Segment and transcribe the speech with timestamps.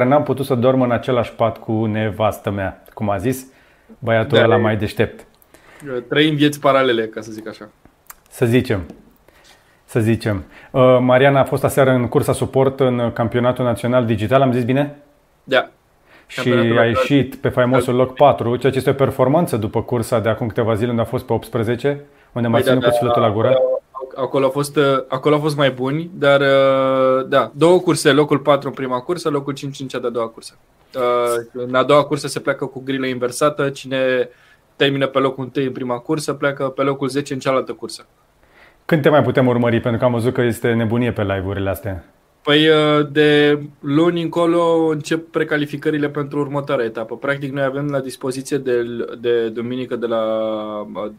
[0.00, 3.46] care n-am putut să dorm în același pat cu nevastă mea, cum a zis
[3.98, 5.26] băiatul Da, ăla e- mai deștept.
[6.08, 7.68] Trăim vieți paralele, ca să zic așa.
[8.30, 8.80] Să zicem.
[9.84, 10.44] Să zicem.
[10.70, 14.96] Uh, Mariana a fost aseară în cursa suport în campionatul național digital, am zis bine?
[15.44, 15.68] Da.
[16.26, 16.88] Și Campionatul a național.
[17.08, 20.74] ieșit pe faimosul loc 4, ceea ce este o performanță după cursa de acum câteva
[20.74, 22.00] zile, unde a fost pe 18,
[22.32, 23.48] unde m-a Păi da, ținut cu da, sufletul la gură.
[23.48, 23.75] Acolo,
[24.14, 28.38] acolo, a fost, uh, acolo a fost mai buni, dar uh, da, două curse, locul
[28.38, 30.56] 4 în prima cursă, locul 5 în cea de-a doua cursă.
[30.94, 34.28] Uh, În a doua cursă se pleacă cu grilă inversată, cine
[34.76, 38.06] termină pe locul 1 în prima cursă, pleacă pe locul 10 în cealaltă cursă.
[38.84, 39.80] Când te mai putem urmări?
[39.80, 42.04] Pentru că am văzut că este nebunie pe live-urile astea.
[42.42, 47.16] Păi uh, de luni încolo încep precalificările pentru următoarea etapă.
[47.16, 48.82] Practic noi avem la dispoziție de,
[49.20, 50.22] de duminică de la,
[50.94, 51.10] uh,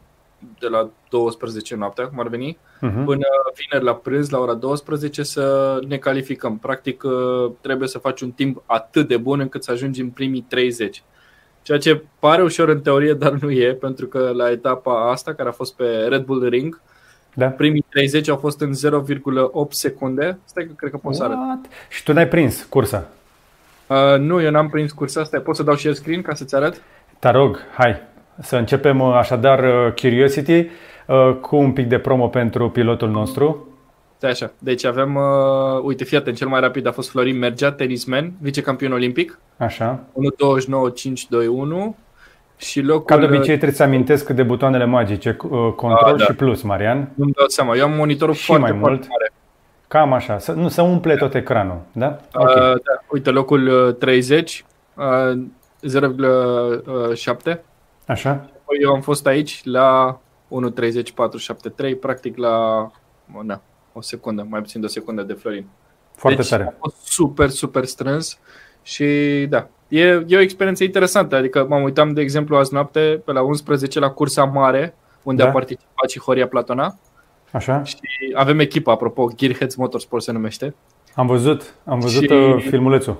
[0.59, 3.03] de la 12 noaptea, cum ar veni, Uh-huh.
[3.05, 6.57] până vineri la prânz, la ora 12, să ne calificăm.
[6.57, 10.45] Practic uh, trebuie să faci un timp atât de bun încât să ajungi în primii
[10.49, 11.03] 30.
[11.61, 15.49] Ceea ce pare ușor în teorie, dar nu e, pentru că la etapa asta, care
[15.49, 16.81] a fost pe Red Bull Ring,
[17.33, 17.47] Da?
[17.47, 20.39] primii 30 au fost în 0,8 secunde.
[20.45, 21.35] Stai că cred că pot să arăt.
[21.37, 21.65] What?
[21.89, 23.07] Și tu n-ai prins cursa.
[23.87, 25.39] Uh, nu, eu n-am prins cursa asta.
[25.39, 26.81] Pot să dau share screen ca să-ți arăt?
[27.19, 28.01] Te rog, hai
[28.41, 30.67] să începem uh, așadar uh, Curiosity
[31.07, 33.67] uh, cu un pic de promo pentru pilotul nostru.
[34.17, 34.51] Stai așa.
[34.59, 35.23] Deci avem, uh,
[35.83, 39.99] uite, fii atent, cel mai rapid a fost Florin Mergea, tenisman, vicecampion olimpic, Așa.
[40.13, 41.95] 1.29.521
[42.57, 43.05] și locul...
[43.05, 46.23] Ca de obicei trebuie să amintesc de butoanele magice, uh, control Ah, da.
[46.23, 47.09] și plus, Marian.
[47.15, 49.09] Nu-mi dau seama, eu am monitorul Și foarte, mai foarte mult.
[49.09, 49.31] mare.
[49.87, 52.19] Cam așa, să, nu, să umple tot ecranul, da?
[52.35, 52.53] Uh, Ok.
[52.55, 52.77] da,
[53.09, 54.65] uite, locul uh, 30,
[54.95, 55.03] uh,
[55.81, 57.59] 0,7.
[58.07, 58.29] Așa?
[58.29, 60.19] Apoi Eu am fost aici la
[60.49, 62.87] 1.30.473, practic la
[63.43, 63.61] na,
[63.93, 65.65] o secundă, mai puțin de o secundă de Florin.
[66.15, 66.63] Foarte deci tare.
[66.63, 68.39] a fost super, super strâns
[68.81, 69.05] și
[69.49, 71.35] da, e, e o experiență interesantă.
[71.35, 75.49] Adică m-am uitam, de exemplu, azi noapte pe la 11 la cursa mare, unde Da.
[75.49, 76.95] a participat și Horia Platona
[77.51, 77.83] Așa?
[77.83, 77.97] și
[78.35, 80.75] avem echipa, apropo, Gearheads Motorsport se numește.
[81.15, 83.17] Am văzut, am văzut Și- uh, filmulețul.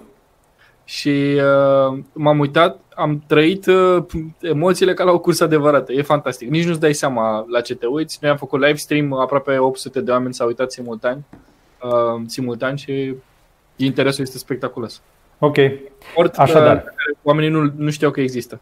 [0.88, 1.42] Și
[1.90, 4.04] uh, m-am uitat, am trăit uh,
[4.42, 5.94] emoțiile ca la o cursă adevărată.
[5.94, 6.50] E fantastic.
[6.50, 8.18] Nici nu-ți dai seama la ce te uiți.
[8.22, 11.24] Noi am făcut live stream, aproape 800 de oameni s-au uitat simultan,
[11.84, 13.16] uh, simultan și
[13.76, 15.02] interesul este spectaculos.
[15.40, 15.56] Ok.
[16.12, 16.76] Sport Așadar.
[16.76, 18.60] uh, pe care oamenii nu, nu știau că există.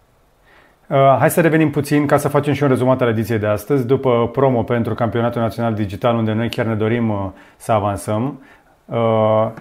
[0.89, 3.85] Uh, hai să revenim puțin ca să facem și un rezumat al ediției de astăzi.
[3.85, 8.43] După promo pentru Campionatul Național Digital, unde noi chiar ne dorim uh, să avansăm,
[8.85, 9.51] uh, uh,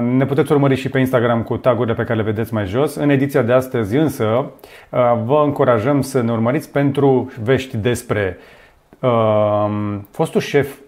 [0.00, 2.94] ne puteți urmări și pe Instagram cu tagurile pe care le vedeți mai jos.
[2.94, 8.38] În ediția de astăzi însă uh, vă încurajăm să ne urmăriți pentru vești despre
[9.00, 9.68] uh,
[10.10, 10.78] fostul șef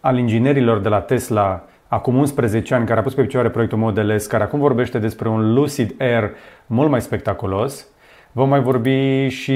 [0.00, 4.18] al inginerilor de la Tesla acum 11 ani, care a pus pe picioare proiectul Model
[4.18, 6.30] S, care acum vorbește despre un Lucid Air
[6.66, 7.86] mult mai spectaculos.
[8.32, 9.52] Vom mai vorbi și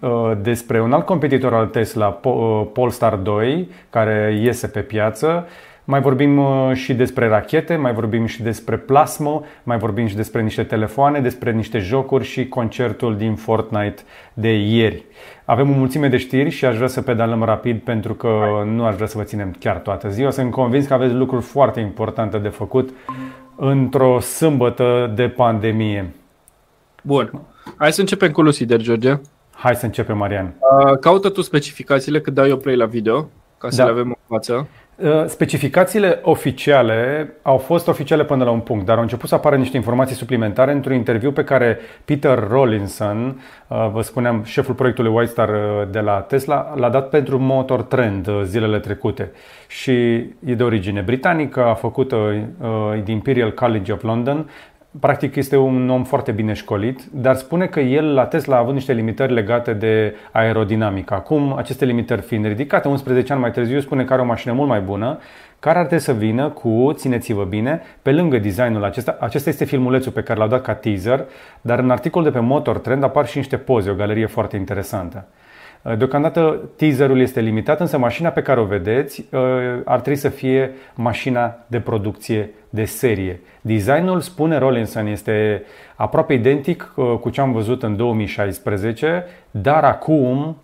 [0.00, 5.46] uh, despre un alt competitor al Tesla, Po- uh, Polestar 2, care iese pe piață.
[5.88, 10.42] Mai vorbim uh, și despre rachete, mai vorbim și despre plasmă, mai vorbim și despre
[10.42, 14.02] niște telefoane, despre niște jocuri și concertul din Fortnite
[14.34, 15.04] de ieri.
[15.44, 18.28] Avem o mulțime de știri și aș vrea să pedalăm rapid pentru că
[18.64, 20.30] nu aș vrea să vă ținem chiar toată ziua.
[20.30, 22.90] Sunt convins că aveți lucruri foarte importante de făcut
[23.56, 26.10] într-o sâmbătă de pandemie.
[27.02, 27.40] Bun.
[27.76, 29.14] Hai să începem cu Lucider, George.
[29.54, 30.54] Hai să începem, Marian.
[30.86, 33.84] Uh, Caută tu specificațiile cât dau eu play la video, ca să Da.
[33.84, 34.68] le avem în față.
[34.96, 39.56] Uh, Specificațiile oficiale au fost oficiale până la un punct, dar au început să apară
[39.56, 45.30] niște informații suplimentare într-un interviu pe care Peter Rawlinson, uh, vă spuneam, șeful proiectului White
[45.30, 49.30] Star uh, de la Tesla, l-a dat pentru Motor Trend uh, zilele trecute.
[49.68, 49.92] Și
[50.44, 54.50] e de origine britanică, a făcut uh, uh, din Imperial College of London,
[55.00, 58.74] Practic este un om foarte bine școlit, dar spune că el la Tesla a avut
[58.74, 61.14] niște limitări legate de aerodinamică.
[61.14, 64.68] Acum, aceste limitări fiind ridicate, 11 ani mai târziu spune că are o mașină mult
[64.68, 65.18] mai bună,
[65.58, 69.16] care ar trebui să vină cu, țineți-vă bine, pe lângă designul acesta.
[69.20, 71.24] Acesta este filmulețul pe care l-au dat ca teaser,
[71.60, 75.26] dar în articol de pe Motor Trend apar și niște poze, o galerie foarte interesantă.
[75.94, 79.40] Deocamdată teaserul este limitat, însă mașina pe care o vedeți uh,
[79.84, 83.40] ar trebui să fie mașina de producție de serie.
[83.60, 85.62] Designul, spune Rollinson, este
[85.94, 90.56] aproape identic uh, cu ce am văzut în 2016, dar acum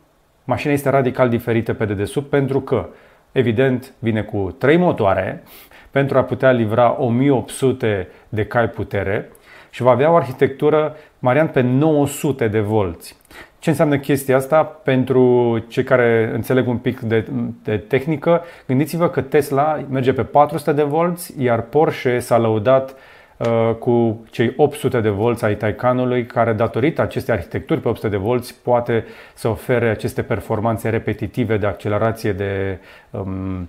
[0.44, 2.88] mașina este radical diferită pe dedesubt pentru că,
[3.32, 5.42] evident, vine cu trei motoare
[5.90, 9.30] pentru a putea livra 1800 de cai putere
[9.70, 13.16] și va avea o arhitectură, Marian, pe 900 de volți.
[13.62, 17.26] Ce înseamnă chestia asta pentru cei care înțeleg un pic de,
[17.62, 18.44] de tehnică?
[18.67, 22.94] Gândiți-vă că Tesla merge pe 400 de volți, iar Porsche s-a lăudat
[23.37, 28.17] uh, cu cei 800 de volți ai Taycanului, care datorită acestei arhitecturi pe 800 de
[28.17, 29.05] volți poate
[29.35, 32.79] să ofere aceste performanțe repetitive de accelerație, de,
[33.11, 33.69] um,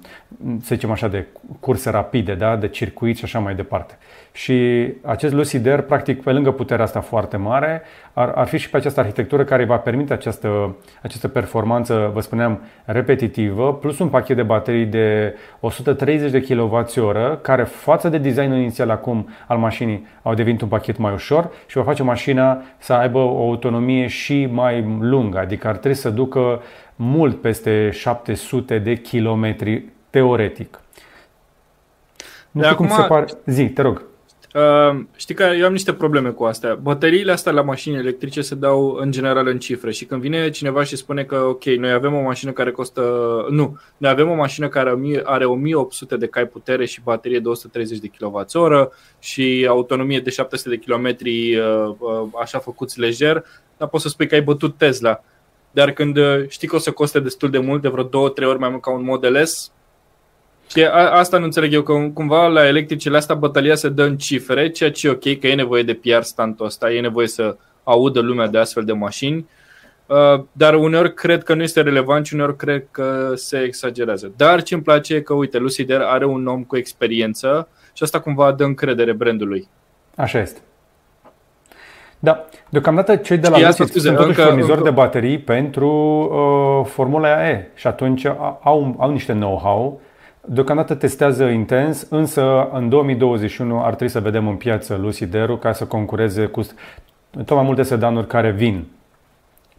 [0.61, 1.25] să zicem așa, de
[1.59, 2.55] curse rapide, da?
[2.55, 3.97] de circuit și așa mai departe.
[4.35, 7.81] Și acest Lucid Air, practic, pe lângă puterea asta foarte mare,
[8.13, 12.61] ar, ar fi și pe această arhitectură care va permite această, această performanță, vă spuneam,
[12.85, 18.89] repetitivă, plus un pachet de baterii de 130 de kWh, care față de designul inițial
[18.89, 23.17] acum al mașinii au devenit un pachet mai ușor și va face mașina să aibă
[23.17, 26.61] o autonomie și mai lungă, adică ar trebui să ducă
[26.95, 30.79] mult peste 700 de kilometri teoretic.
[32.51, 33.25] Nu de știu acum, cum se pare.
[33.45, 34.11] Zi, te rog.
[34.53, 36.75] Uh, știi că eu am niște probleme cu astea.
[36.75, 40.83] Bateriile astea la mașini electrice se dau în general în cifre și când vine cineva
[40.83, 43.01] și spune că ok, noi avem o mașină care costă...
[43.49, 47.97] Nu, noi avem o mașină care are 1800 de cai putere și baterie de 130
[47.97, 48.87] de kWh
[49.19, 53.45] și autonomie de 700 de km uh, uh, așa făcuți lejer,
[53.77, 55.23] dar poți să spui că ai bătut Tesla.
[55.71, 58.09] Dar când uh, știi că o să coste destul de mult, de vreo 2-3
[58.47, 59.71] ori mai mult ca un Model S,
[60.67, 64.17] și a, asta nu înțeleg eu, că cumva la electricele astea bătălia se dă în
[64.17, 67.55] cifre, ceea ce e ok, că e nevoie de PR standul ăsta, e nevoie să
[67.83, 69.49] audă lumea de astfel de mașini,
[70.05, 74.31] uh, dar uneori cred că nu este relevant și uneori cred că se exagerează.
[74.37, 78.19] Dar ce îmi place e că, uite, Lucider are un om cu experiență și asta
[78.19, 79.67] cumva dă încredere brandului.
[80.15, 80.59] Așa este.
[82.19, 84.83] Da, deocamdată cei de la Lucid sunt totuși furnizori încă...
[84.83, 88.25] de baterii pentru uh, Formula E și atunci
[88.61, 90.01] au, au niște know-how
[90.45, 95.85] Deocamdată testează intens, însă în 2021 ar trebui să vedem în piață Lucideru ca să
[95.85, 96.61] concureze cu
[97.31, 98.87] tot mai multe sedanuri care vin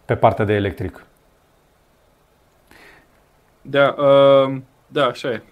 [0.04, 1.06] pe partea de electric.
[3.62, 4.56] Da, uh,
[4.86, 5.42] da, așa e.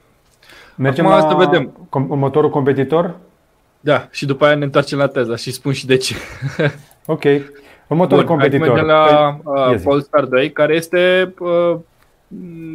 [0.76, 1.88] Mergem Acum la asta vedem.
[1.88, 3.14] Com- următorul competitor?
[3.80, 6.14] Da, și după aia ne întoarcem la Tesla și spun și de ce.
[7.06, 7.22] ok.
[7.86, 8.68] Următorul Bun, competitor.
[8.68, 11.76] Mergem la păi, uh, Polestar 2, care este uh,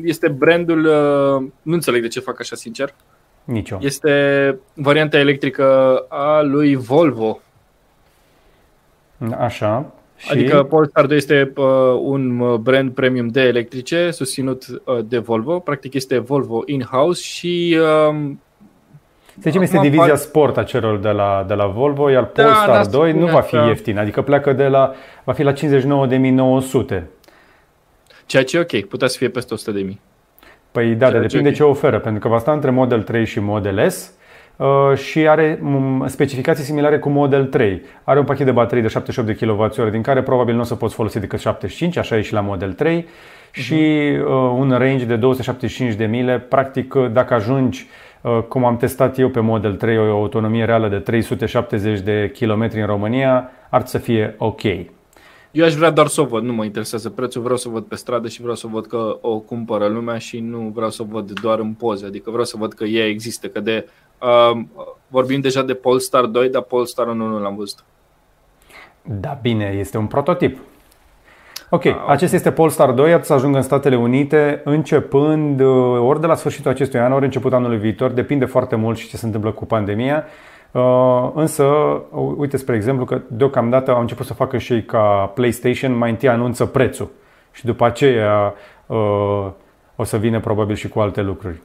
[0.04, 2.94] este brandul, uh, nu înțeleg de ce fac așa sincer.
[3.44, 3.78] Nicio.
[3.82, 7.40] Este varianta electrică a lui Volvo.
[9.38, 9.92] Așa.
[10.18, 10.32] Și...
[10.32, 11.66] Adică Polestar 2 este uh,
[12.02, 15.60] un uh, brand premium de electrice susținut uh, de Volvo.
[15.60, 18.32] Practic este Volvo in-house și uh,
[19.40, 22.86] să zicem, este divizia sport a celor de la, de la Volvo, iar da, Polestar
[22.86, 24.94] da, 2 nu va fi ieftin, adică pleacă de la,
[25.24, 27.02] va fi la 59.900
[28.28, 30.00] Ceea ce e ok, putea să fie peste 100 de mii.
[30.72, 31.54] Păi da, dar depinde okay.
[31.54, 34.14] ce oferă, pentru că va sta între Model 3 și Model S
[34.56, 37.82] uh, și are um, specificații similare cu Model 3.
[38.04, 40.76] Are un pachet de baterii de 78 de kWh, din care probabil nu o să
[40.76, 43.52] poți folosi decât 75, așa e și la Model 3, uh-huh.
[43.52, 44.28] și uh,
[44.58, 46.40] un range de 275 de mile.
[46.40, 47.88] Practic, uh, dacă ajungi
[48.22, 52.70] uh, cum am testat eu pe Model 3, o autonomie reală de 370 de km
[52.74, 54.62] în România, ar să fie ok.
[55.52, 57.84] Eu aș vrea doar să o văd, nu mă interesează prețul, vreau să o văd
[57.84, 61.06] pe stradă și vreau să văd că o cumpără lumea și nu vreau să o
[61.06, 63.88] văd doar în poze, adică vreau să văd că ea există, că de
[64.22, 64.62] uh,
[65.08, 67.84] vorbim deja de Polestar 2, dar Polestar 1 nu l-am văzut.
[69.02, 70.58] Da, bine, este un prototip.
[71.70, 76.22] Ok, ah, acesta este Polestar 2, ar să ajungă în Statele Unite începând uh, ori
[76.22, 79.26] de la sfârșitul acestui an, ori început anului viitor, depinde foarte mult și ce se
[79.26, 80.26] întâmplă cu pandemia.
[80.78, 81.64] Uh, însă,
[82.38, 86.30] uite, spre exemplu, că deocamdată au început să facă și ei ca PlayStation, mai întâi
[86.30, 87.10] anunță prețul
[87.52, 88.54] și după aceea
[88.86, 89.48] uh,
[89.96, 91.62] o să vină probabil și cu alte lucruri.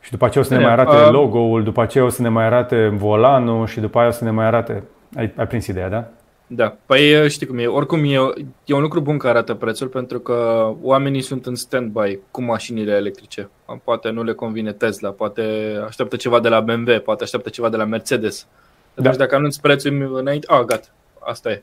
[0.00, 2.28] Și după aceea o să ne mai arate uh, logo-ul, după aceea o să ne
[2.28, 4.82] mai arate volanul și după aia o să ne mai arate...
[5.16, 6.04] Ai, ai prins ideea, da?
[6.46, 7.66] Da, păi știi cum e.
[7.66, 8.18] Oricum e,
[8.64, 12.92] e un lucru bun că arată prețul pentru că oamenii sunt în stand-by cu mașinile
[12.92, 13.50] electrice.
[13.84, 15.42] Poate nu le convine Tesla, poate
[15.86, 18.46] așteaptă ceva de la BMW, poate așteaptă ceva de la Mercedes.
[18.94, 19.02] Da.
[19.02, 20.86] Deci dacă anunți prețul înainte, a, gata,
[21.18, 21.62] asta e.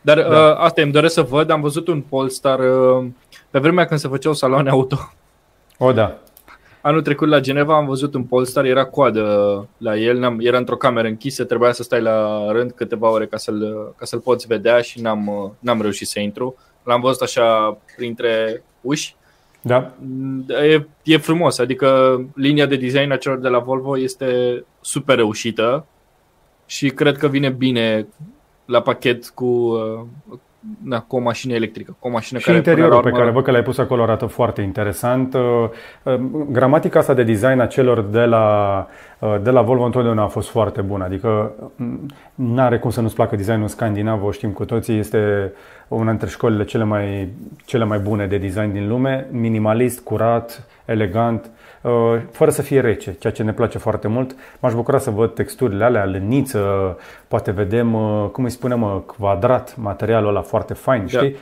[0.00, 0.28] Dar da.
[0.28, 3.06] uh, asta îmi doresc să văd, am văzut un Polestar uh,
[3.50, 5.12] pe vremea când se făceau saloane auto.
[5.78, 6.18] O, da.
[6.86, 11.06] Anul trecut la Geneva am văzut un Polestar, era coadă la el, era într-o cameră
[11.06, 15.00] închisă, trebuia să stai la rând câteva ore ca să-l, ca să-l poți vedea și
[15.00, 16.56] n-am, n-am reușit să intru.
[16.82, 19.16] L-am văzut așa printre uși.
[19.60, 19.92] Da.
[20.48, 25.86] E, e frumos, adică linia de design a celor de la Volvo este super reușită
[26.66, 28.06] și cred că vine bine
[28.64, 29.78] la pachet cu,
[30.84, 33.50] da, cu o mașină electrică, cu o mașină și care interiorul pe care văd că
[33.50, 35.34] l-ai pus acolo arată foarte interesant.
[35.34, 35.40] Uh,
[36.02, 36.14] uh,
[36.50, 38.86] gramatica asta de design a celor de la,
[39.18, 41.52] uh, de la Volvo întotdeauna a fost foarte bună, adică
[42.34, 45.52] nu are cum să nu-ți placă designul scandinav, o știm cu toții, este
[45.88, 47.28] una dintre școlile cele mai,
[47.64, 51.50] cele mai bune de design din lume, minimalist, curat, elegant, uh,
[52.30, 54.36] fără să fie rece, ceea ce ne place foarte mult.
[54.60, 56.96] M-aș bucura să văd texturile alea, lăniță,
[57.28, 61.18] poate vedem, uh, cum îi spunem, quadrat, materialul ăla foarte fain, da.
[61.18, 61.36] știi?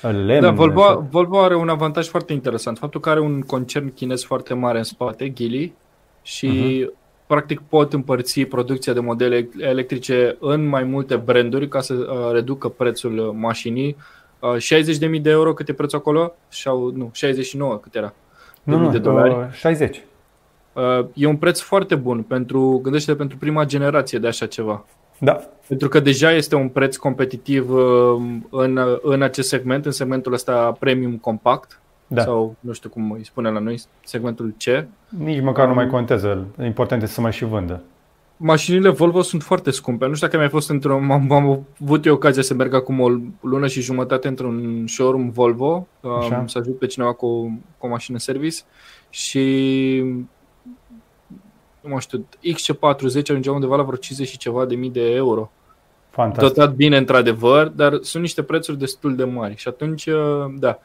[0.00, 2.78] Lemn, da, Volvo, Volvo are un avantaj foarte interesant.
[2.78, 5.74] Faptul că are un concern chinez foarte mare în spate, Geely,
[6.22, 7.26] și uh-huh.
[7.26, 12.68] practic pot împărți producția de modele electrice în mai multe branduri ca să uh, reducă
[12.68, 13.96] prețul mașinii.
[14.38, 16.34] Uh, 60.000 de euro cât e prețul acolo?
[16.48, 18.14] Sau, nu, 69 cât era?
[18.64, 19.48] Nu, nu, de dolari.
[19.52, 20.02] 60.
[20.72, 24.84] Uh, e un preț foarte bun pentru, gândește pentru prima generație de așa ceva.
[25.18, 25.40] Da.
[25.68, 30.76] Pentru că deja este un preț competitiv uh, în, în acest segment, în segmentul ăsta
[30.78, 31.78] premium compact.
[32.06, 32.22] Da.
[32.22, 34.86] Sau nu știu cum îi spune la noi, segmentul C.
[35.08, 36.46] Nici măcar um, nu mai contează.
[36.64, 37.80] Important este să mai și vândă.
[38.36, 40.06] Mașinile Volvo sunt foarte scumpe.
[40.06, 40.94] Nu știu dacă mi-ai fost într-o...
[40.94, 43.08] Am, am avut eu ocazia să merg acum o
[43.40, 45.86] lună și jumătate într-un showroom Volvo.
[46.00, 48.58] Um, să ajut pe cineva cu, cu o mașină service.
[49.10, 49.42] Și
[51.80, 55.50] nu mai știu, XC40 ajungea undeva la vreo 50 și ceva de mii de euro.
[56.10, 56.54] Fantastic.
[56.54, 59.56] Dotat bine, într-adevăr, dar sunt niște prețuri destul de mari.
[59.56, 60.78] Și atunci, uh, da.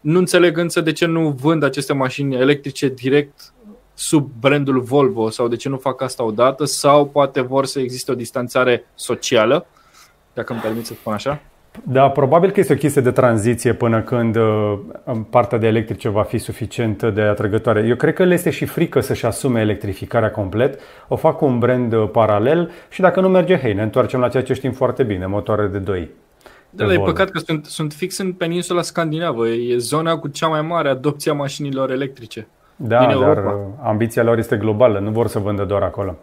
[0.00, 3.52] Nu înțeleg însă de ce nu vând aceste mașini electrice direct
[3.94, 8.12] sub brandul Volvo sau de ce nu fac asta odată sau poate vor să existe
[8.12, 9.66] o distanțare socială,
[10.32, 11.40] dacă îmi permit să spun așa.
[11.82, 14.78] Da, probabil că este o chestie de tranziție până când uh,
[15.30, 17.86] partea de electrice va fi suficient de atrăgătoare.
[17.88, 20.80] Eu cred că le este și frică să-și asume electrificarea complet.
[21.08, 24.28] O fac cu un brand uh, paralel și dacă nu merge, hei, ne întoarcem la
[24.28, 26.10] ceea ce știm foarte bine, motoare de 2.
[26.70, 29.48] Da, dar e păcat că sunt, sunt fix în peninsula scandinavă.
[29.48, 32.48] E zona cu cea mai mare adopție a mașinilor electrice.
[32.76, 33.52] Da, dar uh,
[33.82, 36.16] ambiția lor este globală, nu vor să vândă doar acolo.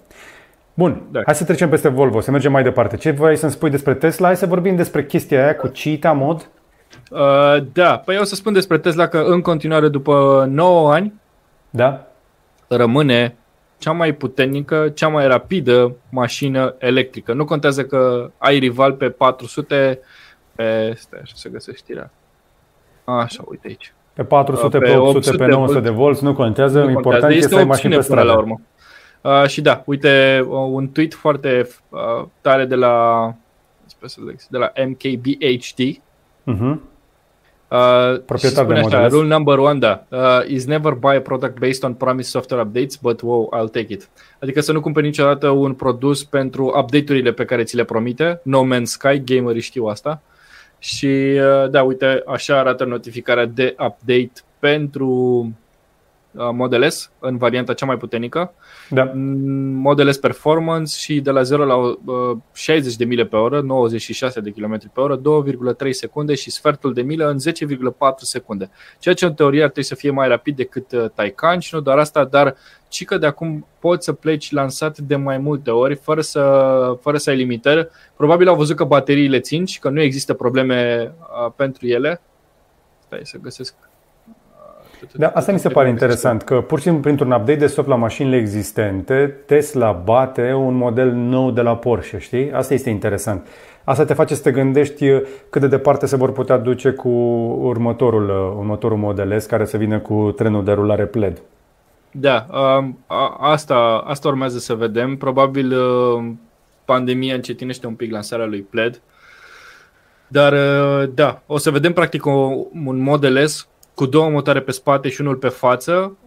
[0.73, 1.21] Bun, da.
[1.25, 2.97] hai să trecem peste Volvo, să mergem mai departe.
[2.97, 4.25] Ce vrei să-mi spui despre Tesla?
[4.25, 6.49] Hai să vorbim despre chestia aia cu Cheetah mod.
[7.11, 11.13] Uh, da, păi eu o să spun despre Tesla că în continuare după 9 ani
[11.69, 12.07] da.
[12.67, 13.35] rămâne
[13.77, 17.33] cea mai puternică, cea mai rapidă mașină electrică.
[17.33, 19.99] Nu contează că ai rival pe 400,
[20.55, 20.93] pe...
[20.95, 22.11] Stai așa să găsesc știrea.
[23.03, 23.93] Așa, uite aici.
[24.21, 27.35] Pe 400, pe, pe 800, 800, pe 900 de volți, nu contează, nu important contează.
[27.35, 28.27] este să ai mașini pe stradă.
[28.27, 28.61] La urmă.
[29.21, 33.25] Uh, și da, uite, uh, un tweet foarte uh, tare de la,
[34.49, 36.01] de la MKBHD.
[36.47, 36.75] Uh-huh.
[37.71, 40.03] Uh, Proprietar de așa, Rule number one, da.
[40.09, 43.93] Uh, is never buy a product based on promised software updates, but wow, I'll take
[43.93, 44.09] it.
[44.39, 48.41] Adică să nu cumperi niciodată un produs pentru update-urile pe care ți le promite.
[48.43, 50.21] No Man's Sky, gamerii știu asta.
[50.81, 55.60] Și uh, da, uite, așa arată notificarea de update pentru Uh,
[56.33, 58.53] Model S în varianta cea mai puternică,
[58.89, 59.11] da.
[59.13, 61.97] Mm, Model S Performance și de la 0 la
[62.53, 66.93] 60 uh, de mile pe oră, 96 de km pe oră, 2,3 secunde și sfertul
[66.93, 68.69] de milă în 10,4 secunde.
[68.99, 71.81] Ceea ce în teorie ar trebui să fie mai rapid decât uh, Taycan și nu
[71.81, 72.55] doar asta, dar
[72.87, 76.41] ci că de acum poți să pleci lansat de mai multe ori fără să,
[77.01, 77.87] fără să ai limitări.
[78.15, 81.11] Probabil au văzut că bateriile țin și că nu există probleme
[81.55, 82.21] pentru ele.
[83.05, 83.75] Stai să găsesc
[85.11, 87.95] da, asta mi se pare interesant, că pur și simplu printr-un update de soft la
[87.95, 92.51] mașinile existente, Tesla bate un model nou de la Porsche, știi?
[92.51, 93.47] Asta este interesant.
[93.83, 95.05] Asta te face să te gândești
[95.49, 97.09] cât de departe se vor putea duce cu
[97.61, 101.41] următorul, următorul Model S care să vină cu trenul de rulare pled.
[102.11, 102.45] Da,
[103.39, 105.17] asta, asta urmează să vedem.
[105.17, 105.75] Probabil
[106.85, 109.01] pandemia încetinește un pic lansarea lui pled.
[110.27, 110.53] Dar
[111.05, 115.35] da, o să vedem practic un Model S cu două motoare pe spate și unul
[115.35, 116.17] pe față,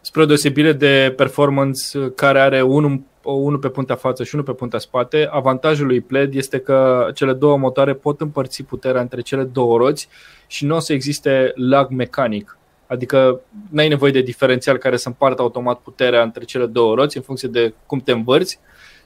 [0.00, 4.52] spre o deosebire de performance care are unul, unul pe puntea față și unul pe
[4.52, 5.28] puntea spate.
[5.30, 10.08] Avantajul lui Pled este că cele două motoare pot împărți puterea între cele două roți
[10.46, 12.58] și nu o să existe lag mecanic.
[12.86, 17.16] Adică nu ai nevoie de diferențial care să împartă automat puterea între cele două roți
[17.16, 18.58] în funcție de cum te învârți,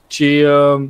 [0.07, 0.89] ci uh,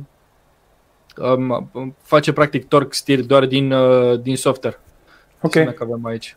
[1.17, 4.79] um, face practic torque steer doar din, uh, din software.
[5.41, 5.51] Ok.
[5.51, 6.35] Să avem aici.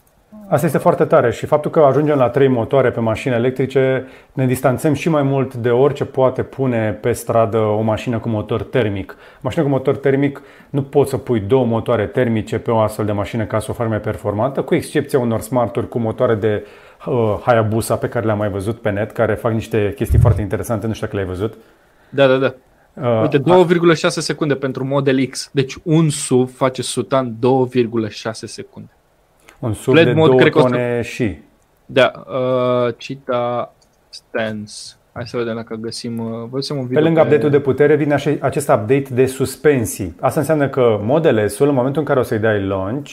[0.48, 4.46] Asta este foarte tare și faptul că ajungem la trei motoare pe mașini electrice ne
[4.46, 9.16] distanțăm și mai mult de orice poate pune pe stradă o mașină cu motor termic.
[9.40, 13.12] Mașină cu motor termic nu poți să pui două motoare termice pe o astfel de
[13.12, 16.66] mașină ca să o faci mai performantă, cu excepția unor smarturi cu motoare de
[17.06, 20.86] uh, Hayabusa pe care le-am mai văzut pe net, care fac niște chestii foarte interesante,
[20.86, 21.54] nu știu dacă le-ai văzut.
[22.08, 22.54] Da, da, da.
[22.94, 25.50] Uh, Uite, 2,6 secunde pentru Model X.
[25.52, 28.90] Deci un SUV face sutan 2,6 secunde.
[29.64, 31.38] Un sub Pled de mod, două cred tone și.
[31.86, 33.74] Da, uh, Cita
[34.08, 34.72] Stance.
[35.12, 37.26] Hai să vedem dacă găsim, uh, un video pe lângă pe...
[37.26, 40.16] update-ul de putere vine așa, acest update de suspensii.
[40.20, 43.10] Asta înseamnă că Model S-ul, în momentul în care o să-i dai launch,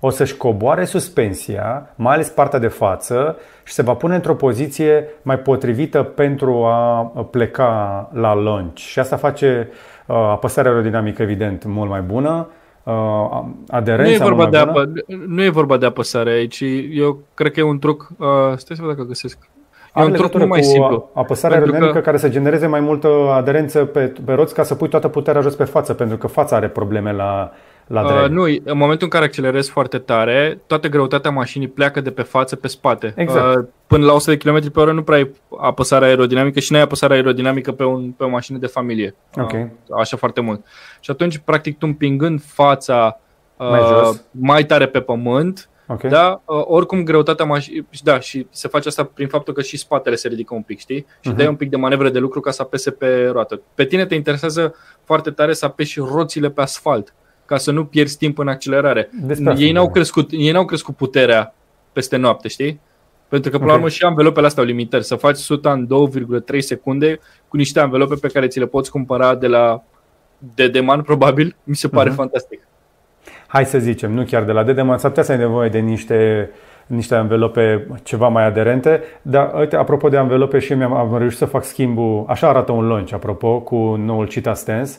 [0.00, 5.08] o să-și coboare suspensia, mai ales partea de față, și se va pune într-o poziție
[5.22, 8.78] mai potrivită pentru a pleca la launch.
[8.78, 9.68] Și asta face
[10.06, 12.48] uh, apăsarea aerodinamică, evident, mult mai bună,
[12.82, 14.80] uh, aderența nu e, vorba mult de mai bună.
[14.80, 16.62] apă, nu e vorba de apăsare aici.
[16.92, 18.08] Eu cred că e un truc...
[18.18, 19.38] Uh, stai să văd dacă găsesc.
[19.42, 19.48] E
[19.92, 21.10] Are un truc legătură mult mai cu simplu.
[21.14, 24.74] apăsarea Pentru aerodinamică că- care să genereze mai multă aderență pe, pe roți ca să
[24.74, 27.50] pui toată puterea jos pe față, pentru că fața are probleme la,
[27.92, 28.22] la drag.
[28.24, 32.22] Uh, nu, în momentul în care accelerezi foarte tare, toată greutatea mașinii pleacă de pe
[32.22, 33.12] față pe spate.
[33.16, 33.56] Exact.
[33.56, 35.30] Uh, până la 100 de km pe oră nu prea ai
[35.60, 39.14] apăsare aerodinamică și nu ai apăsare aerodinamică pe, un, pe o mașină de familie.
[39.36, 39.52] Ok.
[39.52, 39.66] Uh,
[39.98, 40.64] așa foarte mult.
[41.00, 43.20] Și atunci, practic, tu împingând fața
[43.56, 44.24] uh, Mai jos.
[44.30, 46.02] mai tare pe pământ, Ok?
[46.02, 50.14] Da, uh, oricum greutatea mașinii, da, și se face asta prin faptul că și spatele
[50.14, 51.06] se ridică un pic, știi?
[51.20, 51.36] Și Mhm.
[51.36, 53.60] dai un pic de manevră de lucru ca să apese pe roată.
[53.74, 57.14] Pe tine te interesează foarte tare să apeși roțile pe asfalt,
[57.50, 59.10] ca să nu pierzi timp în accelerare.
[59.22, 60.02] Despre asta ei, n-au vorbim.
[60.02, 61.54] crescut, ei n-au crescut puterea
[61.92, 62.80] peste noapte, știi?
[63.28, 63.82] Pentru că, până la Ok.
[63.82, 65.04] urmă, și anvelopele astea au limitări.
[65.04, 69.34] Să faci 100 în 2,3 secunde cu niște anvelope pe care ți le poți cumpăra
[69.34, 69.82] de la
[70.54, 72.18] de deman, probabil, mi se pare Mhm.
[72.18, 72.60] fantastic.
[73.46, 76.50] Hai să zicem, nu chiar de la Dedeman, s-ar putea să ai nevoie de niște,
[76.86, 81.38] niște anvelope ceva mai aderente, dar uite, apropo de anvelope și eu mi-am am reușit
[81.38, 84.90] să fac schimbul, așa arată un launch, apropo, cu noul Cheetah Stance.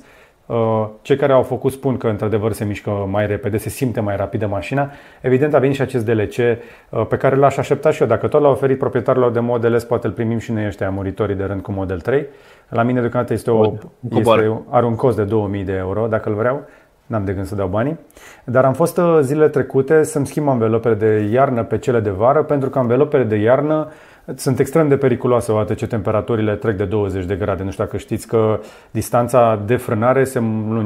[0.51, 4.15] Uh, Cei care au făcut spun că într-adevăr se mișcă mai repede, se simte mai
[4.15, 4.91] rapidă mașina.
[5.21, 8.07] Evident a venit și acest DLC uh, pe care l-aș aștepta și eu.
[8.07, 11.35] Dacă tot l-a oferit proprietarilor de Model S, poate îl primim și noi ăștia muritorii
[11.35, 12.25] de rând cu Model 3.
[12.69, 13.73] La mine deocamdată este o,
[14.09, 14.41] coboară.
[14.41, 16.65] este, are un cost de 2000 de euro dacă îl vreau.
[17.11, 17.99] N-am de gând să dau banii.
[18.43, 22.43] Dar am fost uh, zilele trecute să-mi schimb anvelopele de iarnă pe cele de vară,
[22.43, 23.91] pentru că anvelopele de iarnă
[24.35, 27.63] sunt extrem de periculoase odată ce temperaturile trec de 20 de grade.
[27.63, 28.59] Nu știu dacă știți că
[28.91, 30.39] distanța de frânare se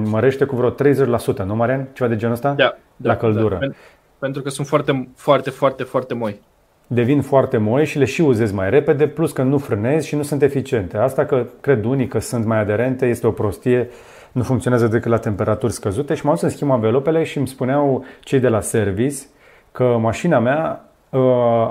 [0.04, 1.88] mărește cu vreo 30%, nu Marian?
[1.94, 2.54] Ceva de genul ăsta?
[2.58, 3.58] Da, da, La căldură.
[3.62, 3.68] Da.
[3.68, 3.76] Pen-
[4.20, 6.40] Pentru că sunt foarte, foarte, foarte, foarte moi.
[6.88, 10.24] devin foarte moi și le și uzezi mai repede, plus că nu frânezi și nu
[10.24, 10.98] sunt eficiente.
[10.98, 13.90] Asta că cred unii că sunt mai aderente este o prostie,
[14.36, 18.06] nu funcționează decât la temperaturi scăzute și m-am dus să schimb anvelopele și îmi spuneau
[18.20, 19.16] cei de la service
[19.72, 21.22] că mașina mea uh,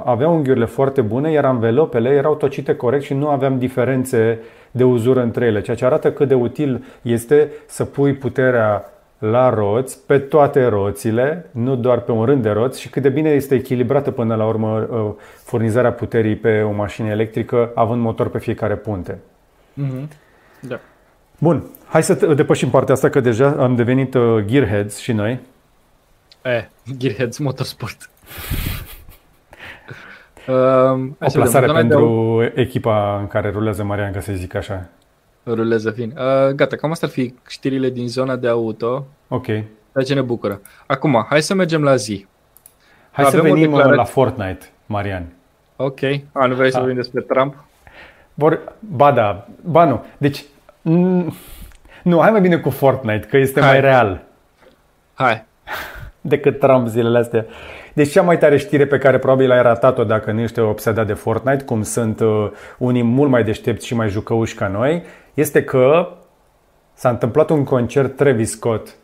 [0.04, 4.38] avea unghiurile foarte bune, iar anvelopele erau tocite corect și nu aveam diferențe
[4.70, 8.84] de uzură între ele, ceea ce arată cât de util este să pui puterea
[9.18, 13.08] la roți, pe toate roțile, nu doar pe un rând de roți și cât de
[13.08, 15.10] bine este echilibrată până la urmă uh,
[15.42, 19.18] furnizarea puterii pe o mașină electrică, având motor pe fiecare punte.
[19.82, 20.08] Mm-hmm.
[20.60, 20.80] Da.
[21.44, 25.40] Bun, hai să t- depășim partea asta că deja am devenit uh, gearheads și noi.
[26.42, 27.96] E, Gearheads Motorsport.
[30.48, 30.54] uh,
[31.20, 34.88] O plasare pentru echipa în care rulează Marian, ca să zic așa.
[35.46, 36.14] Ruleză fin.
[36.16, 39.06] Uh, gata, cam asta ar fi știrile din zona de auto.
[39.28, 39.44] Ok.
[39.46, 40.60] Ceea ce ne bucură.
[40.86, 42.26] Acum, hai să mergem la zi.
[43.10, 43.96] Hai să Avem o venim uh, declarație.
[43.96, 45.26] la Fortnite, Marian.
[45.76, 45.98] Ok.
[46.32, 46.78] A, nu vrei să Da.
[46.80, 47.64] vorbim despre Trump?
[48.34, 48.72] Vor...
[48.78, 50.04] Ba da, ba nu.
[50.18, 50.48] Deci, mm,
[52.02, 53.70] nu, hai mai bine cu Fortnite, că este Hai.
[53.70, 54.22] mai real.
[55.14, 55.44] Hai.
[56.20, 57.46] decât Trump zilele astea.
[57.92, 61.12] Deci cea mai tare știre pe care probabil ai ratat-o dacă nu ești obsedat de
[61.12, 65.02] Fortnite, cum sunt uh, unii mult mai deștepți și mai jucăuși ca noi,
[65.34, 66.08] este că
[66.94, 68.94] s-a întâmplat un concert Travis Scott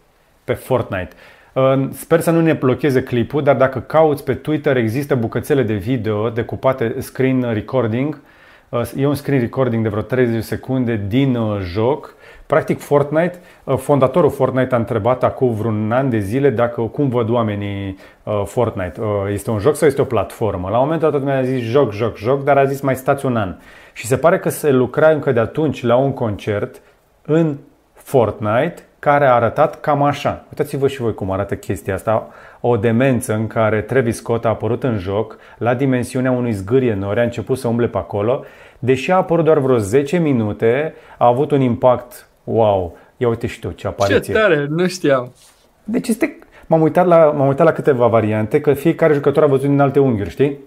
[0.45, 1.11] pe Fortnite.
[1.53, 5.75] Uh, Sper să nu ne blocheze clipul, dar dacă cauți pe Twitter există bucățele de
[5.75, 8.14] video decupate screen recording.
[8.14, 8.21] Uh,
[8.97, 12.15] E un screen recording de vreo 30 secunde din uh, joc.
[12.47, 17.29] Practic Fortnite, uh, fondatorul Fortnite a întrebat acum vreun an de zile dacă cum văd
[17.29, 19.01] oamenii uh, Fortnite.
[19.01, 20.69] Uh, Este un joc sau este o platformă?
[20.69, 23.57] La momentul dat mi-a zis joc, joc, joc, dar a zis mai stați un an.
[23.93, 26.81] Și se pare că se lucra încă de atunci la un concert
[27.23, 27.57] în
[27.93, 30.45] Fortnite care a arătat cam așa.
[30.49, 32.29] Uitați-vă și voi cum arată chestia asta.
[32.61, 37.20] O demență în care Travis Scott a apărut în joc la dimensiunea unui zgârie nori,
[37.20, 38.44] a început să umble pe acolo.
[38.79, 42.96] Deși a apărut doar vreo 10 minute, a avut un impact wow.
[43.16, 44.35] Ia uite și tu ce Ce apariție.
[44.35, 45.33] tare, nu știam.
[45.85, 46.38] Deci este...
[46.66, 49.99] M-am uitat, la, m-am uitat la câteva variante, că fiecare jucător a văzut din alte
[49.99, 50.59] unghiuri, știi?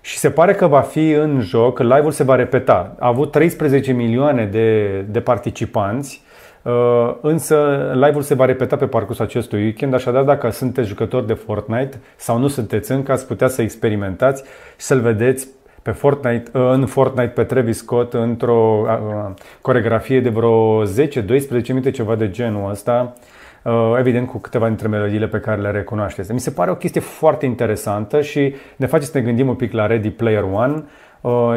[0.00, 2.94] Și se pare că va fi în joc, live-ul se va repeta.
[2.98, 6.25] A avut 13 milioane de, de participanți, uh,
[7.20, 12.00] însă live-ul se va repeta pe parcursul acestui weekend, așadar dacă sunteți jucători de Fortnite
[12.16, 14.42] sau nu sunteți încă, ați putea să experimentați
[14.76, 15.48] și să-l vedeți
[15.82, 20.86] pe Fortnite, uh, în Fortnite pe Travis Scott într-o uh, coregrafie de vreo 10-12
[21.68, 23.12] minute, ceva de genul ăsta.
[23.62, 26.32] Uh, evident cu câteva dintre melodiile pe care le recunoașteți.
[26.32, 29.72] Mi se pare o chestie foarte interesantă și ne face să ne gândim un pic
[29.72, 31.05] la Ready Player One, Uh,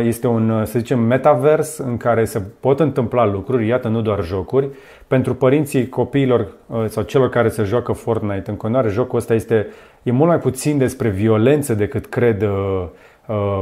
[0.03, 4.69] este un, să zicem, metavers în care se pot întâmpla lucruri, iată, nu doar jocuri.
[5.07, 9.67] Pentru părinții copiilor uh, sau celor care se joacă Fortnite în continuare, jocul ăsta este,
[10.03, 12.85] e mult mai puțin despre violență decât cred uh,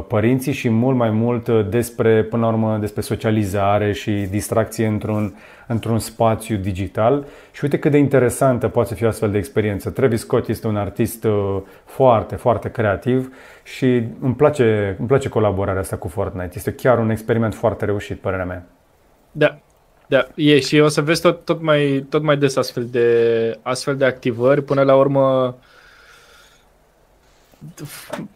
[0.08, 5.36] părinții și mult mai mult despre, până la urmă, despre socializare și distracție într-un,
[5.68, 7.26] într-un spațiu digital.
[7.52, 9.90] Și uite cât de interesantă poate fi o astfel de experiență.
[9.90, 11.28] Travis Scott este un artist
[11.86, 16.52] foarte, foarte creativ și îmi place, îmi place colaborarea asta cu Fortnite.
[16.54, 18.66] Este chiar un experiment foarte reușit, părerea mea.
[19.32, 19.58] Da,
[20.08, 23.96] da, e și o să vezi tot, tot, mai, tot mai des astfel de, astfel
[23.96, 24.64] de activări.
[24.64, 25.56] Până la urmă,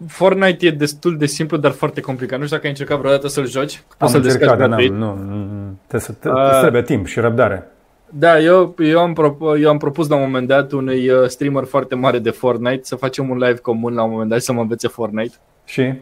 [0.07, 2.39] Fortnite e destul de simplu, dar foarte complicat.
[2.39, 3.83] Nu știu dacă ai încercat vreodată să-l joci.
[3.97, 6.17] Am să încercat, dar nu, nu, nu, trebuie,
[6.51, 7.71] să, trebuie timp și răbdare.
[8.13, 11.63] Da, eu, eu, am propus, eu am propus la un moment dat unui uh, streamer
[11.63, 14.61] foarte mare de Fortnite să facem un live comun la un moment dat să mă
[14.61, 15.35] învețe Fortnite.
[15.65, 15.93] Și?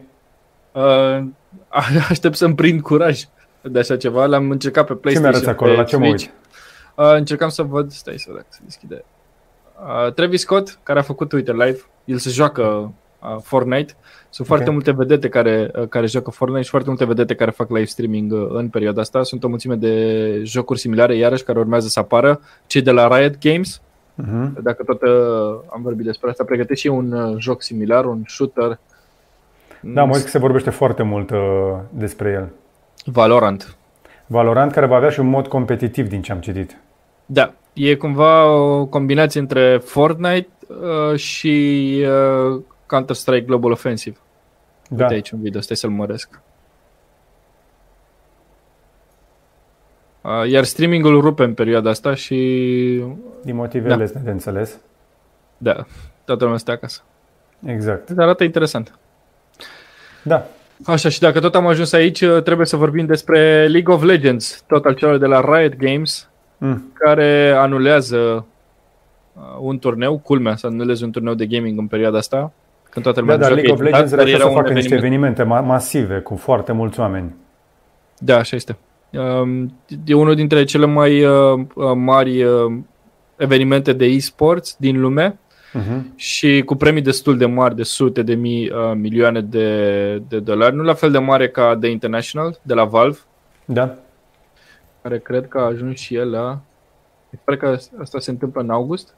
[0.71, 1.23] Uh,
[2.09, 3.23] aștept să-mi prind curaj
[3.61, 4.25] de așa ceva.
[4.25, 5.39] L-am încercat pe PlayStation.
[5.39, 5.73] Ce mi acolo?
[5.73, 6.31] La ce mă uit?
[6.95, 9.03] Uh, încercam să văd, stai să dacă se deschide.
[10.05, 12.89] Uh, Travis Scott, care a făcut Twitter Live, el se joacă uh,
[13.41, 13.93] Fortnite.
[14.29, 14.57] Sunt okay.
[14.57, 17.85] foarte multe vedete care, uh, care joacă Fortnite și foarte multe vedete care fac live
[17.85, 19.23] streaming uh, în perioada asta.
[19.23, 22.41] Sunt o mulțime de jocuri similare, iarăși, care urmează să apară.
[22.67, 23.81] Cei de la Riot Games,
[24.21, 24.61] uh-huh.
[24.61, 25.09] dacă tot uh,
[25.73, 28.79] am vorbit despre asta, pregătesc și un uh, joc similar, un shooter.
[29.81, 31.37] Da, mă că se vorbește foarte mult uh,
[31.89, 32.49] despre el.
[33.05, 33.75] Valorant.
[34.27, 36.77] Valorant care va avea și un mod competitiv din ce am citit.
[37.25, 41.95] Da, e cumva o combinație între Fortnite uh, și
[42.53, 44.17] uh, Counter-Strike Global Offensive.
[44.89, 45.03] Da.
[45.03, 46.41] Uite aici un video, stai să-l măresc.
[50.21, 52.35] Uh, iar streamingul rupe în perioada asta și...
[53.43, 53.95] Din motive da.
[53.95, 54.77] de înțeles.
[55.57, 55.85] Da,
[56.25, 57.01] toată lumea stă acasă.
[57.65, 58.09] Exact.
[58.09, 58.99] Dar arată interesant.
[60.23, 60.45] Da.
[60.85, 64.63] Așa, și dacă tot am ajuns aici, uh, trebuie să vorbim despre League of Legends,
[64.67, 66.91] tot al celor de la Riot Games, mm.
[66.93, 68.45] care anulează
[69.33, 72.51] uh, un turneu, culmea să anuleze un turneu de gaming în perioada asta,
[72.89, 76.35] când toată lumea da, dar League of Legends dar, să facă niște evenimente masive cu
[76.35, 77.35] foarte mulți oameni.
[78.17, 78.77] Da, așa este.
[79.11, 79.73] Um,
[80.05, 81.59] e unul dintre cele mai uh,
[81.95, 82.45] mari
[83.39, 85.39] evenimente de e-sports din lume
[85.73, 86.15] uh-huh.
[86.15, 90.75] și cu premii destul de mari, de sute de mii, uh, milioane de, de dolari,
[90.75, 93.17] nu la fel de mare ca The International, de la Valve.
[93.65, 93.95] Da.
[95.01, 96.59] Care cred că a ajuns și el la...
[97.41, 99.15] Sper că asta se întâmplă în august.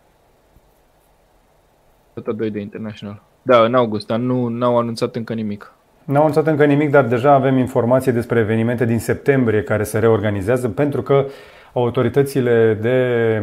[2.14, 3.22] Data 2 de International.
[3.42, 5.74] Da, în august, dar nu au anunțat încă nimic.
[6.04, 10.70] N-au anunțat încă nimic, dar deja avem informații despre evenimente din septembrie care se reorganizează
[10.70, 11.26] pentru că
[11.74, 13.42] autoritățile de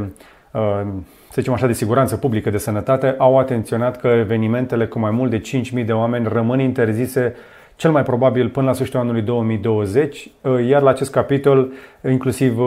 [0.52, 0.86] uh,
[1.28, 5.30] să zicem așa, de siguranță publică, de sănătate, au atenționat că evenimentele cu mai mult
[5.30, 5.40] de
[5.80, 7.34] 5.000 de oameni rămân interzise
[7.76, 10.30] cel mai probabil până la sfârșitul anului 2020,
[10.68, 11.72] iar la acest capitol,
[12.08, 12.58] inclusiv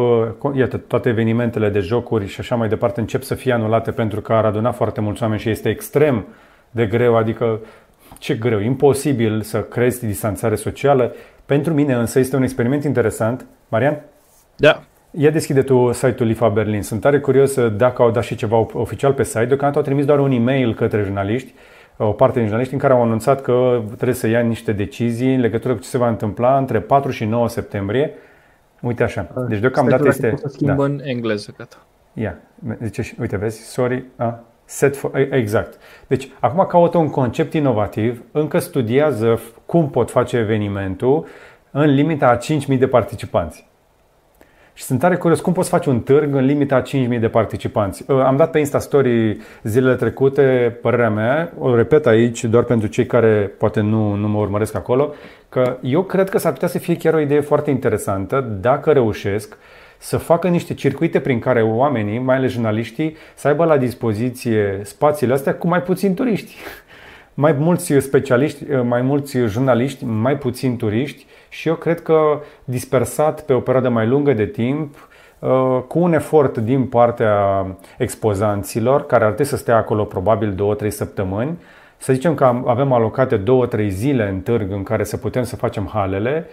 [0.53, 4.33] iată, toate evenimentele de jocuri și așa mai departe încep să fie anulate pentru că
[4.33, 6.25] ar aduna foarte mulți oameni și este extrem
[6.71, 7.59] de greu, adică
[8.17, 11.13] ce greu, imposibil să creezi distanțare socială.
[11.45, 13.45] Pentru mine însă este un experiment interesant.
[13.67, 14.01] Marian?
[14.55, 14.83] Da.
[15.11, 16.83] Ia deschide tu site-ul IFA Berlin.
[16.83, 19.45] Sunt tare curios uh, dacă au dat și ceva oficial pe site.
[19.45, 21.53] Deocamdată au trimis doar un e-mail către jurnaliști,
[21.97, 25.33] uh, o parte din jurnaliști, în care au anunțat că trebuie să ia niște decizii
[25.33, 28.13] în legătură cu ce se va întâmpla între 4 și 9 septembrie.
[28.81, 29.27] Uite așa.
[29.35, 30.33] Ah, deci deocamdată este...
[30.37, 30.93] Să schimbă da.
[30.93, 31.77] în engleză, gata.
[32.13, 32.37] Ia.
[32.83, 35.77] Zice, uite, vezi, sorry, a, set for, exact.
[36.07, 41.25] Deci, acum caută un concept inovativ, încă studiază cum pot face evenimentul
[41.71, 43.69] în limita a 5.000 de participanți.
[44.73, 48.03] Și sunt tare curios cum poți face un târg în limita 5.000 de participanți.
[48.07, 52.87] Uh, am dat pe Insta Story zilele trecute părerea mea, o repet aici doar pentru
[52.87, 55.13] cei care poate nu, nu mă urmăresc acolo,
[55.49, 59.57] că eu cred că s-ar putea să fie chiar o idee foarte interesantă dacă reușesc
[60.01, 65.33] să facă niște circuite prin care oamenii, mai ales jurnaliștii, să aibă la dispoziție spațiile
[65.33, 66.55] astea cu mai puțini turiști.
[67.33, 73.53] Mai mulți specialiști, mai mulți jurnaliști, mai puțini turiști și eu cred că dispersat pe
[73.53, 75.09] o perioadă mai lungă de timp,
[75.39, 77.65] uh, cu un efort din partea
[77.97, 81.57] expozanților, care ar trebui să stea acolo probabil 2-3 săptămâni,
[81.97, 85.89] să zicem că avem alocate 2-3 zile în târg în care să putem să facem
[85.93, 86.47] halele,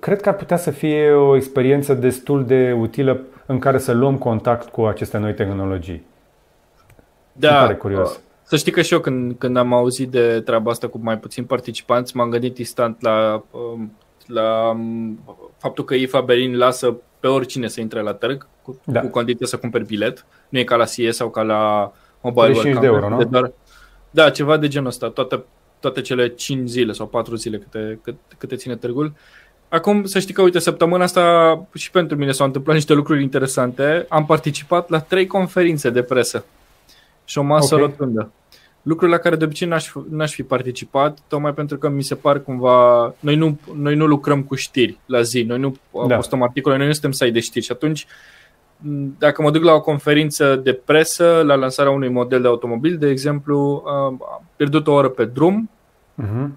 [0.00, 4.18] cred că ar putea să fie o experiență destul de utilă în care să luăm
[4.18, 6.06] contact cu aceste noi tehnologii.
[7.32, 8.20] Da, Sunt curios.
[8.42, 11.46] Să știi că și eu când, când am auzit de treaba asta cu mai puțini
[11.46, 13.92] participanți, m-am gândit instant la, um,
[14.26, 15.20] la um,
[15.58, 19.00] faptul că IFA Berlin lasă pe oricine să intre la târg, cu, da.
[19.00, 20.26] cu condiția să cumperi bilet.
[20.48, 23.24] Nu e ca la CS sau ca la Mobile World de euro, nu?
[23.24, 23.52] Doar,
[24.10, 25.08] da, ceva de genul ăsta.
[25.08, 25.44] Toată,
[25.80, 29.12] toate cele 5 zile sau 4 zile câte, câte, câte ține târgul.
[29.74, 34.06] Acum să știi că, uite, săptămâna asta și pentru mine s-au întâmplat niște lucruri interesante.
[34.08, 36.44] Am participat la trei conferințe de presă
[37.24, 37.86] și o masă okay.
[37.86, 38.30] rotundă.
[38.82, 42.42] Lucruri la care de obicei n-aș, n-aș fi participat, tocmai pentru că mi se par
[42.42, 43.14] cumva...
[43.20, 46.14] Noi nu, noi nu lucrăm cu știri la zi, noi nu da.
[46.14, 48.06] postăm articole, noi nu suntem site de știri și atunci
[49.18, 53.08] dacă mă duc la o conferință de presă, la lansarea unui model de automobil, de
[53.08, 54.22] exemplu, am
[54.56, 55.70] pierdut o oră pe drum,
[56.22, 56.48] uh-huh.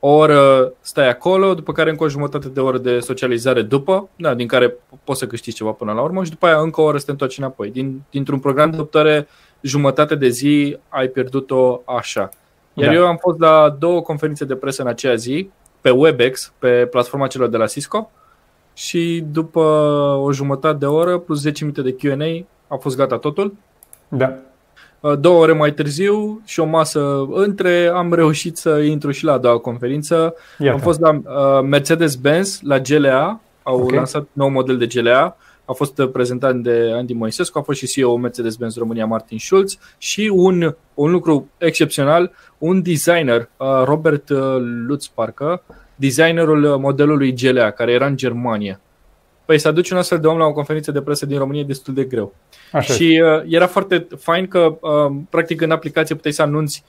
[0.00, 4.34] O oră stai acolo, după care încă o jumătate de oră de socializare după, da,
[4.34, 6.98] din care poți să câștigi ceva până la urmă și după aia încă o oră
[6.98, 7.70] să te întorci înapoi.
[7.70, 9.28] Din, dintr-un program de adoptare,
[9.60, 12.28] jumătate de zi ai pierdut-o așa.
[12.74, 12.94] Iar da.
[12.94, 17.26] eu am fost la două conferințe de presă în aceea zi, pe WebEx, pe platforma
[17.26, 18.10] celor de la Cisco,
[18.74, 19.60] și după
[20.20, 23.54] o jumătate de oră plus 10 minute de Q&A a fost gata totul.
[24.08, 24.38] Da.
[25.00, 29.32] Uh, două ore mai târziu și o masă între, am reușit să intru și la
[29.32, 30.34] a doua conferință.
[30.58, 30.72] Iată.
[30.72, 33.96] Am fost la uh, Mercedes-Benz, la GLA, au okay.
[33.96, 35.36] lansat nou model de GLA.
[35.64, 40.30] A fost prezentat de Andy Moisescu, a fost și CEO Mercedes-Benz România Martin Schulz și
[40.34, 44.28] un, un lucru excepțional, un designer, uh, Robert
[44.86, 45.62] Lutz parcă,
[45.94, 48.80] designerul uh, modelului GLA, care era în Germania.
[49.48, 51.64] Păi să aduci un astfel de om la o conferință de presă din România e
[51.64, 52.34] destul de greu.
[52.72, 56.84] Așa și uh, era foarte fain că, uh, practic, în aplicație puteai să anunți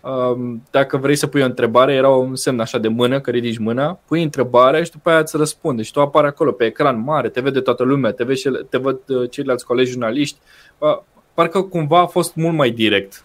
[0.00, 3.58] uh, dacă vrei să pui o întrebare, era un semn așa de mână, că ridici
[3.58, 7.28] mâna, pui întrebarea și după aia îți răspunde și tu apare acolo pe ecran mare,
[7.28, 10.38] te vede toată lumea, te, vezi, te văd uh, ceilalți colegi jurnaliști.
[10.78, 10.98] Uh,
[11.34, 13.24] parcă cumva a fost mult mai direct.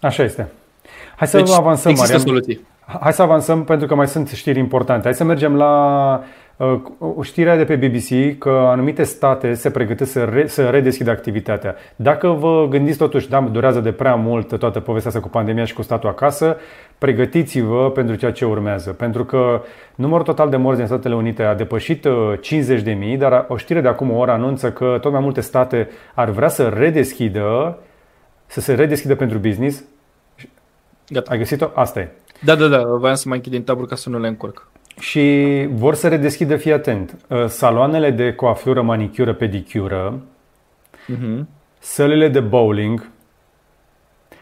[0.00, 0.52] Așa este.
[1.16, 2.18] Hai să deci, avansăm, Marian.
[2.18, 2.66] Soluții.
[3.00, 5.02] Hai să avansăm pentru că mai sunt știri importante.
[5.04, 6.24] Hai să mergem la
[6.98, 11.74] uh, știrea de pe BBC că anumite state se pregătesc să, re, să redeschidă activitatea.
[11.96, 15.74] Dacă vă gândiți totuși, da, durează de prea mult toată povestea asta cu pandemia și
[15.74, 16.56] cu statul acasă,
[16.98, 18.90] pregătiți-vă pentru ceea ce urmează.
[18.92, 19.62] Pentru că
[19.94, 23.88] numărul total de morți din Statele Unite a depășit 50.000, uh, dar o știre de
[23.88, 27.78] acum o oră anunță că tot mai multe state ar vrea să redeschidă,
[28.46, 29.84] să se redeschidă pentru business.
[31.08, 31.30] Gata.
[31.30, 31.70] Ai găsit-o?
[31.74, 32.08] Asta e.
[32.44, 34.66] Da, da, da, voiam să mai închid din tabur ca să nu le încurc.
[34.98, 40.22] Și vor să redeschidă, fii atent, uh, saloanele de coafură, manicură, pedicură,
[40.94, 41.44] uh-huh.
[41.78, 43.10] sălile de bowling,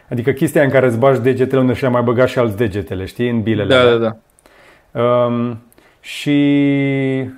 [0.09, 3.29] adică chestia în care îți bagi degetele unde și mai băgat și alți degetele, știi,
[3.29, 3.75] în bilele.
[3.75, 4.15] Da, da, da.
[5.01, 5.61] Um,
[5.99, 7.29] și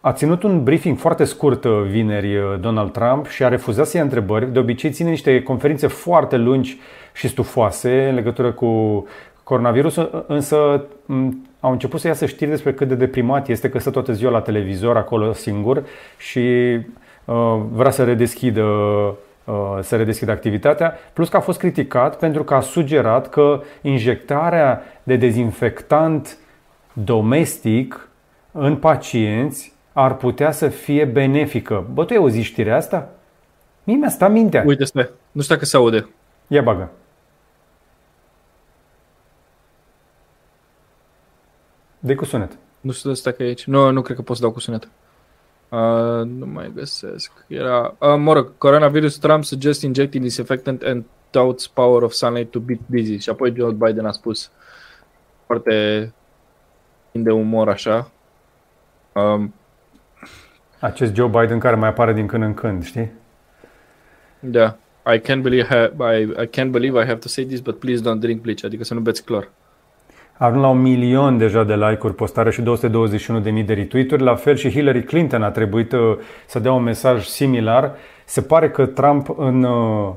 [0.00, 3.96] a ținut un briefing foarte scurt uh, vineri uh, Donald Trump și a refuzat să
[3.96, 4.52] ia întrebări.
[4.52, 6.78] De obicei ține niște conferințe foarte lungi
[7.12, 9.06] și stufoase în legătură cu
[9.50, 10.84] Coronavirusul însă
[11.60, 14.40] au început să iasă știri despre cât de deprimat este că stă toată ziua la
[14.40, 15.84] televizor acolo singur
[16.18, 16.38] și
[17.24, 22.54] uh, vrea să redeschidă uh, să redeschidă activitatea, plus că a fost criticat pentru că
[22.54, 26.36] a sugerat că injectarea de dezinfectant
[26.92, 28.08] domestic
[28.52, 31.86] în pacienți ar putea să fie benefică.
[31.92, 33.08] Bă, tu ai auzit știrea asta?
[33.84, 34.62] Mie mi-a stat mintea.
[34.66, 35.10] Uite, stai.
[35.32, 36.08] Nu știu dacă se aude.
[36.46, 36.90] Ia bagă.
[42.00, 42.58] De cu sunet.
[42.80, 43.64] Nu știu de că e aici.
[43.64, 44.88] Nu, nu cred că pot să dau cu sunet.
[45.68, 47.32] Uh, nu mai găsesc.
[47.46, 52.58] Era, uh, mă rog, coronavirus Trump suggests injecting disinfectant and doubts power of sunlight to
[52.58, 53.20] beat disease.
[53.20, 54.50] Și apoi Joe Biden a spus
[55.46, 56.12] foarte
[57.12, 58.10] de umor așa.
[59.12, 59.54] Um,
[60.80, 63.12] Acest Joe Biden care mai apare din când în când, știi?
[64.40, 64.76] Da.
[65.14, 68.18] I can't believe I, I can't believe I have to say this, but please don't
[68.18, 69.50] drink bleach, adică să nu beți clor.
[70.40, 74.22] A ajuns la un milion deja de like-uri postare și 221.000 de retweet-uri.
[74.22, 76.00] La fel și Hillary Clinton a trebuit uh,
[76.46, 77.92] să dea un mesaj similar.
[78.24, 80.12] Se pare că Trump în, uh,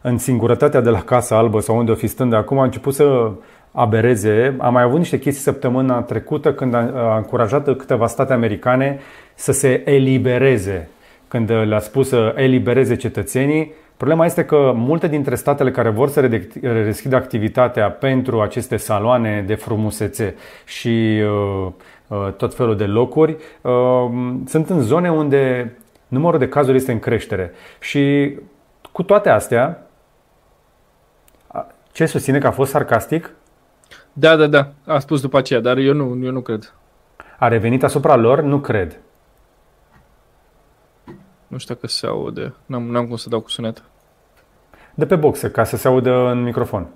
[0.00, 2.94] în singurătatea de la Casa Albă sau unde o fi stând de acum a început
[2.94, 3.30] să
[3.72, 4.56] abereze.
[4.58, 8.98] Am mai avut niște chestii săptămâna trecută când a, a încurajat câteva state americane
[9.34, 10.88] să se elibereze.
[11.28, 16.20] Când le-a spus să elibereze cetățenii, Problema este că multe dintre statele care vor să
[16.60, 21.72] redeschidă activitatea pentru aceste saloane de frumusețe și uh,
[22.06, 23.72] uh, tot felul de locuri uh,
[24.46, 25.72] sunt în zone unde
[26.08, 27.52] numărul de cazuri este în creștere.
[27.80, 28.34] Și
[28.92, 29.86] cu toate astea,
[31.92, 33.30] ce susține că a fost sarcastic?
[34.12, 34.72] Da, da, da.
[34.86, 36.74] A spus după aceea, dar eu nu, eu nu cred.
[37.38, 38.40] A revenit asupra lor?
[38.40, 39.00] Nu cred.
[41.56, 42.54] Nu știu dacă se aude.
[42.66, 43.82] N-am, n-am cum să dau cu sunet.
[44.94, 46.86] De pe boxe, ca să se audă în microfon.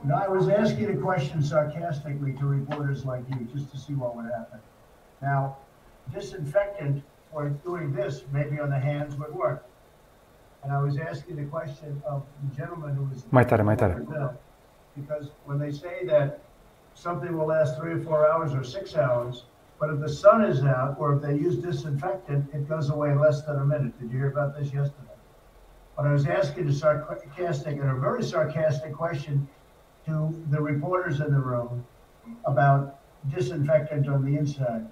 [0.00, 4.14] No, I was asking a question sarcastically to reporters like you, just to see what
[4.14, 4.60] would happen.
[5.18, 5.58] Now,
[6.14, 9.60] disinfectant for doing this, maybe on the hands, would work.
[10.62, 14.02] And I was asking the question of the gentleman who was mai tare, mai tare.
[15.00, 16.28] Because when they say that
[16.92, 19.44] something will last three or four hours or six hours,
[19.80, 23.18] but if the sun is out or if they use disinfectant, it goes away in
[23.18, 23.98] less than a minute.
[23.98, 25.08] Did you hear about this yesterday?
[25.96, 29.48] But I was asking a sarcastic and a very sarcastic question
[30.04, 31.84] to the reporters in the room
[32.44, 33.00] about
[33.34, 34.86] disinfectant on the inside.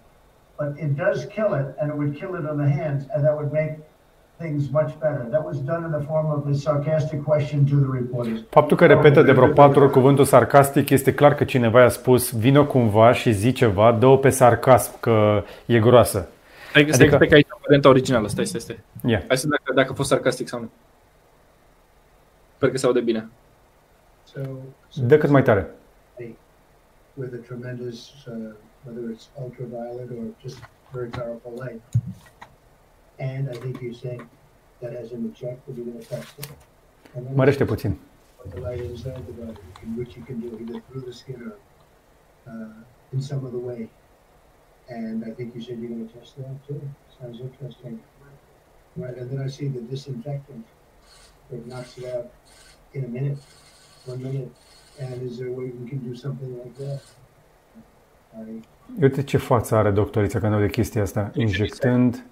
[0.59, 3.37] But it does kill it, and it would kill it on the hands, and that
[3.37, 3.72] would make
[4.38, 5.27] things much better.
[5.31, 8.40] That was done in the form of a sarcastic question to the reporters.
[8.51, 12.33] Faptul că repetă de vreo patru ori cuvântul sarcastic este clar că cineva i-a spus
[12.33, 16.29] vină cumva și zi ceva, dă-o pe sarcasm că e groasă.
[16.70, 17.14] Stai, stai, adică...
[17.14, 18.81] stai că aici varianta originală, stai, stai, stai.
[19.05, 19.22] Yeah.
[19.27, 20.70] Hai să dacă, dacă a fost sarcastic sau nu.
[22.57, 23.29] Sper că se aude bine.
[24.24, 24.40] So,
[24.88, 25.70] so Dă cât mai tare.
[27.14, 30.59] With a tremendous, uh, whether it's ultraviolet or just
[30.92, 31.81] very powerful light.
[37.35, 37.96] Mărește puțin.
[38.48, 41.54] The light inside the body, in which you can do either through the skin or
[42.46, 43.88] uh, in some other way.
[44.88, 46.81] And I think you said you're going to test that too.
[47.20, 48.00] Sounds interesting.
[48.94, 50.66] Right, and then I see the disinfectant
[51.50, 52.26] that knocks it out
[52.92, 53.38] in a minute,
[54.07, 54.50] one minute.
[55.00, 57.00] And is there a way we can do something like that?
[58.35, 58.62] I...
[59.00, 62.24] Uite ce față are doctorița când de chestia asta, injectând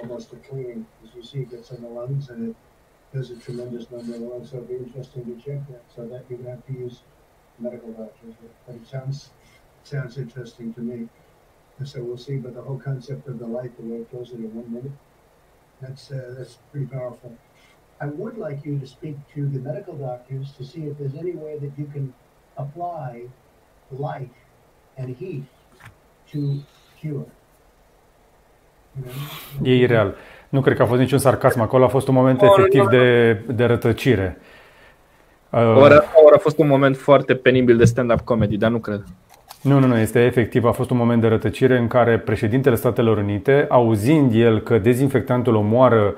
[0.00, 2.56] almost a cleaning, as you see, gets in the lungs and it
[3.16, 4.50] does a tremendous number of lungs.
[4.50, 5.82] So it'd be interesting to check that.
[5.94, 7.00] So that you would have to use
[7.58, 8.34] medical doctors,
[8.66, 9.30] but it sounds
[9.84, 11.08] sounds interesting to me.
[11.78, 12.36] And so we'll see.
[12.36, 14.92] But the whole concept of the light, the way it goes in one minute,
[15.80, 17.36] that's uh, that's pretty powerful.
[18.00, 21.32] I would like you to speak to the medical doctors to see if there's any
[21.32, 22.14] way that you can
[22.56, 23.26] apply
[23.90, 24.30] light
[24.96, 25.44] and heat
[26.30, 26.62] to
[27.00, 27.26] cure.
[29.62, 30.14] E ireal.
[30.48, 33.64] Nu cred că a fost niciun sarcasm acolo, a fost un moment efectiv de, de
[33.64, 34.38] rătăcire.
[35.50, 39.04] Ori, ori a fost un moment foarte penibil de stand-up comedy, dar nu cred.
[39.62, 40.64] Nu, nu, nu, este efectiv.
[40.64, 45.54] A fost un moment de rătăcire în care președintele Statelor Unite, auzind el că dezinfectantul
[45.54, 46.12] omoară uh,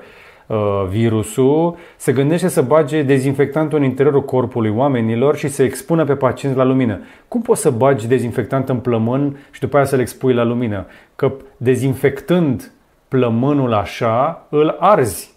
[0.89, 6.57] virusul, se gândește să bage dezinfectantul în interiorul corpului oamenilor și să expună pe pacienți
[6.57, 7.01] la lumină.
[7.27, 10.85] Cum poți să bagi dezinfectant în plămân și după aia să-l expui la lumină?
[11.15, 12.71] Că dezinfectând
[13.07, 15.33] plămânul așa, îl arzi.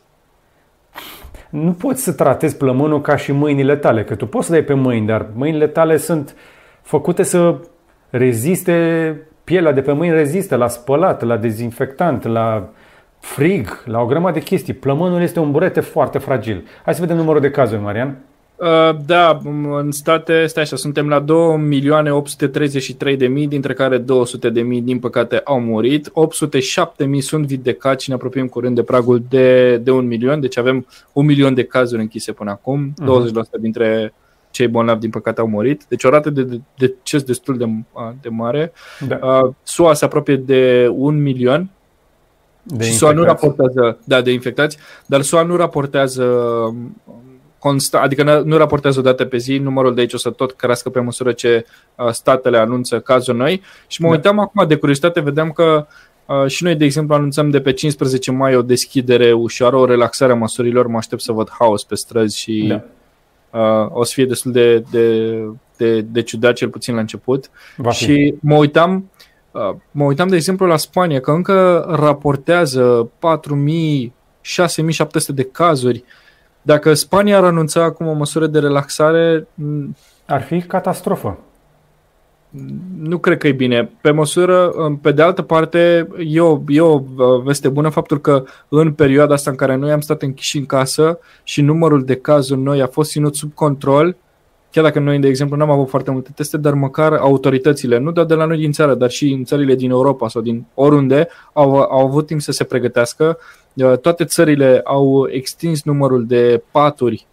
[1.51, 4.75] Nu poți să tratezi plămânul ca și mâinile tale, că tu poți să dai pe
[4.75, 6.35] mâini, dar mâinile tale sunt
[6.83, 7.57] făcute să
[8.11, 12.69] reziste, pielea de pe mâini rezistă la spălat, la dezinfectant, la
[13.25, 14.75] frig, la o grămadă de chestii.
[14.75, 16.65] Plămânul este un burete foarte fragil.
[16.85, 18.19] Hai să vedem numărul de cazuri, Marian.
[18.57, 24.05] Uh, da, în state, stai așa, suntem la 2.833.000, dintre care 200.000
[24.83, 26.13] din păcate au murit, 807.000
[27.19, 31.25] sunt vindecați și ne apropiem curând de pragul de, de un milion, deci avem un
[31.25, 33.05] milion de cazuri închise până acum, uh-huh.
[33.05, 33.41] Mhm.
[33.59, 34.15] 20% dintre
[34.51, 37.69] cei bolnavi din păcate au murit, deci o rată de deces destul de,
[38.21, 38.73] de mare.
[39.09, 39.19] Da.
[39.23, 41.71] Uh, SUA se apropie de un milion,
[42.65, 46.25] de și SUA nu raportează, da, de infectați, dar SUA nu raportează
[47.59, 50.91] constant, adică nu raportează o dată pe zi, numărul de aici o să tot crească
[50.91, 53.63] pe măsură ce uh, statele anunță cazuri noi.
[53.87, 54.15] Și mă da.
[54.15, 55.87] uitam acum de curiozitate, vedeam că
[56.27, 60.33] uh, și noi, de exemplu, anunțăm de pe 15 mai o deschidere ușoară, o relaxare
[60.33, 60.87] a măsurilor.
[60.87, 62.83] Mă aștept să văd haos pe străzi și da.
[63.61, 65.39] uh, o să fie destul de, de,
[65.77, 67.51] de, de ciudat, cel puțin la început.
[67.77, 68.05] Va fi.
[68.05, 69.14] Și mă uitam, uh,
[69.91, 73.11] mă uitam, de exemplu, la Spania, că încă raportează
[74.07, 76.05] 4.000 6700 de cazuri
[76.67, 79.47] dacă Spania ar anunța acum o măsură de relaxare...
[80.27, 81.39] Ar fi catastrofă.
[82.99, 83.91] Nu cred că e bine.
[84.01, 87.03] Pe măsură, pe de altă parte, e o, e o
[87.45, 91.19] veste bună faptul că în perioada asta în care noi am stat închiși în casă
[91.43, 94.17] și numărul de cazuri noi a fost ținut sub control,
[94.75, 98.27] chiar dacă noi, de exemplu, n-am avut foarte multe teste, dar măcar autoritățile, nu doar
[98.27, 101.75] de la noi din țară, dar și în țările din Europa sau din oriunde, au,
[101.75, 103.39] au avut timp să se pregătească
[103.75, 107.27] Uh, toate țările au extins numărul de paturi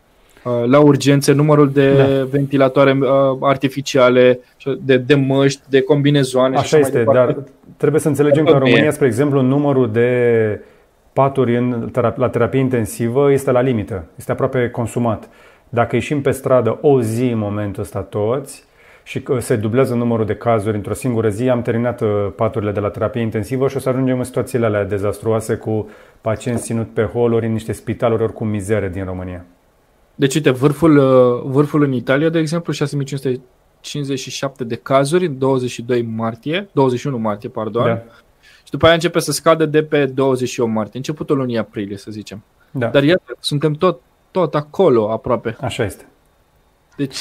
[0.43, 2.23] uh, la urgențe, numărul de da.
[2.23, 3.07] ventilatoare uh,
[3.39, 4.39] artificiale,
[4.79, 6.57] de, de măști, de combinezoane.
[6.57, 7.37] Așa și este, dar
[7.77, 10.61] trebuie să înțelegem că în România, spre exemplu, numărul de
[11.13, 15.29] paturi în, la terapie intensivă este la limită, este aproape consumat.
[15.73, 18.63] Dacă ieșim pe stradă o zi în momentul ăsta toți,
[19.03, 21.49] și se dublează numărul de cazuri într-o singură zi.
[21.49, 24.83] Am terminat uh, paturile de la terapie intensivă și o să ajungem în situațiile alea
[24.83, 25.89] dezastruoase cu
[26.21, 29.45] pacienți ținut pe holuri în niște spitaluri oricum mizere din România.
[30.15, 36.69] Deci, uite, vârful, uh, vârful în Italia, de exemplu, 6557 de cazuri în 22 martie,
[36.71, 37.83] 21 martie, pardon.
[37.83, 37.95] Da.
[37.95, 38.03] Și
[38.63, 42.43] Și după aia începe să scadă de pe 28 martie, începutul lunii aprilie, să zicem.
[42.71, 42.87] Da.
[42.87, 44.01] Dar iată, suntem tot,
[44.31, 45.55] tot acolo aproape.
[45.61, 46.05] Așa este.
[46.95, 47.17] Deci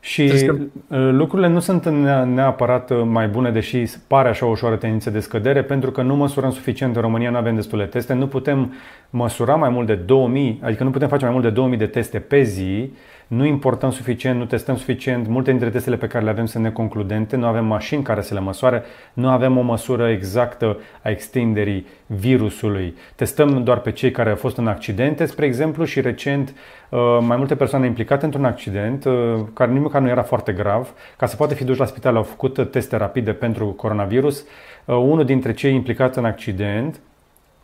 [0.00, 0.50] Și
[0.90, 1.84] lucrurile nu sunt
[2.24, 6.50] neapărat mai bune, deși pare așa o ușoară tendință de scădere, pentru că nu măsurăm
[6.50, 8.72] suficient în România, nu avem destule teste, nu putem
[9.10, 12.18] măsura mai mult de 2000, adică nu putem face mai mult de 2000 de teste
[12.18, 12.92] pe zi,
[13.30, 17.36] nu importăm suficient, nu testăm suficient, multe dintre testele pe care le avem sunt neconcludente,
[17.36, 22.94] nu avem mașini care să le măsoare, nu avem o măsură exactă a extinderii virusului.
[23.14, 26.54] Testăm doar pe cei care au fost în accidente, spre exemplu, și recent
[26.88, 29.12] uh, mai multe persoane implicate într-un accident, uh,
[29.52, 32.70] care nimic nu era foarte grav, ca să poată fi duși la spital, au făcut
[32.70, 34.44] teste rapide pentru coronavirus.
[34.84, 37.00] Uh, unul dintre cei implicați în accident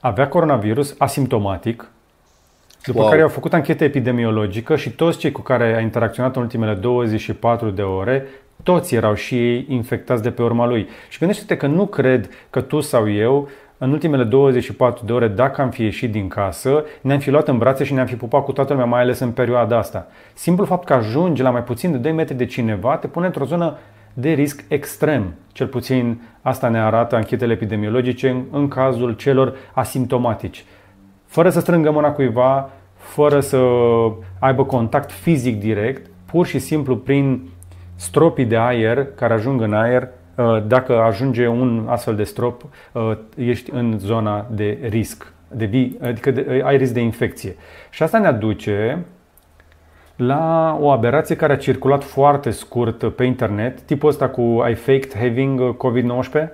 [0.01, 1.91] avea coronavirus asimptomatic,
[2.87, 3.09] după wow.
[3.11, 7.71] care au făcut anchetă epidemiologică și toți cei cu care a interacționat în ultimele 24
[7.71, 8.27] de ore,
[8.63, 10.89] toți erau și ei infectați de pe urma lui.
[11.09, 15.61] Și gândește-te că nu cred că tu sau eu în ultimele 24 de ore, dacă
[15.61, 18.53] am fi ieșit din casă, ne-am fi luat în brațe și ne-am fi pupat cu
[18.53, 20.07] toată lumea, mai ales în perioada asta.
[20.35, 23.45] Simplul fapt că ajungi la mai puțin de 2 metri de cineva te pune într-o
[23.45, 23.77] zonă
[24.13, 25.35] de risc extrem.
[25.53, 30.65] Cel puțin asta ne arată anchetele epidemiologice în, în cazul celor asimptomatici.
[31.27, 32.71] Fără să strângă mâna cuiva,
[33.07, 33.59] fără să
[34.39, 37.49] aibă contact fizic direct, pur și simplu prin
[37.95, 43.13] stropii de aer care ajung în aer, uh, dacă ajunge un astfel de strop, uh,
[43.37, 47.57] ești în zona de risc, de vi, adică de, ai risc de infecție.
[47.91, 49.05] Și asta ne aduce
[50.17, 55.15] la o aberație care a circulat foarte scurt pe internet, tipul ăsta cu I faked
[55.19, 56.49] having COVID-19.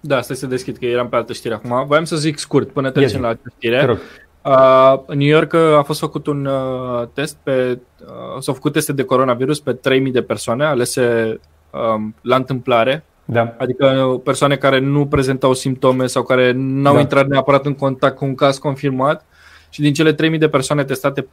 [0.00, 1.86] Da, stai să deschid, că eram pe altă știre acum.
[1.86, 3.98] Voiam să zic scurt până trecem la altă știre.
[4.46, 8.92] Uh, în New York a fost făcut un uh, test pe, uh, s-au făcut teste
[8.92, 11.38] de coronavirus pe 3000 de persoane alese
[11.70, 13.54] um, la întâmplare, da.
[13.58, 17.00] adică persoane care nu prezentau simptome sau care n-au da.
[17.00, 19.24] intrat neapărat în contact cu un caz confirmat
[19.70, 21.26] și din cele 3000 de persoane testate, 14%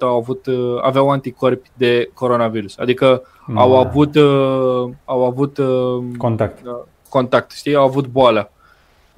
[0.00, 3.60] au avut, uh, aveau anticorpi de coronavirus, adică da.
[3.60, 6.66] au avut, uh, au avut uh, contact.
[6.66, 6.72] Uh,
[7.08, 8.50] contact, știi, au avut boală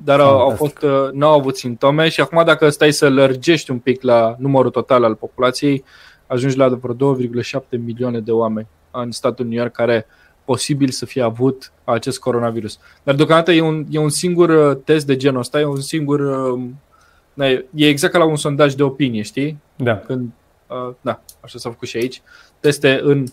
[0.05, 3.71] dar au, au fost, uh, nu au avut simptome și acum dacă stai să lărgești
[3.71, 5.85] un pic la numărul total al populației,
[6.27, 10.07] ajungi la vreo 2,7 milioane de oameni în statul New York care
[10.45, 12.79] posibil să fie avut acest coronavirus.
[13.03, 16.21] Dar deocamdată e un, e un singur uh, test de genul ăsta, e un singur...
[16.21, 19.59] Uh, e exact ca la un sondaj de opinie, știi?
[19.77, 19.97] Da.
[19.97, 20.31] Când,
[20.67, 22.23] uh, da, așa s-a făcut și aici.
[22.61, 23.25] Teste în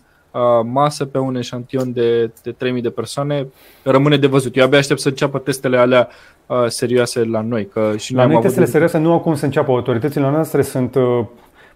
[0.63, 3.47] masă pe un eșantion de, de 3000 de persoane.
[3.83, 4.57] Rămâne de văzut.
[4.57, 6.09] Eu abia aștept să înceapă testele alea
[6.47, 7.67] uh, serioase la noi.
[7.67, 9.71] Că și la noi testele serioase nu au cum să înceapă.
[9.71, 11.25] Autoritățile noastre sunt uh,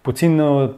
[0.01, 0.39] puțin...
[0.39, 0.69] Uh,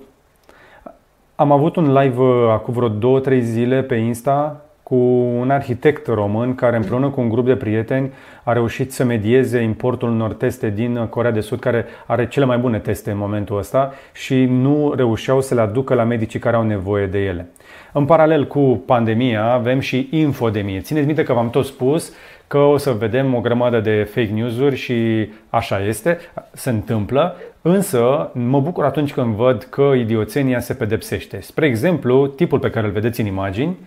[1.36, 4.62] am avut un live uh, acum vreo 2-3 zile pe Insta
[4.92, 4.96] cu
[5.40, 8.12] un arhitect român care împreună cu un grup de prieteni
[8.44, 12.58] a reușit să medieze importul unor teste din Corea de Sud, care are cele mai
[12.58, 16.64] bune teste în momentul ăsta și nu reușeau să le aducă la medicii care au
[16.64, 17.48] nevoie de ele.
[17.92, 20.80] În paralel cu pandemia avem și infodemie.
[20.80, 22.14] Țineți minte că v-am tot spus
[22.52, 26.18] că o să vedem o grămadă de fake news-uri și așa este,
[26.52, 31.42] se întâmplă, însă mă bucur atunci când văd că idioțenia se pedepsește.
[31.42, 33.78] Spre exemplu, tipul pe care îl vedeți în imagini,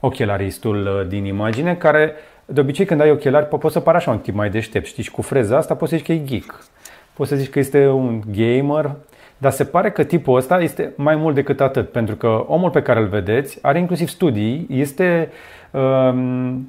[0.00, 2.12] ochelaristul uh, din imagine, care
[2.44, 5.10] de obicei când ai ochelari poți să pari așa un tip mai deștept, știi, și
[5.10, 6.64] cu freza asta poți să zici că e geek.
[7.12, 8.90] Poți să zici că este un gamer,
[9.38, 12.82] dar se pare că tipul ăsta este mai mult decât atât, pentru că omul pe
[12.82, 15.30] care îl vedeți are inclusiv studii, este...
[15.70, 16.66] Um,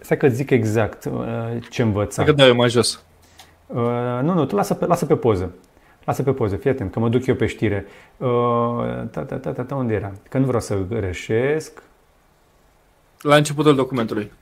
[0.00, 1.22] să că zic exact uh,
[1.70, 2.22] ce învăța.
[2.22, 3.04] Dacă dai mai jos.
[3.66, 3.76] Uh,
[4.22, 5.54] nu, nu, tu lasă pe, lasă pe poză.
[6.04, 7.86] Lasă pe poză, fii atent, că mă duc eu pe știre.
[8.16, 8.28] Uh,
[9.10, 10.12] ta, ta, ta, ta, ta, unde era?
[10.28, 11.82] Că nu vreau să greșesc.
[13.20, 14.32] La începutul documentului.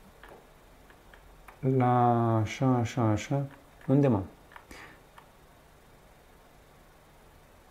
[1.77, 3.41] La așa, așa, așa.
[3.87, 4.19] Unde mă?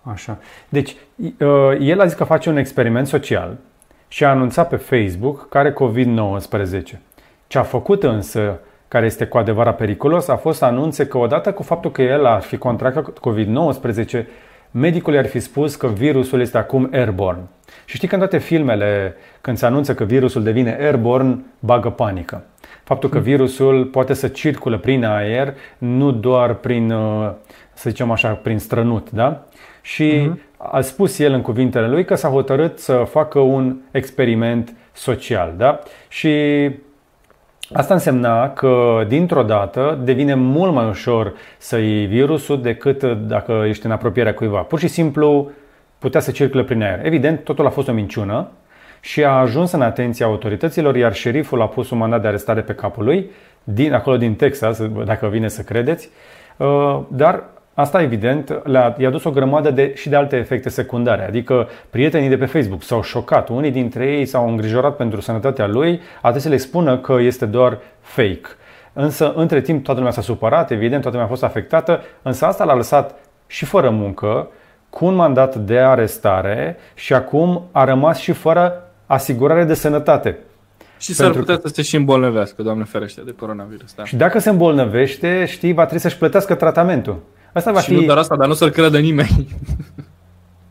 [0.02, 0.38] Așa.
[0.68, 3.58] Deci, uh, el a zis că face un experiment social
[4.08, 6.98] și a anunțat pe Facebook că are COVID-19.
[7.52, 11.52] Ce a făcut însă, care este cu adevărat periculos, a fost să anunțe că odată
[11.52, 14.24] cu faptul că el ar fi contractat COVID-19,
[14.70, 17.40] medicul i-ar fi spus că virusul este acum airborne.
[17.84, 22.44] Și știi că în toate filmele, când se anunță că virusul devine airborne, bagă panică.
[22.84, 27.30] Faptul că virusul poate să circulă prin aer, nu doar prin, uh,
[27.72, 29.46] să zicem așa, prin strănut, da?
[29.80, 30.56] Și uh-huh.
[30.56, 35.78] a spus el în cuvintele lui că s-a hotărât să facă un experiment social, da?
[36.08, 36.30] Și
[37.72, 43.86] Asta însemna că, dintr-o dată, devine mult mai ușor să iei virusul decât dacă ești
[43.86, 44.58] în apropierea cuiva.
[44.58, 45.50] Pur și simplu
[45.98, 47.06] putea să circule prin aer.
[47.06, 48.48] Evident, totul a fost o minciună
[49.00, 52.74] și a ajuns în atenția autorităților, iar șeriful a pus un mandat de arestare pe
[52.74, 53.30] capul lui
[53.64, 56.08] din acolo din Texas, dacă vine să credeți,
[56.56, 57.44] uh, dar
[57.74, 61.26] Asta, evident, le-a, i-a dus o grămadă de, și de alte efecte secundare.
[61.26, 63.48] Adică prietenii de pe Facebook s-au șocat.
[63.48, 67.78] Unii dintre ei s-au îngrijorat pentru sănătatea lui, atât să le spună că este doar
[68.00, 68.48] fake.
[68.92, 72.64] Însă, între timp, toată lumea s-a supărat, evident, toată lumea a fost afectată, însă asta
[72.64, 73.14] l-a lăsat
[73.46, 74.48] și fără muncă,
[74.90, 80.38] cu un mandat de arestare și acum a rămas și fără asigurare de sănătate.
[80.98, 81.68] Și s-ar putea că...
[81.68, 83.94] să se și îmbolnăvească, Doamne ferește, de coronavirus.
[83.94, 84.04] Da.
[84.04, 87.22] Și dacă se îmbolnăvește, știi, va trebui să-și plătească tratamentul.
[87.52, 87.94] Asta va și fi...
[87.94, 89.48] nu doar asta, dar nu să-l crede nimeni.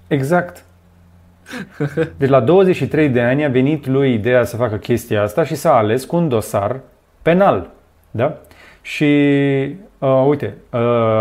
[0.08, 0.64] Exact.
[2.18, 5.76] Deci la 23 de ani a venit lui ideea să facă chestia asta și s-a
[5.76, 6.80] ales cu un dosar
[7.22, 7.70] penal.
[8.12, 8.38] Da?
[8.82, 9.06] Și
[9.98, 10.80] uh, uite, uh,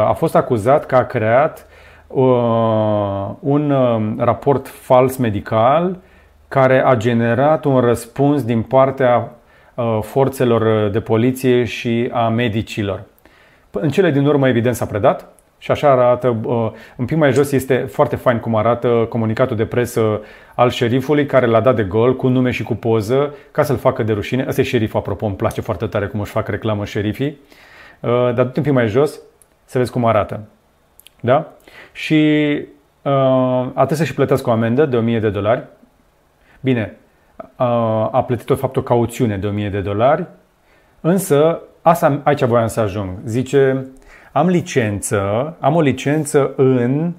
[0.09, 1.67] a fost acuzat că a creat
[2.07, 5.97] uh, un uh, raport fals medical
[6.49, 9.33] care a generat un răspuns din partea
[9.75, 13.03] uh, forțelor de poliție și a medicilor.
[13.71, 15.29] În cele din urmă, evident, s-a predat
[15.63, 19.65] și așa arată, uh, un pic mai jos este foarte fain cum arată comunicatul de
[19.65, 20.21] presă
[20.55, 24.03] al șerifului care l-a dat de gol cu nume și cu poză ca să-l facă
[24.03, 24.45] de rușine.
[24.45, 27.39] Asta e șerif, apropo, îmi place foarte tare cum își fac reclamă șerifii.
[28.01, 29.21] Uh, dar du un pic mai jos
[29.65, 30.41] să vezi cum arată.
[31.21, 31.53] Da?
[31.93, 32.15] Și
[33.03, 35.63] uh, a trebuit să-și plătească o amendă de 1000 de dolari.
[36.61, 36.97] Bine,
[38.11, 40.27] a plătit o fapt o cauțiune de 1000 de dolari,
[41.01, 43.09] însă asta, aici voiam să ajung.
[43.25, 43.87] Zice,
[44.33, 47.13] am licență, am o licență în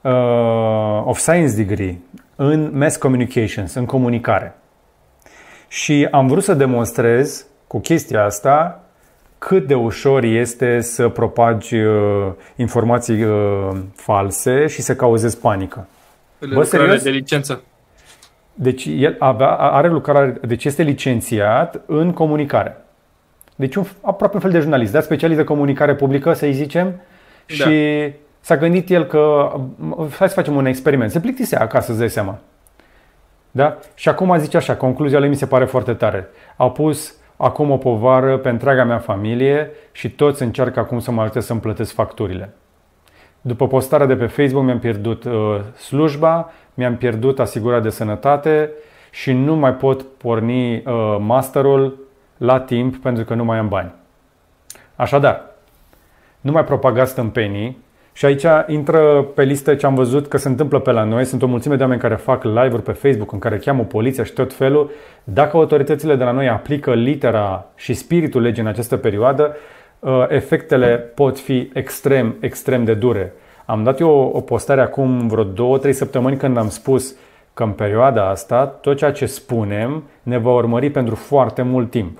[0.00, 1.98] uh, of science degree,
[2.36, 4.56] în mass communications, în comunicare.
[5.68, 8.84] Și am vrut să demonstrez cu chestia asta
[9.38, 15.88] cât de ușor este să propagi uh, informații uh, false și să cauzezi panică.
[16.54, 17.02] Bă, serios?
[17.02, 17.62] de licență.
[18.54, 22.83] Deci el avea, are lucrare, deci este licențiat în comunicare.
[23.54, 27.54] Deci un, aproape un fel de jurnalist, dar specialist de comunicare publică, să-i zicem, da.
[27.54, 29.52] și s-a gândit el că
[30.18, 31.10] hai să facem un experiment.
[31.10, 32.38] Se plictisea acasă, să dai seama.
[33.50, 33.78] Da?
[33.94, 36.28] Și acum zice așa, concluzia lui mi se pare foarte tare.
[36.56, 41.20] Au pus acum o povară pe întreaga mea familie și toți încearcă acum să mă
[41.20, 42.54] ajute să-mi plătesc facturile.
[43.40, 48.70] După postarea de pe Facebook mi-am pierdut uh, slujba, mi-am pierdut asigurarea de sănătate
[49.10, 52.03] și nu mai pot porni uh, masterul
[52.36, 53.92] la timp pentru că nu mai am bani.
[54.96, 55.42] Așadar,
[56.40, 57.82] nu mai propagați stâmpenii
[58.12, 61.24] și aici intră pe listă ce am văzut că se întâmplă pe la noi.
[61.24, 64.32] Sunt o mulțime de oameni care fac live-uri pe Facebook în care cheamă poliția și
[64.32, 64.90] tot felul.
[65.24, 69.56] Dacă autoritățile de la noi aplică litera și spiritul legii în această perioadă,
[69.98, 73.32] uh, efectele pot fi extrem, extrem de dure.
[73.66, 77.14] Am dat eu o postare acum vreo două, trei săptămâni când am spus
[77.54, 82.18] că în perioada asta tot ceea ce spunem ne va urmări pentru foarte mult timp.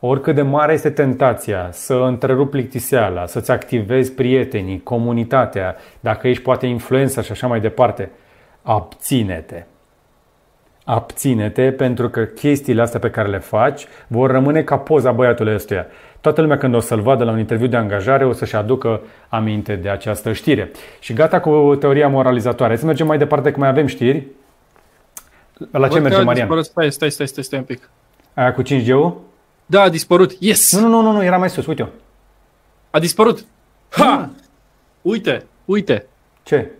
[0.00, 6.66] Oricât de mare este tentația să întrerupi plictiseala, să-ți activezi prietenii, comunitatea, dacă ești poate
[6.66, 8.10] influența și așa mai departe,
[8.62, 9.64] abține-te.
[10.84, 15.86] Abține-te pentru că chestiile astea pe care le faci vor rămâne ca poza băiatului ăstuia.
[16.20, 19.76] Toată lumea când o să-l vadă la un interviu de angajare o să-și aducă aminte
[19.76, 20.70] de această știre.
[21.00, 22.76] Și gata cu teoria moralizatoare.
[22.76, 24.26] Să mergem mai departe că mai avem știri.
[25.70, 26.62] La ce merge, Marian?
[26.62, 27.90] Stai, stai, stai, stai, stai un pic.
[28.34, 29.28] Aia cu 5G-ul?
[29.70, 30.36] Da, a dispărut.
[30.38, 30.76] Yes!
[30.76, 31.86] Nu, nu, nu, nu, era mai sus, uite-o.
[32.90, 33.44] A dispărut.
[33.88, 34.30] Ha!
[35.02, 36.06] Uite, uite.
[36.42, 36.70] Ce?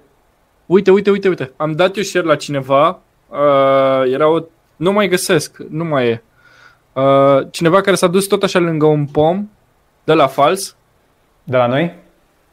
[0.67, 1.53] Uite, uite, uite, uite.
[1.57, 3.01] Am dat eu share la cineva.
[3.29, 4.43] Uh, era o...
[4.77, 6.23] Nu mai găsesc, nu mai e.
[6.93, 9.49] Uh, cineva care s-a dus tot așa lângă un pom,
[10.05, 10.77] de la fals.
[11.45, 11.95] De la noi?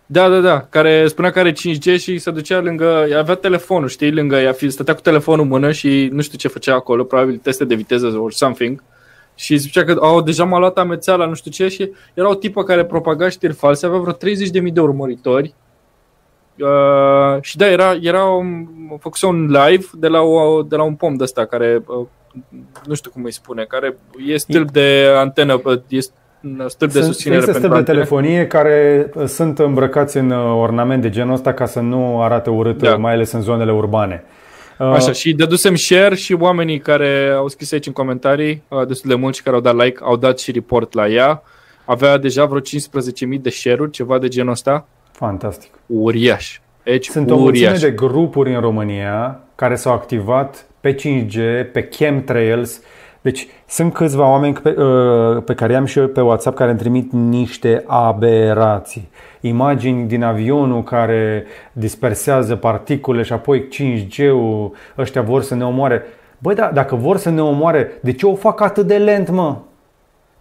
[0.06, 4.12] Da, da, da, care spunea că are 5G și se ducea lângă, avea telefonul, știi,
[4.12, 7.66] lângă ea, stătea cu telefonul în mână și nu știu ce făcea acolo, probabil teste
[7.66, 8.80] de viteză or something.
[8.80, 8.96] Uh,
[9.40, 12.64] și zicea că au deja m-a luat amețeala, nu știu ce, și era o tipă
[12.64, 15.54] care propaga știri false, avea vreo 30.000 de urmăritori.
[16.60, 18.68] Uh, și da, era, era un,
[19.00, 22.06] făcuse un live de la, o, de la un pom de ăsta care, uh,
[22.86, 26.00] nu știu cum îi spune, care e stâlp de antenă, e
[26.68, 31.10] stâlp de susținere Există stâlp de telefonie care uh, sunt îmbrăcați în uh, ornament de
[31.10, 32.96] genul ăsta ca să nu arate urât, da.
[32.96, 34.24] mai ales în zonele urbane.
[34.80, 39.10] Uh, Așa, și dădusem share și oamenii care au scris aici în comentarii, uh, destul
[39.10, 41.44] de mulți care au dat like, au dat și report la ea.
[41.86, 44.88] Avea deja vreo 15.000 de share-uri, ceva de genul ăsta.
[45.12, 45.72] Fantastic.
[45.86, 46.60] Uriaș.
[46.84, 47.40] Deci, Sunt uriaș.
[47.40, 51.38] o mulțime de grupuri în România care s-au activat pe 5G,
[51.72, 52.82] pe chemtrails,
[53.22, 56.80] deci sunt câțiva oameni pe, uh, pe care am și eu pe WhatsApp care îmi
[56.80, 59.10] trimit niște aberații.
[59.42, 66.04] Imagini din avionul care dispersează particule și apoi 5G-ul, ăștia vor să ne omoare.
[66.38, 69.58] Băi, da, dacă vor să ne omoare, de ce o fac atât de lent, mă?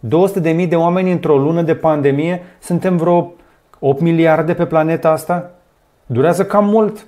[0.05, 3.33] 200.000 de oameni într-o lună de pandemie, suntem vreo
[3.79, 5.51] 8 miliarde pe planeta asta?
[6.05, 7.05] Durează cam mult.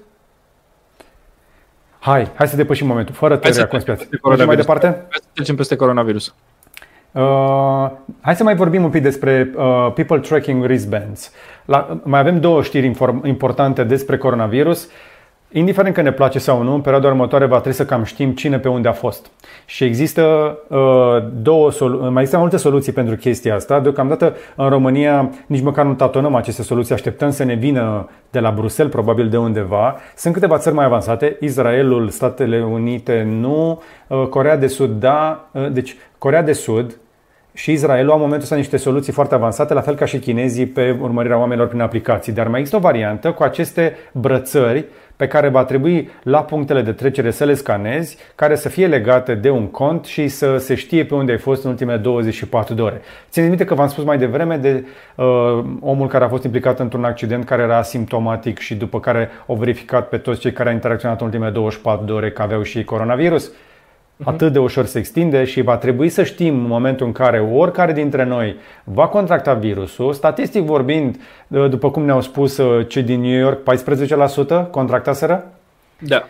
[2.00, 4.10] Hai, hai să depășim momentul, fără teoria conspirației.
[4.46, 4.88] mai departe?
[4.88, 6.36] Hai să trecem peste coronavirus.
[7.12, 7.92] Uh,
[8.22, 11.32] hai să mai vorbim un pic despre uh, people tracking wristbands.
[11.66, 14.90] La, mai avem două știri inform, importante despre coronavirus.
[15.52, 18.60] Indiferent că ne place sau nu, în perioada următoare va trebui să cam știm cine
[18.60, 19.32] pe unde a fost.
[19.66, 23.80] Și există uh, două solu- mai există multe soluții pentru chestia asta.
[23.80, 28.52] Deocamdată în România nici măcar nu tatonăm aceste soluții, așteptăm să ne vină de la
[28.52, 29.96] Bruxelles, probabil de undeva.
[30.16, 35.50] Sunt câteva țări mai avansate, Israelul, Statele Unite nu, uh, Corea de Sud da.
[35.52, 36.98] Uh, deci Corea de Sud
[37.54, 40.66] și Israelul au în momentul ăsta niște soluții foarte avansate, la fel ca și chinezii
[40.66, 42.34] pe urmărirea oamenilor prin aplicații.
[42.34, 44.86] Dar mai există o variantă cu aceste brățări
[45.20, 49.36] pe care va trebui la punctele de trecere să le scanezi, care să fie legate
[49.36, 52.82] de un cont și să se știe pe unde ai fost în ultimele 24 de
[52.82, 53.02] ore.
[53.30, 55.26] Țineți minte că v-am spus mai devreme de uh,
[55.80, 60.10] omul care a fost implicat într-un accident care era asimptomatic și după care au verificat
[60.10, 63.52] pe toți cei care au interacționat în ultimele 24 de ore că aveau și coronavirus?
[64.20, 64.30] Mhm.
[64.30, 67.94] atât de ușor se extinde și va trebui să știm în momentul în care oricare
[67.94, 73.40] dintre noi va contracta virusul, statistic vorbind, după cum ne-au spus uh, cei din New
[73.40, 73.60] York,
[74.68, 75.46] 14% contractaseră?
[76.00, 76.24] Da.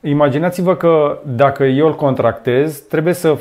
[0.00, 3.36] Imaginați-vă că dacă eu îl contractez, trebuie să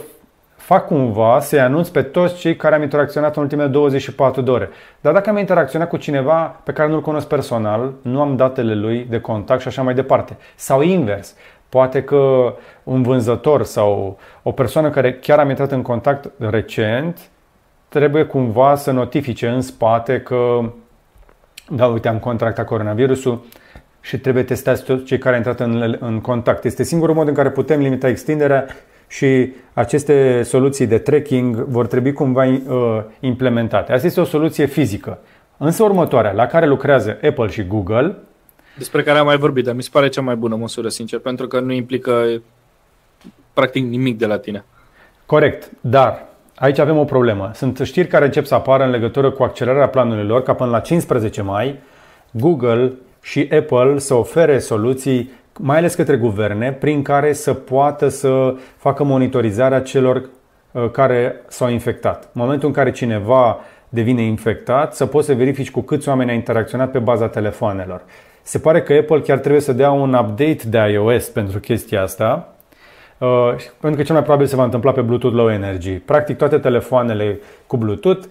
[0.55, 4.69] fac cumva să-i anunț pe toți cei care am interacționat în ultimele 24 de ore.
[5.01, 9.05] Dar dacă am interacționat cu cineva pe care nu-l cunosc personal, nu am datele lui
[9.09, 10.37] de contact și așa mai departe.
[10.55, 11.35] Sau invers.
[11.69, 12.53] Poate că
[12.83, 17.29] un vânzător sau o persoană care chiar am intrat în contact recent
[17.87, 20.59] trebuie cumva să notifice în spate că
[21.69, 23.45] da, uite, am contractat coronavirusul
[24.01, 26.63] și trebuie testați toți cei care au intrat în, în contact.
[26.63, 28.65] Este singurul mod în care putem limita extinderea
[29.07, 32.57] și aceste soluții de tracking vor trebui cumva uh,
[33.19, 33.93] implementate.
[33.93, 35.19] Asta este o soluție fizică.
[35.57, 38.15] Însă următoarea, la care lucrează Apple și Google,
[38.77, 41.47] despre care am mai vorbit, dar mi se pare cea mai bună măsură, sincer, pentru
[41.47, 42.41] că nu implică
[43.53, 44.65] practic nimic de la tine.
[45.25, 47.51] Corect, dar aici avem o problemă.
[47.53, 51.41] Sunt știri care încep să apară în legătură cu accelerarea planurilor ca până la 15
[51.41, 51.79] mai
[52.31, 58.55] Google și Apple să ofere soluții mai ales către guverne, prin care să poată să
[58.77, 60.29] facă monitorizarea celor
[60.71, 62.23] uh, care s-au infectat.
[62.23, 63.59] În momentul în care cineva
[63.89, 68.01] devine infectat, să poți să verifici cu câți oameni a interacționat pe baza telefoanelor.
[68.47, 72.55] Se pare că Apple chiar trebuie să dea un update de iOS pentru chestia asta,
[73.17, 75.91] uh, pentru că cel mai probabil se va întâmpla pe Bluetooth Low Energy.
[75.91, 78.25] Practic toate telefoanele cu Bluetooth,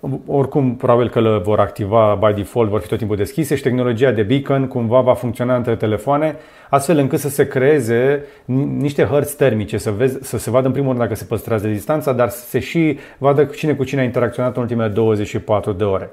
[0.00, 3.62] uh, oricum probabil că le vor activa by default, vor fi tot timpul deschise și
[3.62, 6.36] tehnologia de beacon cumva va funcționa între telefoane,
[6.70, 8.24] astfel încât să se creeze
[8.78, 12.12] niște hărți termice, să, vezi, să se vadă în primul rând dacă se păstrează distanța,
[12.12, 16.10] dar să se și vadă cine cu cine a interacționat în ultimele 24 de ore.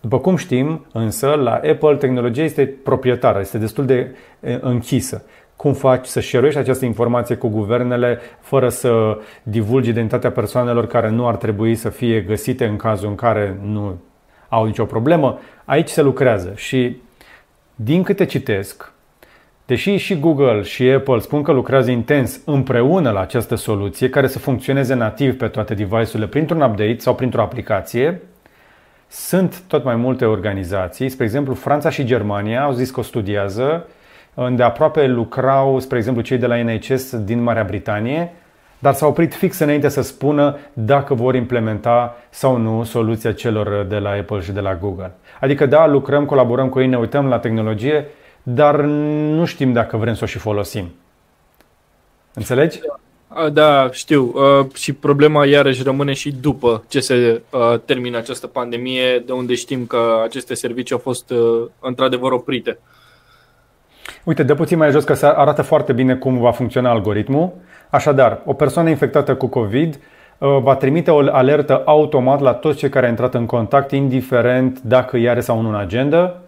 [0.00, 4.14] După cum știm, însă, la Apple tehnologia este proprietară, este destul de
[4.60, 5.24] închisă.
[5.56, 11.26] Cum faci să șeruiești această informație cu guvernele fără să divulgi identitatea persoanelor care nu
[11.28, 13.98] ar trebui să fie găsite în cazul în care nu
[14.48, 15.38] au nicio problemă?
[15.64, 16.96] Aici se lucrează și
[17.74, 18.92] din câte citesc,
[19.68, 24.38] Deși și Google și Apple spun că lucrează intens împreună la această soluție care să
[24.38, 28.22] funcționeze nativ pe toate device-urile printr-un update sau printr-o aplicație,
[29.08, 33.86] sunt tot mai multe organizații, spre exemplu Franța și Germania au zis că o studiază,
[34.34, 38.32] unde aproape lucrau, spre exemplu, cei de la NHS din Marea Britanie,
[38.78, 43.98] dar s-au oprit fix înainte să spună dacă vor implementa sau nu soluția celor de
[43.98, 45.12] la Apple și de la Google.
[45.40, 48.06] Adică da, lucrăm, colaborăm cu ei, ne uităm la tehnologie,
[48.42, 50.90] dar nu știm dacă vrem să o și folosim.
[52.34, 52.80] Înțelegi?
[53.52, 54.34] Da, știu.
[54.74, 57.42] Și problema iarăși rămâne și după ce se
[57.84, 61.32] termină această pandemie, de unde știm că aceste servicii au fost
[61.80, 62.78] într-adevăr oprite.
[64.24, 67.52] Uite, de puțin mai jos că se arată foarte bine cum va funcționa algoritmul.
[67.90, 70.00] Așadar, o persoană infectată cu COVID
[70.38, 75.16] va trimite o alertă automat la toți cei care au intrat în contact, indiferent dacă
[75.16, 76.40] îi are sau nu în agenda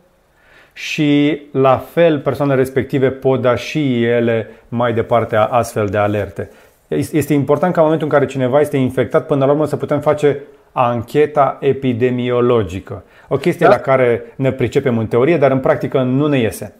[0.73, 6.51] și la fel persoanele respective pot da și ele mai departe astfel de alerte.
[6.91, 10.01] Este important ca în momentul în care cineva este infectat, până la urmă să putem
[10.01, 13.05] face ancheta epidemiologică.
[13.29, 13.73] O chestie da?
[13.73, 16.75] la care ne pricepem în teorie, dar în practică nu ne iese.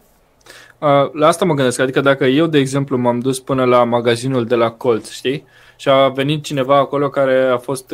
[1.13, 1.79] La asta mă gândesc.
[1.79, 5.45] Adică dacă eu, de exemplu, m-am dus până la magazinul de la Colț, știi?
[5.75, 7.93] Și a venit cineva acolo care a fost,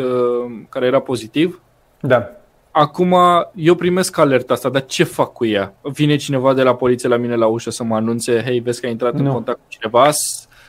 [0.69, 1.61] care era pozitiv.
[2.01, 2.29] Da.
[2.71, 3.15] Acum
[3.55, 5.73] eu primesc alerta asta, dar ce fac cu ea?
[5.81, 8.85] Vine cineva de la poliție la mine la ușă să mă anunțe, hei, vezi că
[8.85, 9.25] ai intrat nu.
[9.25, 10.09] în contact cu cineva?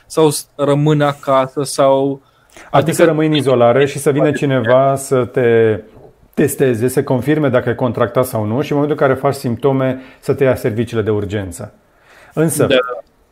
[0.08, 2.20] Sau rămân acasă sau
[2.58, 5.80] Adică, adică să rămâi în izolare și să vină cineva să te
[6.34, 10.00] testeze, să confirme dacă ai contractat sau nu și în momentul în care faci simptome
[10.20, 11.72] să te ia serviciile de urgență.
[12.34, 12.76] Însă, da.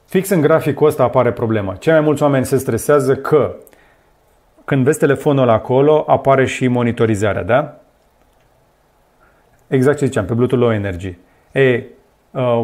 [0.06, 1.74] fix în graficul ăsta apare problema.
[1.74, 3.56] Cei mai mulți oameni se stresează că
[4.64, 7.80] când vezi telefonul acolo, apare și monitorizarea, da?
[9.66, 11.18] Exact ce ziceam, pe Bluetooth Low Energy.
[11.52, 11.95] E, Uh,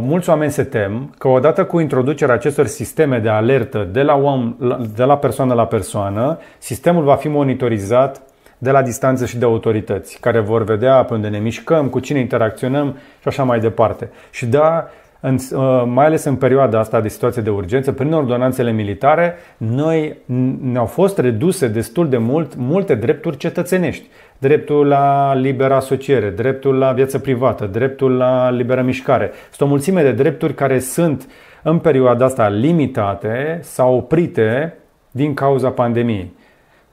[0.00, 4.56] mulți oameni se tem că odată cu introducerea acestor sisteme de alertă de la, om,
[4.94, 8.22] de la persoană la persoană, sistemul va fi monitorizat
[8.58, 12.18] de la distanță și de autorități, care vor vedea pe unde ne mișcăm, cu cine
[12.18, 14.10] interacționăm și așa mai departe.
[14.30, 14.88] Și da,
[15.20, 20.16] în, uh, mai ales în perioada asta de situație de urgență, prin ordonanțele militare, noi
[20.62, 24.06] ne-au fost reduse destul de mult multe drepturi cetățenești
[24.42, 29.30] dreptul la liberă asociere, dreptul la viață privată, dreptul la liberă mișcare.
[29.50, 31.28] Sunt o mulțime de drepturi care sunt
[31.62, 34.74] în perioada asta limitate sau oprite
[35.10, 36.32] din cauza pandemiei.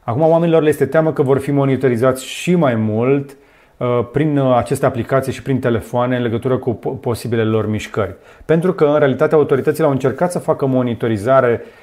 [0.04, 3.38] Acum oamenilor le este teamă că vor fi monitorizați și mai mult
[3.78, 8.16] uh, prin uh, aceste aplicații și prin telefoane în legătură cu posibilele lor mișcări.
[8.45, 11.78] Pentru că, în realitate, autoritățile au încercat să facă monitorizare Uh,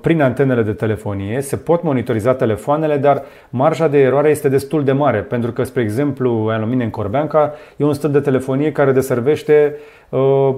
[0.00, 4.92] prin antenele de telefonie, se pot monitoriza telefoanele, dar marja de eroare este destul de
[4.92, 9.76] mare, pentru că, spre exemplu, Alumine în Corbeanca e un stâlp de telefonie care deservește
[10.08, 10.54] uh,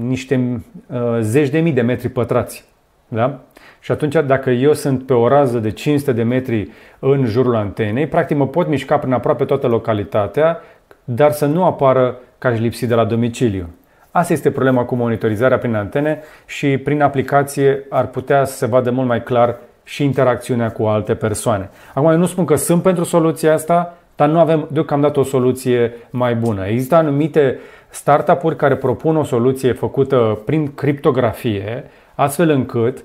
[0.00, 2.64] niște uh, zeci de mii de metri pătrați.
[3.08, 3.40] Da?
[3.80, 8.06] Și atunci, dacă eu sunt pe o rază de 500 de metri în jurul antenei,
[8.06, 10.60] practic mă pot mișca prin aproape toată localitatea,
[11.04, 13.68] dar să nu apară că aș lipsi de la domiciliu.
[14.16, 18.90] Asta este problema cu monitorizarea prin antene și prin aplicație ar putea să se vadă
[18.90, 21.70] mult mai clar și interacțiunea cu alte persoane.
[21.94, 25.92] Acum, eu nu spun că sunt pentru soluția asta, dar nu avem deocamdată o soluție
[26.10, 26.66] mai bună.
[26.66, 27.58] Există anumite
[27.88, 31.84] startup-uri care propun o soluție făcută prin criptografie,
[32.14, 33.04] astfel încât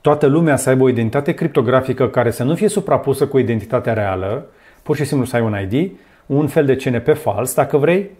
[0.00, 4.46] toată lumea să aibă o identitate criptografică care să nu fie suprapusă cu identitatea reală,
[4.82, 5.90] pur și simplu să ai un ID,
[6.26, 8.10] un fel de CNP fals, dacă vrei,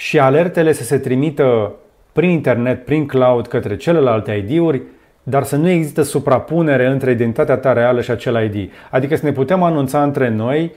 [0.00, 1.72] și alertele să se trimită
[2.12, 4.82] prin internet, prin cloud către celelalte ID-uri,
[5.22, 8.70] dar să nu există suprapunere între identitatea ta reală și acel ID.
[8.90, 10.72] Adică să ne putem anunța între noi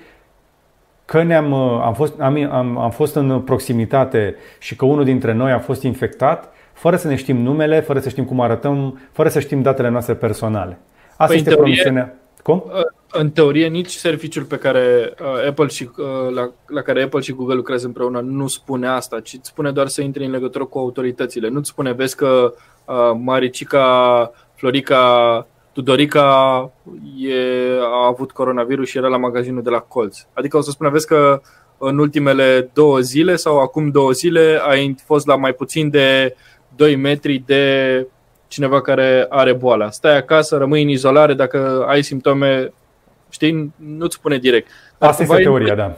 [1.05, 5.51] că ne-am, am, fost, am, am, am fost în proximitate și că unul dintre noi
[5.51, 9.39] a fost infectat, fără să ne știm numele, fără să știm cum arătăm, fără să
[9.39, 10.78] știm datele noastre personale.
[11.09, 12.13] Asta păi este promisiunea.
[12.43, 12.63] Cum?
[12.65, 12.81] Uh,
[13.11, 17.31] în teorie, nici serviciul pe care uh, Apple și, uh, la, la care Apple și
[17.31, 20.77] Google lucrează împreună nu spune asta, ci îți spune doar să intri în legătură cu
[20.77, 21.49] autoritățile.
[21.49, 22.53] Nu-ți spune, vezi că
[22.85, 26.71] uh, Maricica, Florica, Tudorica
[27.17, 27.35] e,
[27.81, 30.17] a avut coronavirus și era la magazinul de la Colț.
[30.33, 31.41] Adică o să spune, vezi că
[31.77, 36.35] în ultimele două zile sau acum două zile ai fost la mai puțin de
[36.75, 38.07] 2 metri de
[38.54, 39.89] cineva care are boala.
[39.89, 42.74] Stai acasă, rămâi în izolare, dacă ai simptome,
[43.30, 44.68] știi, nu-ți spune direct.
[44.97, 45.95] Dar Asta este teoria, da.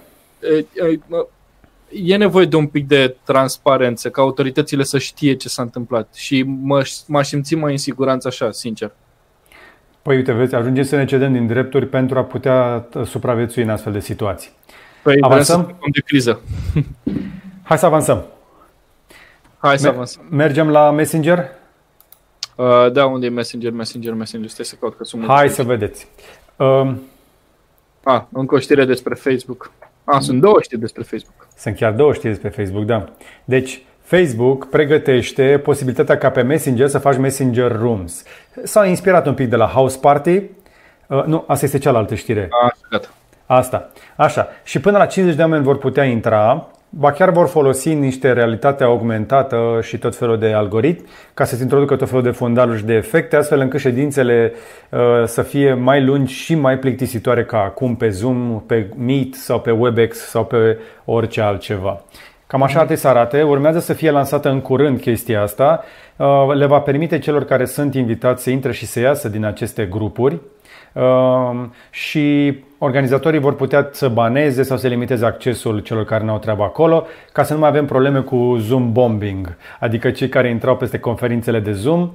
[1.92, 6.44] E nevoie de un pic de transparență, ca autoritățile să știe ce s-a întâmplat și
[6.44, 8.92] mă, m-aș simți mai în siguranță așa, sincer.
[10.02, 13.94] Păi uite, vezi, ajungem să ne cedem din drepturi pentru a putea supraviețui în astfel
[13.94, 14.52] de situații.
[15.04, 15.78] Păi avansăm?
[15.92, 16.42] de criză.
[17.64, 18.26] Hai să avansăm.
[19.58, 20.24] Hai să avansăm.
[20.30, 21.50] Mergem la Messenger?
[22.56, 24.50] Uh, da, unde e Messenger, Messenger, Messenger?
[24.50, 26.08] Stai să caut că sunt Hai să vedeți.
[26.56, 27.02] Um,
[28.04, 29.72] ah, încă o știre despre Facebook.
[30.04, 31.48] Ah, sunt două știri despre Facebook.
[31.58, 33.10] Sunt chiar două știri despre Facebook, da.
[33.46, 38.24] Deci, Facebook pregătește posibilitatea ca pe Messenger să faci Messenger Rooms.
[38.64, 40.42] S-a inspirat un pic de la House Party.
[41.08, 42.50] Uh, nu, asta este cealaltă știre.
[42.64, 43.08] Ah, gata.
[43.46, 43.92] Asta.
[44.16, 44.48] Așa.
[44.64, 48.84] Și până la 50 de oameni vor putea intra ba chiar vor folosi niște realitate
[48.84, 52.94] augmentată și tot felul de algoritmi ca să-ți introducă tot felul de fundaluri și de
[52.94, 54.54] efecte, astfel încât ședințele
[54.90, 59.60] uh, să fie mai lungi și mai plictisitoare ca acum pe Zoom, pe Meet sau
[59.60, 62.04] pe WebEx sau pe orice altceva.
[62.48, 63.42] Cam așa trebuie să arate.
[63.42, 65.84] Urmează să fie lansată în curând chestia asta.
[66.16, 69.86] Uh, le va permite celor care sunt invitați să intre și să iasă din aceste
[69.86, 70.40] grupuri uh,
[71.90, 76.64] și organizatorii vor putea să baneze sau să limiteze accesul celor care nu au treabă
[76.64, 81.00] acolo, ca să nu mai avem probleme cu Zoom bombing, adică cei care intrau peste
[81.00, 82.12] conferințele de Zoom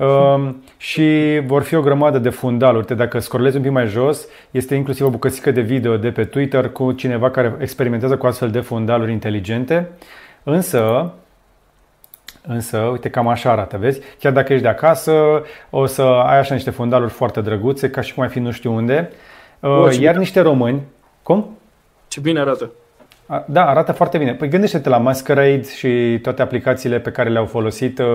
[0.00, 2.96] Uh, și vor fi o grămadă de fundaluri.
[2.96, 6.70] Dacă scrollezi un pic mai jos, este inclusiv o bucățică de video de pe Twitter
[6.70, 9.88] cu cineva care experimentează cu astfel de fundaluri inteligente.
[10.42, 11.12] Însă,
[12.46, 14.00] Însă, uite, cam așa arată, vezi?
[14.18, 18.14] Chiar dacă ești de acasă, o să ai așa niște fundaluri foarte drăguțe, ca și
[18.14, 19.10] cum ai fi nu știu unde.
[19.60, 20.80] Uh, Bă, iar niște români.
[21.22, 21.58] Cum?
[22.08, 22.70] Ce bine arată.
[23.26, 24.34] A, da, arată foarte bine.
[24.34, 28.06] Păi gândește-te la Masquerade și toate aplicațiile pe care le-au folosit uh,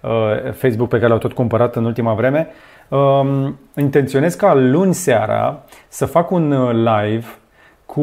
[0.00, 2.48] uh, Facebook, pe care le-au tot cumpărat în ultima vreme.
[2.88, 7.26] Uh, intenționez ca luni seara să fac un uh, live
[7.86, 8.00] cu,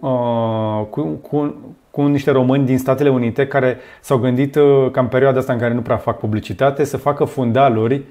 [0.00, 1.54] uh, cu, cu,
[1.90, 5.58] cu niște români din Statele Unite care s-au gândit uh, ca în perioada asta în
[5.58, 8.02] care nu prea fac publicitate să facă fundaluri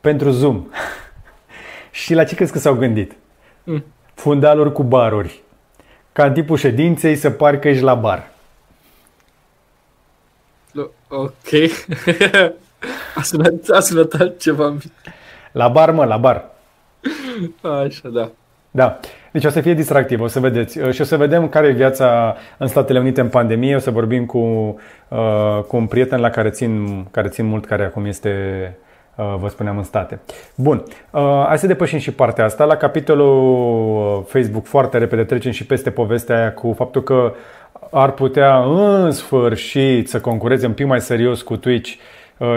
[0.00, 0.66] pentru Zoom.
[1.90, 3.16] și la ce crezi că s-au gândit?
[3.64, 3.84] Mm.
[4.14, 5.42] Fundaluri cu baruri.
[6.12, 8.30] Ca în tipul ședinței să pari că ești la bar.
[11.08, 11.52] Ok.
[13.16, 14.76] a, sunat, a sunat altceva.
[15.52, 16.50] La bar, mă, la bar.
[17.60, 18.30] Așa, da.
[18.76, 18.98] Da.
[19.32, 20.78] Deci o să fie distractiv, o să vedeți.
[20.90, 23.74] Și o să vedem care e viața în Statele Unite în pandemie.
[23.74, 24.38] O să vorbim cu,
[25.08, 28.30] uh, cu un prieten la care țin, care țin mult, care acum este,
[29.14, 30.20] uh, vă spuneam, în state.
[30.54, 32.64] Bun, uh, hai să depășim și partea asta.
[32.64, 37.34] La capitolul Facebook foarte repede trecem și peste povestea aia cu faptul că
[37.90, 41.94] ar putea în sfârșit să concureze un pic mai serios cu Twitch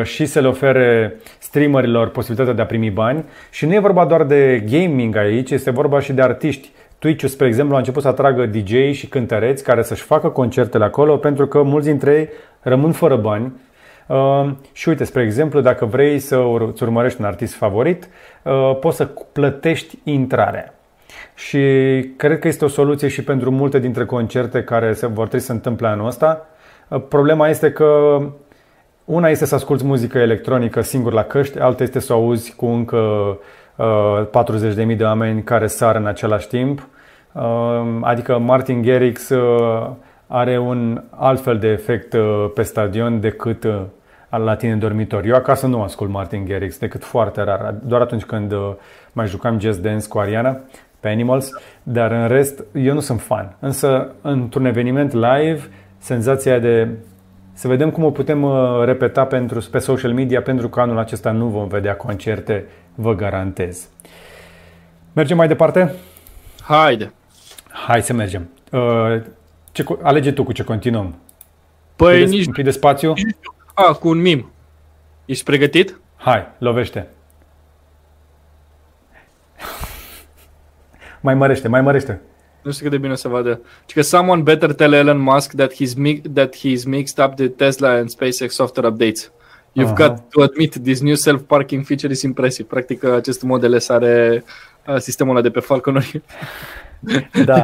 [0.04, 4.24] și să le ofere streamerilor posibilitatea de a primi bani și nu e vorba doar
[4.24, 6.72] de gaming aici, este vorba și de artiști.
[7.00, 11.18] Twitch, spre exemplu, a început să atragă DJ și cântăreți care să-și facă concertele acolo
[11.18, 12.30] pentru că mulți dintre ei
[12.62, 13.54] rămân fără bani.
[14.08, 18.10] Uh, și uite, spre exemplu, dacă vrei să îți urmărești un artist favorit,
[18.44, 20.74] uh, poți să plătești intrarea.
[21.36, 21.60] Și
[22.18, 25.52] cred că este o soluție și pentru multe dintre concerte care se vor trebui să
[25.52, 26.48] întâmple anul ăsta.
[26.88, 28.20] Uh, problema este că
[29.12, 32.66] una este să asculti muzică electronică singur la căști, alta este să o auzi cu
[32.66, 32.98] încă
[33.76, 34.26] uh,
[34.92, 36.88] 40.000 de oameni care sar în același timp.
[37.32, 39.90] Uh, adică Martin Garrix uh,
[40.28, 43.82] are un alt fel de efect uh, pe stadion decât uh,
[44.30, 45.26] la tine în dormitor.
[45.26, 48.74] Eu acasă nu ascult Martin Garrix decât foarte rar, doar atunci când uh,
[49.12, 50.60] mai jucam Just Dance cu Ariana
[51.00, 51.52] pe Animals,
[51.84, 53.56] dar în rest eu nu sunt fan.
[53.60, 55.60] Însă într-un eveniment live,
[55.98, 56.88] senzația de
[57.60, 61.32] să vedem cum o putem uh, repeta pentru, pe social media, pentru că anul acesta
[61.32, 63.90] nu vom vedea concerte, vă garantez.
[65.14, 65.96] Mergem mai departe?
[66.62, 67.14] Haide!
[67.70, 68.50] Hai să mergem.
[68.72, 69.22] Uh,
[69.72, 71.16] ce, alege tu cu ce continuăm.
[71.96, 72.46] Păi nici...
[72.46, 73.14] Un pic de spațiu?
[73.74, 74.52] A, cu un mim.
[75.26, 76.00] Ești pregătit?
[76.16, 77.08] Hai, lovește.
[81.22, 82.22] mai mărește, mai mărește.
[82.62, 83.62] Nu știu cât de bine o să vadă.
[83.86, 87.48] Ci că someone better tell Elon Musk that he's, mi- that he's mixed up the
[87.48, 89.32] Tesla and SpaceX software updates.
[89.74, 90.08] You've uh-huh.
[90.08, 92.68] got to admit this new self-parking feature is impressive.
[92.68, 94.44] Practic, acest model are
[94.98, 96.22] sistemul ăla de pe Falconuri.
[97.46, 97.64] Da.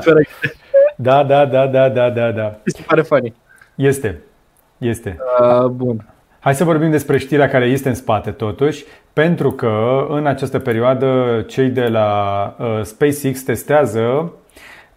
[0.96, 2.60] da, da, da, da, da, da, da.
[2.64, 3.34] Este pare funny.
[3.76, 4.22] Este.
[4.78, 5.18] Este.
[5.40, 6.06] Uh, bun.
[6.40, 11.44] Hai să vorbim despre știrea care este în spate totuși, pentru că în această perioadă
[11.48, 14.34] cei de la uh, SpaceX testează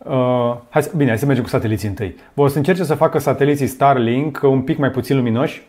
[0.09, 2.14] Uh, hai să, bine, hai să mergem cu sateliții întâi.
[2.34, 5.62] Vor să încerce să facă sateliții Starlink un pic mai puțin luminoși.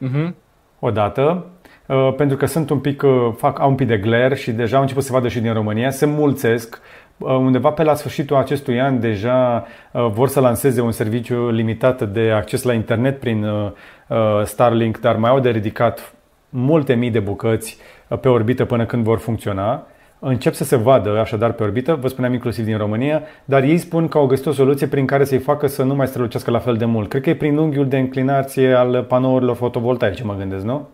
[0.00, 0.32] Uh-huh.
[0.78, 1.46] Odată.
[1.86, 4.76] Uh, pentru că sunt un pic, uh, fac, au un pic de glare și deja
[4.76, 5.90] au început să vadă și din România.
[5.90, 6.80] Se mulțesc.
[7.18, 12.10] Uh, undeva pe la sfârșitul acestui an deja uh, vor să lanseze un serviciu limitat
[12.10, 13.70] de acces la internet prin uh,
[14.08, 16.14] uh, Starlink, dar mai au de ridicat
[16.48, 19.86] multe mii de bucăți uh, pe orbită până când vor funcționa
[20.28, 24.08] încep să se vadă așadar pe orbită, vă spuneam inclusiv din România, dar ei spun
[24.08, 26.76] că au găsit o soluție prin care să-i facă să nu mai strălucească la fel
[26.76, 27.08] de mult.
[27.08, 30.88] Cred că e prin unghiul de înclinație al panourilor fotovoltaice, mă gândesc, nu?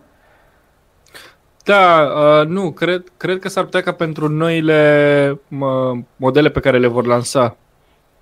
[1.63, 6.77] Da, uh, nu, cred, cred că s-ar putea ca pentru noile uh, modele pe care
[6.77, 7.57] le vor lansa.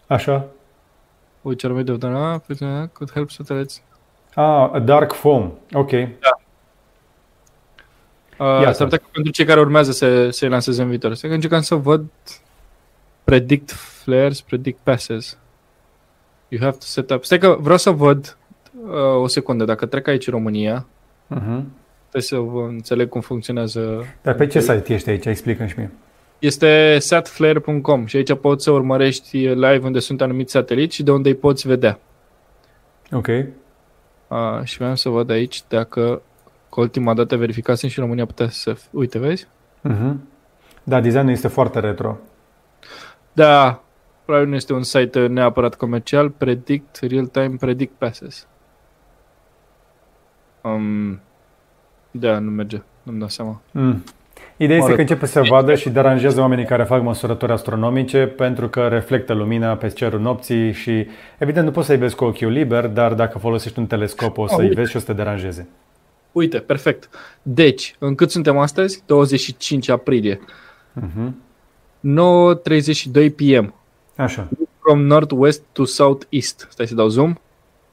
[0.08, 0.46] Așa.
[1.42, 2.00] Which are made of
[2.94, 3.82] could help satellites.
[4.34, 5.54] Ah, dark foam.
[5.74, 5.92] Ok.
[5.92, 6.40] Da.
[8.40, 11.14] Uh, s-ar putea că pentru cei care urmează să se lanseze în viitor.
[11.14, 12.06] Să încercăm să văd
[13.24, 15.38] predict flares, predict passes.
[16.48, 17.24] You have to set up.
[17.24, 18.38] Stai că vreau să văd
[18.86, 19.66] uh, o secundă.
[19.66, 20.88] Dacă trec aici România,
[21.36, 21.62] uh-huh.
[22.00, 24.06] trebuie să vă înțeleg cum funcționează.
[24.22, 25.26] Dar pe ce site ești aici?
[25.26, 25.92] Explică-mi și mie.
[26.40, 31.30] Este satflare.com și aici poți să urmărești live unde sunt anumiți sateliți și de unde
[31.30, 32.00] îi poți vedea.
[33.12, 33.28] Ok.
[33.28, 36.22] Uh, și vreau să văd aici dacă
[36.70, 38.76] Că ultima dată verificasem și România putea să...
[38.92, 39.48] Uite, vezi?
[39.90, 40.14] Uh-huh.
[40.84, 42.18] Da, designul este foarte retro.
[43.34, 43.82] Da,
[44.26, 46.30] probabil nu este un site neapărat comercial.
[46.30, 48.48] Predict, real-time, predict passes.
[50.62, 51.20] Um,
[52.12, 52.82] da, nu merge.
[53.04, 53.62] Nu-mi dau seama.
[53.72, 54.04] Mm.
[54.58, 58.88] Ideea este că începe să vadă și deranjează oamenii care fac măsurători astronomice pentru că
[58.88, 61.08] reflectă lumina pe cerul nopții și
[61.38, 64.70] evident nu poți să-i vezi cu ochiul liber, dar dacă folosești un telescop o să-i
[64.70, 65.68] vezi și o să te deranjeze.
[66.38, 67.10] Uite, perfect.
[67.42, 69.04] Deci, în cât suntem astăzi?
[69.06, 70.40] 25 aprilie.
[71.02, 71.30] Uh-huh.
[72.02, 73.74] 9.32 PM.
[74.16, 74.48] Așa.
[74.80, 76.68] from northwest to southeast.
[76.70, 77.36] Stai să dau zoom.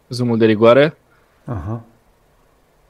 [0.09, 0.97] Zoomul de rigoare.
[1.45, 1.85] Aha.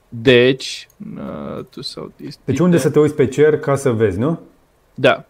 [0.08, 2.38] Deci, uh, to southeast.
[2.44, 4.40] Deci unde să te uiți pe cer ca să vezi, nu?
[4.94, 5.24] Da.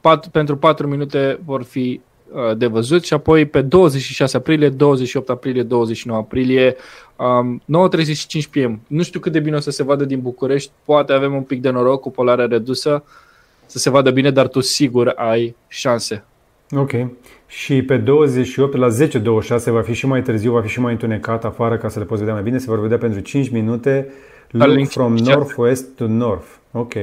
[0.00, 2.13] Pat, pentru 4 minute vor fi uh,
[2.56, 6.76] de văzut și apoi pe 26 aprilie, 28 aprilie, 29 aprilie,
[7.16, 8.80] um, 9.35 PM.
[8.86, 11.60] Nu știu cât de bine o să se vadă din București, poate avem un pic
[11.60, 13.04] de noroc cu polarea redusă
[13.66, 16.24] să se vadă bine, dar tu sigur ai șanse.
[16.76, 16.90] Ok.
[17.46, 21.44] Și pe 28 la 10-26 va fi și mai târziu, va fi și mai întunecat
[21.44, 22.58] afară ca să le poți vedea mai bine.
[22.58, 24.12] Se vor vedea pentru 5 minute.
[24.50, 26.46] Look Starlink from 5, northwest to north.
[26.72, 26.94] Ok.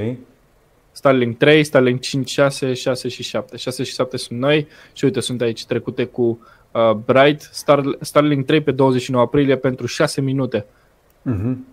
[0.91, 3.57] Starlink 3, Starlink 5, 6, 6 și 7.
[3.57, 6.39] 6 și 7 sunt noi și uite, sunt aici trecute cu
[6.71, 7.49] uh, Bright.
[7.51, 10.65] Star, Starlink 3 pe 29 aprilie pentru 6 minute.
[11.21, 11.65] Mhm.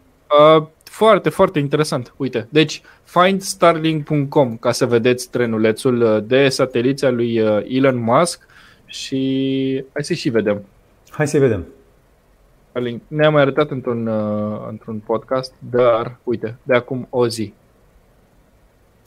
[0.57, 2.15] Uh, foarte, foarte interesant.
[2.17, 8.47] Uite, deci findstarlink.com ca să vedeți trenulețul uh, de sateliți al lui uh, Elon Musk
[8.87, 10.65] și hai să și vedem.
[11.11, 11.67] Hai să vedem.
[12.69, 13.03] Starlink.
[13.09, 17.53] Ne-am mai arătat într-un, uh, într-un podcast, dar uite, de acum o zi.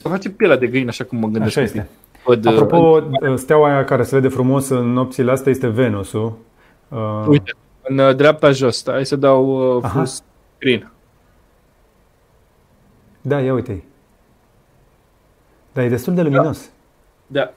[0.02, 1.56] Să face pielea de găină așa cum mă gândesc.
[1.56, 1.88] Așa este.
[2.24, 3.00] Văd, uh, Apropo,
[3.36, 6.38] steaua aia care se vede frumos în nopțile astea este Venusul.
[6.88, 7.50] Uh, Uite,
[7.82, 9.92] în uh, dreapta jos, hai să dau uh, Aha.
[9.92, 10.92] full screen.
[13.20, 13.84] Da, ia uite
[15.72, 16.70] Dar e destul de luminos.
[17.26, 17.52] Da.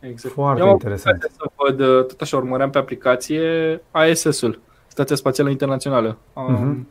[0.00, 0.34] Exact.
[0.34, 1.16] Foarte Eu am interesant.
[1.16, 3.80] ocazia Să văd, uh, tot așa urmăream pe aplicație
[4.10, 6.16] ISS-ul, Stația Spațială Internațională.
[6.32, 6.86] Um, Mhm.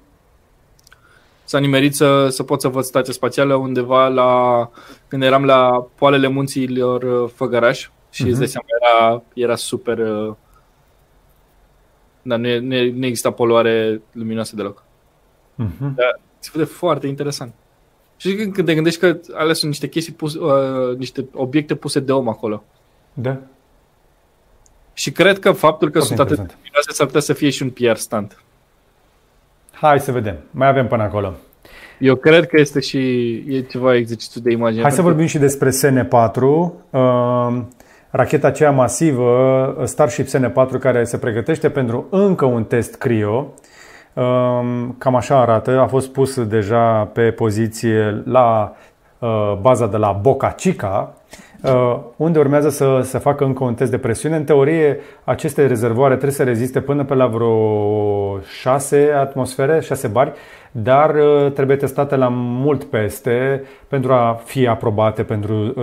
[1.45, 4.69] S-a nimerit să, să pot să văd stația spațială undeva la
[5.07, 8.29] când eram la poalele munților uh, Făgăraș și Mhm.
[8.29, 10.33] îți dai seama, era, era super uh,
[12.21, 14.83] dar nu, e- nu, e- nu exista poluare luminoasă deloc.
[15.55, 15.95] Mhm.
[15.95, 17.53] Dar se vede foarte interesant.
[18.17, 21.99] Și când, când te gândești că alea sunt niște chestii pus, uh, niște obiecte puse
[21.99, 22.63] de om acolo.
[23.13, 23.37] Da,
[24.93, 26.59] Și cred că faptul că Foarte sunt atât de interesant.
[26.63, 28.37] luminoase s-ar putea să fie și un PR stand.
[29.83, 30.35] Hai să vedem.
[30.51, 31.33] Mai avem până acolo.
[31.99, 32.97] Eu cred că este și
[33.47, 34.81] e ceva exercițiu de imagine.
[34.81, 37.61] Hai să vorbim și despre SN4, uh,
[38.09, 43.53] racheta aceea masivă, Starship SN4, care se pregătește pentru încă un test CRIO.
[44.13, 44.23] Uh,
[44.97, 48.75] Cam așa arată, a fost pus deja pe poziție la
[49.19, 51.33] uh, baza de la Boca Chica, uh,
[52.15, 54.35] unde urmează să se facă încă un test de presiune.
[54.35, 60.31] În teorie, aceste rezervoare trebuie să reziste până pe la vreo 6 atmosfere, 6 bari,
[60.71, 65.73] dar uh, trebuie testate la mult peste pentru a fi aprobate pentru uh,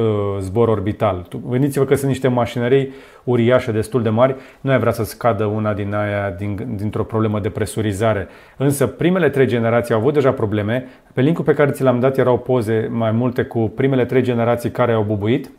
[0.40, 1.26] zbor orbital.
[1.28, 2.92] Tu- Gândiți-vă că sunt niște mașinării
[3.24, 7.40] uriașe, destul de mari, nu ai vrea să scadă una din aia din, dintr-o problemă
[7.40, 8.28] de presurizare.
[8.56, 10.88] Însă primele trei generații au avut deja probleme.
[11.14, 14.70] Pe linkul pe care ți l-am dat erau poze mai multe cu primele trei generații
[14.70, 15.50] care au bubuit.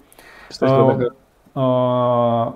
[0.51, 1.13] Stai să Uh, văd că-
[1.53, 2.51] Uh,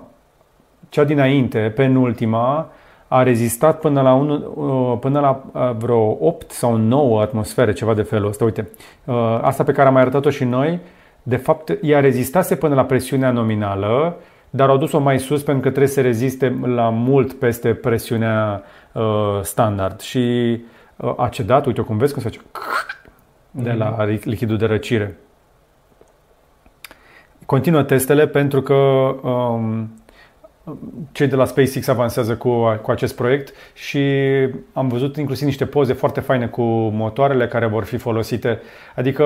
[0.88, 2.68] cea dinainte, penultima,
[3.08, 7.94] a rezistat până la, un, uh, până la uh, vreo 8 sau 9 atmosfere, ceva
[7.94, 8.44] de felul ăsta.
[8.44, 8.68] Uite,
[9.04, 10.80] uh, asta pe care am mai arătat-o și noi,
[11.22, 14.16] de fapt, ea rezistase până la presiunea nominală,
[14.50, 19.02] dar au dus-o mai sus pentru că trebuie să reziste la mult peste presiunea uh,
[19.42, 20.00] standard.
[20.00, 20.56] Și
[20.96, 22.40] uh, a cedat, uite cum vezi cum se face,
[23.50, 25.16] de la lichidul de răcire.
[27.46, 29.90] Continuă testele pentru că um,
[31.12, 34.00] cei de la SpaceX avansează cu, cu acest proiect și
[34.72, 38.60] am văzut inclusiv niște poze foarte faine cu motoarele care vor fi folosite.
[38.96, 39.24] Adică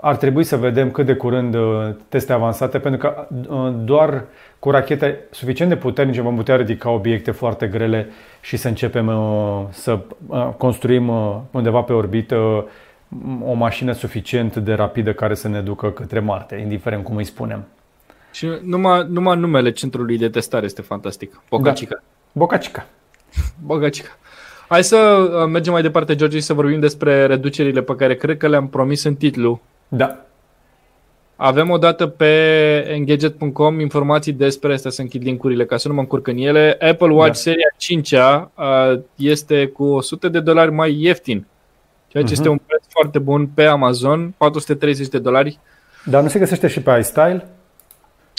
[0.00, 4.24] ar trebui să vedem cât de curând uh, teste avansate, pentru că uh, doar
[4.58, 8.08] cu rachete suficient de puternice vom putea ridica obiecte foarte grele
[8.40, 12.66] și să începem uh, să uh, construim uh, undeva pe orbită
[13.44, 17.64] o mașină suficient de rapidă care să ne ducă către Marte, indiferent cum îi spunem.
[18.32, 21.40] Și numai, numai numele centrului de testare este fantastic.
[21.48, 21.94] Bocacica.
[21.94, 22.02] Da.
[22.32, 22.86] Bocacica.
[23.64, 24.08] Bocacica.
[24.68, 28.36] Hai să uh, mergem mai departe, George, și să vorbim despre reducerile pe care cred
[28.36, 29.60] că le-am promis în titlu.
[29.88, 30.22] Da.
[31.36, 32.26] Avem o dată pe
[32.88, 36.76] engadget.com informații despre astea, să închid linkurile ca să nu mă încurc în ele.
[36.80, 37.32] Apple Watch Da.
[37.32, 38.14] seria 5
[39.14, 41.46] este cu 100 de dolari mai ieftin,
[42.08, 42.32] ceea ce Mhm.
[42.32, 45.58] este un preț foarte bun pe Amazon, 430 de dolari.
[46.04, 47.46] Dar nu se găsește și pe iStyle?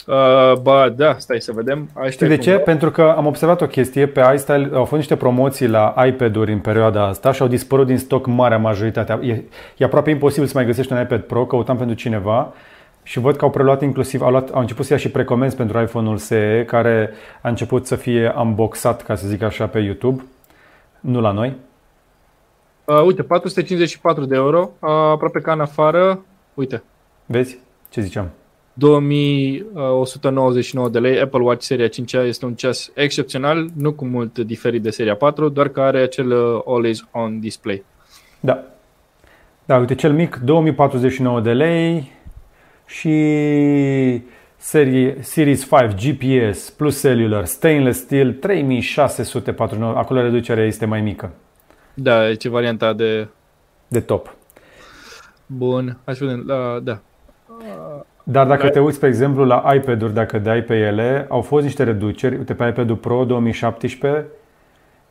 [0.06, 1.90] Uh, ba, da, stai să vedem.
[2.08, 2.52] Știi de ce?
[2.58, 6.58] Pentru că am observat o chestie, pe iStyle au fost niște promoții la iPad-uri în
[6.58, 9.18] perioada asta și au dispărut din stoc marea majoritatea.
[9.22, 9.42] E,
[9.76, 12.52] e aproape imposibil să mai găsești un iPad Pro, căutam pentru cineva
[13.02, 15.80] și văd că au preluat inclusiv, au, luat, au început să ia și precomenzi pentru
[15.80, 17.10] iPhone-ul SE, care
[17.42, 20.22] a început să fie unboxat, ca să zic așa, pe YouTube,
[21.00, 21.56] nu la noi.
[22.90, 26.24] Uh, uite, 454 de euro, uh, aproape ca în afară.
[26.54, 26.82] Uite,
[27.26, 27.58] Vezi
[27.90, 28.30] ce ziceam?
[28.72, 31.20] 2199 de lei.
[31.20, 35.48] Apple Watch seria 5 este un ceas excepțional, nu cu mult diferit de seria 4,
[35.48, 37.84] doar că are acel uh, always on display.
[38.40, 38.64] Da.
[39.64, 42.10] Da, uite, cel mic 2049 de lei
[42.86, 43.12] și
[44.56, 49.96] serie, Series 5 GPS plus cellular stainless steel 3649.
[49.96, 51.32] Acolo reducerea este mai mică.
[52.02, 53.28] Da, e ce varianta de
[53.88, 54.34] De top.
[55.46, 55.96] bun.
[56.04, 56.42] Hai să vedem.
[56.46, 56.98] Da, da.
[58.22, 58.70] Dar dacă Da.
[58.70, 62.36] te uiți, pe exemplu, la iPad-uri, dacă dai pe ele, au fost niște reduceri.
[62.36, 64.26] Uite, pe iPad-ul Pro 2017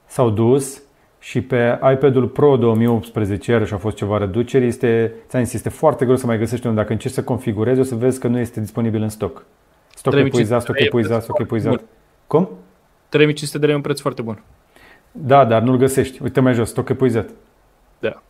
[0.05, 0.81] s-au dus
[1.19, 4.65] și pe iPad-ul Pro 2018 iarăși au fost ceva reduceri.
[4.65, 6.77] Este, ți-am zis, este foarte greu să mai găsești unul.
[6.77, 9.45] Dacă încerci să configurezi, o să vezi că nu este disponibil în stoc.
[9.95, 11.69] Stoc 3500 epuizat, stoc de lei, epuizat, stoc preț epuizat.
[11.73, 11.89] foarte
[12.27, 12.49] Cum?
[13.09, 14.41] 3500 de lei e un preț foarte bun.
[15.11, 16.21] Da, dar nu-l găsești.
[16.23, 17.29] Uite mai jos, stoc epuizat.
[17.99, 18.21] Da.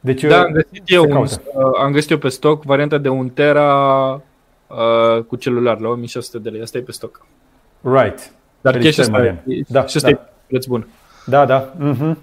[0.00, 1.42] Deci, Da, am găsit eu, un, caută.
[1.54, 4.12] uh, am găsit eu pe stoc varianta de 1 tera
[4.66, 6.60] uh, cu celular la 1600 de lei.
[6.60, 7.26] Asta e pe stoc.
[7.80, 8.32] right.
[8.60, 9.42] Dar chiar și Felicitări, asta, Marian.
[9.46, 10.16] e- Da, și asta da.
[10.16, 10.88] e preț bun.
[11.26, 11.72] Da, da.
[11.78, 12.18] Mhm.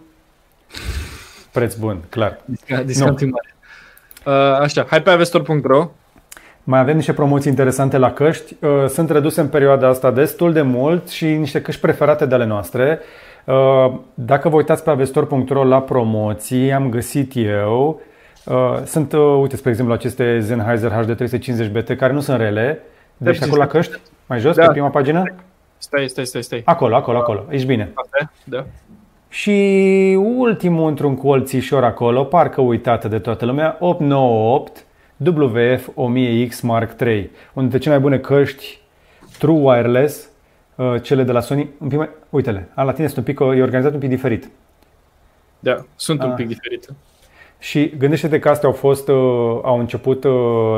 [1.52, 2.40] Preț bun, clar.
[2.46, 3.56] Disca- Discount mare.
[4.26, 5.90] Uh, așa, hai pe avestor.ro
[6.70, 8.56] Mai avem niște promoții interesante la căști.
[8.62, 12.46] Uh, Sunt reduse în perioada asta destul de mult și niște căști preferate de ale
[12.46, 13.00] noastre.
[13.46, 18.02] Uh, Dacă vă uitați pe avestor.ro la promoții, am găsit eu.
[18.46, 22.80] uh, Sunt, uh, uite, spre exemplu, aceste Sennheiser HD350 BT care nu sunt rele.
[23.18, 23.42] Deci precis.
[23.46, 24.66] acolo la căști, mai jos, Da.
[24.66, 25.24] pe prima pagină?
[25.78, 26.62] Stai, stai, stai, stai.
[26.66, 27.46] Acolo, acolo, acolo.
[27.50, 27.92] Ești bine.
[27.94, 28.28] Asta e?
[28.44, 28.66] Da.
[29.30, 29.52] Și
[30.38, 34.86] ultimul într-un colțișor acolo, parcă uitată de toată lumea, 898
[35.18, 37.32] WF 1000X Mark III.
[37.54, 38.80] Unul dintre cele mai bune căști
[39.40, 40.30] True Wireless,
[40.76, 41.70] uh, cele de la Sony.
[41.80, 44.50] Un pic mai, uite-le, a, la tine sunt un pic, e organizat un pic diferit.
[45.60, 46.36] Da, sunt un Ah.
[46.36, 46.88] pic diferite.
[47.60, 49.16] Și gândește-te că astea au fost, uh,
[49.64, 50.32] au început uh,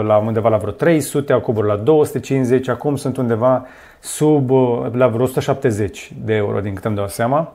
[0.03, 3.65] la undeva la vreo 300, au coborât la 250, acum sunt undeva
[3.99, 7.53] sub, uh, la vreo 170 de euro, din câte îmi dau seama.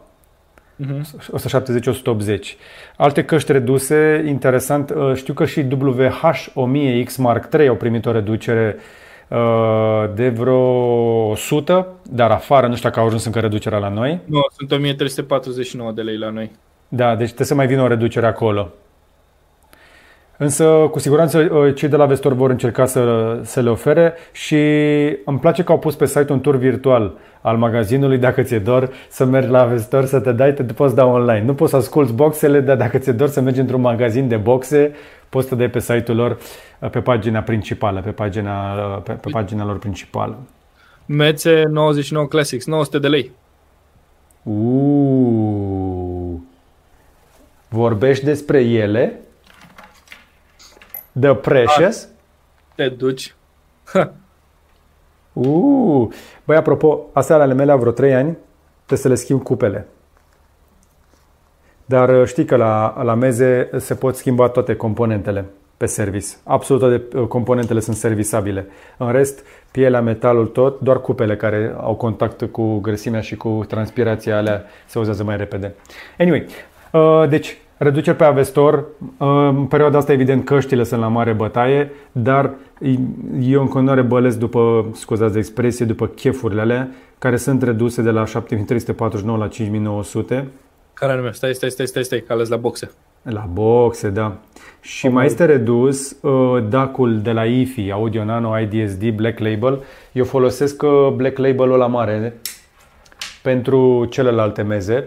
[0.77, 1.07] Mhm.
[1.33, 2.57] 170-180.
[2.97, 8.77] Alte căști reduse, interesant, uh, știu că și WH-1000X Mark III au primit o reducere
[9.29, 10.61] uh, de vreo
[11.31, 14.21] 100, dar afară, nu știu dacă au ajuns încă reducerea la noi.
[14.25, 16.51] Nu, sunt 1349 de lei la noi.
[16.89, 18.73] Da, deci trebuie să mai vină o reducere acolo.
[20.37, 24.57] Însă, cu siguranță, uh, cei de la Vestor vor încerca să, să le ofere și
[25.25, 28.19] îmi place că au pus pe site un tur virtual al magazinului.
[28.19, 31.45] Dacă ți-e dor să mergi la Vestor, să te dai, te poți da online.
[31.45, 34.95] Nu poți să asculti boxele, dar dacă ți-e dor să mergi într-un magazin de boxe,
[35.29, 36.39] poți să te dai pe site-ul lor,
[36.79, 40.39] uh, pe pagina principală, pe pagina, uh, pe, pe pagina lor principală.
[41.07, 43.31] Mețe 99 Classics, 900 de lei.
[44.43, 46.45] Uuu.
[47.69, 49.19] Vorbești despre ele?
[51.21, 52.09] The Precious?
[52.75, 53.35] Te duci.
[55.33, 56.13] Uuu.
[56.45, 58.37] Băi, apropo, astea ale mele au vreo 3 ani,
[58.77, 59.87] trebuie să le schimb cupele.
[61.87, 65.45] Dar uh, știi că la, la meze se pot schimba toate componentele
[65.77, 66.27] pe service.
[66.45, 68.67] Absolut toate uh, componentele sunt servisabile.
[68.97, 74.37] În rest, pielea, metalul, tot, doar cupele care au contact cu grăsimea și cu transpirația
[74.37, 75.75] alea se uzează mai repede.
[76.19, 76.47] Anyway,
[76.93, 78.85] uh, deci reduceri pe Avestor.
[79.19, 82.55] Uh, În perioada asta, evident, căștile sunt la mare bătaie, dar
[83.41, 88.11] eu în continuare bălesc după, scuzați de expresie, după chefurile alea, care sunt reduse de
[88.11, 90.49] la 7349 la 5900.
[90.95, 91.31] Care anume?
[91.33, 92.91] Stai, stai, stai, stai, stai, că ales la boxe.
[93.23, 94.37] La boxe, da.
[94.81, 99.83] Și mai este redus uh, DAC-ul de la IFI, Audio Nano IDSD Black Label.
[100.13, 102.41] Eu folosesc uh, Black Label-ul la mare
[103.43, 105.05] pentru celelalte meze.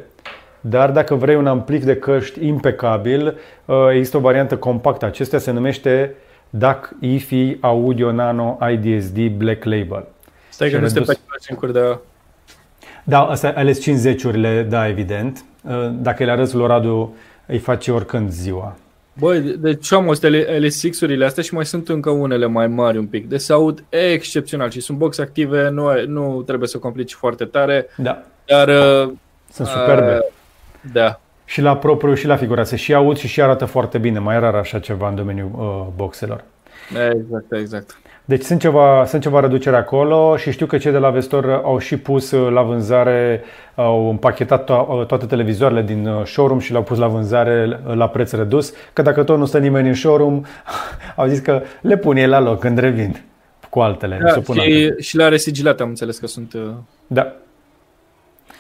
[0.62, 5.05] Dar dacă vrei un amplic de căști impecabil, uh, există o variantă compactă.
[5.05, 6.16] Acestea se numește
[6.49, 10.05] DAC IFI Audio Nano IDSD Black Label.
[10.49, 11.24] Stai că Și nu suntem pe redus.
[11.28, 11.97] același încur de...
[13.03, 15.43] Da, asta ales 50-urile, da, evident.
[15.62, 17.15] Uh, Dacă le arăți lui Radu,
[17.45, 18.76] îi face oricând ziua.
[19.19, 23.30] Băi, deci am astea LS6-urile astea și mai sunt încă unele mai mari un pic.
[23.30, 27.86] Deci se aud excepțional și sunt box active, nu, nu trebuie să complici foarte tare,
[27.98, 28.68] Da, dar...
[28.68, 29.11] uh,
[29.52, 30.19] sunt superbe.
[30.88, 31.19] Uh, Da.
[31.45, 32.77] Și la propriu și la figurație.
[32.77, 34.19] Și aud și și arată foarte bine.
[34.19, 36.43] Mai rar așa ceva în domeniul uh, boxelor.
[36.89, 37.97] Exact, exact.
[38.26, 41.77] Deci sunt ceva, sunt ceva reducere acolo și știu că cei de la Vestor au
[41.77, 43.43] și pus uh, la vânzare,
[43.76, 47.95] au împachetat to- uh, toate televizoarele din uh, showroom și le-au pus la vânzare uh,
[47.95, 50.41] la preț redus, că dacă tot nu stă nimeni în showroom,
[51.15, 53.23] au zis că le pun ei la loc când revin
[53.69, 54.19] cu altele.
[54.23, 54.95] Da, să pun altele.
[54.99, 56.53] și, și la resigilate am înțeles că sunt...
[56.53, 56.61] uh,
[57.07, 57.34] da.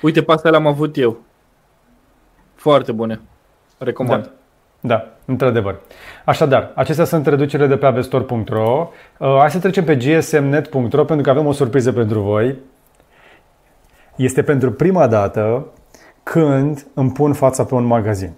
[0.01, 1.21] Uite, pe astea le-am avut eu.
[2.67, 3.19] Foarte bune.
[3.77, 4.23] Recomand.
[4.23, 4.31] Da.
[4.79, 5.79] Da, într-adevăr.
[6.25, 8.89] Așadar, acestea sunt reducerile de pe avestor.ro.
[9.17, 12.55] Uh, hai să trecem pe gsmnet.ro pentru că avem o surpriză pentru voi.
[14.15, 15.67] Este pentru prima dată
[16.23, 18.31] când îmi pun fața pe un magazin.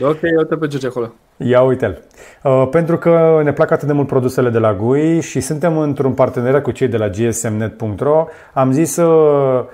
[0.00, 1.12] Ok, uite pe George acolo.
[1.36, 2.02] Ia uite-l.
[2.42, 6.12] Uh, pentru că ne plac atât de mult produsele de la GUI și suntem într-un
[6.12, 9.06] parteneriat cu cei de la gsmnet.ro, am zis să,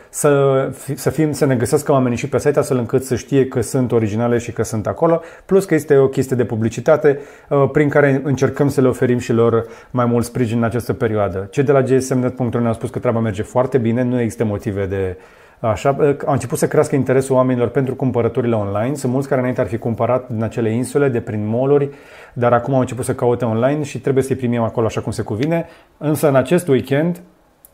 [0.08, 3.60] să, să, fim, să ne găsească oamenii și pe site astfel încât să știe că
[3.60, 7.88] sunt originale și că sunt acolo, plus că este o chestie de publicitate uh, prin
[7.88, 11.48] care încercăm să le oferim și lor mai mult sprijin în această perioadă.
[11.50, 15.16] Cei de la gsmnet.ro ne-au spus că treaba merge foarte bine, nu există motive de
[15.60, 15.96] Așa,
[16.26, 18.94] a început să crească interesul oamenilor pentru cumpărăturile online.
[18.94, 21.92] Sunt mulți care înainte ar fi cumpărat din acele insule, de prin mall
[22.32, 25.22] dar acum au început să caute online și trebuie să-i primim acolo așa cum se
[25.22, 25.66] cuvine.
[25.98, 27.20] Însă în acest weekend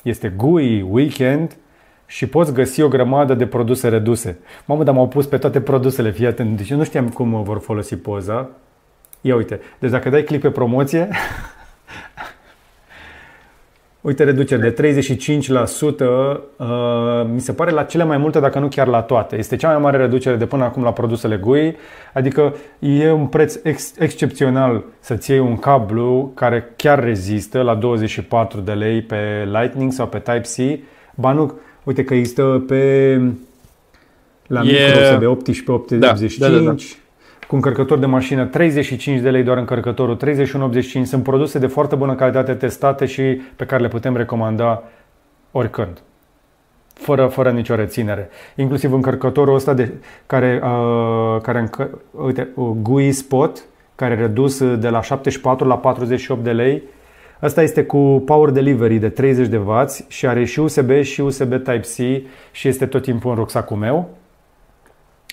[0.02, 1.56] este GUI weekend
[2.06, 4.38] și poți găsi o grămadă de produse reduse.
[4.64, 6.56] Mamă, dar m-au pus pe toate produsele, fii atent.
[6.56, 8.48] Deci eu nu știam cum vor folosi poza.
[9.20, 11.08] Ia uite, deci dacă dai click pe promoție,
[14.06, 16.66] Uite, reducere de 35%, uh,
[17.32, 19.36] mi se pare la cele mai multe, dacă nu chiar la toate.
[19.38, 21.76] Este cea mai mare reducere de până acum la produsele GUI,
[22.12, 28.60] adică e un preț ex- excepțional să-ți iei un cablu care chiar rezistă la 24
[28.60, 30.80] de lei pe Lightning sau pe Type-C.
[31.14, 33.20] Ba nu, uite că există pe
[34.46, 34.86] la yeah.
[34.86, 36.38] micro USB 1885.
[36.38, 36.74] Da, da, da, da
[37.46, 42.14] cu încărcător de mașină 35 de lei doar încărcătorul, 31,85 sunt produse de foarte bună
[42.14, 44.82] calitate testate și pe care le putem recomanda
[45.52, 46.02] oricând.
[46.94, 48.28] Fără, fără nicio reținere.
[48.56, 49.92] Inclusiv încărcătorul ăsta de,
[50.26, 52.48] care, uh, care încă, uite,
[52.82, 53.64] GUI Spot,
[53.94, 56.82] care e redus de la 74 la 48 de lei.
[57.40, 61.52] Asta este cu power delivery de 30 de W și are și USB și USB
[61.52, 61.94] Type-C
[62.52, 64.08] și este tot timpul în rucsacul meu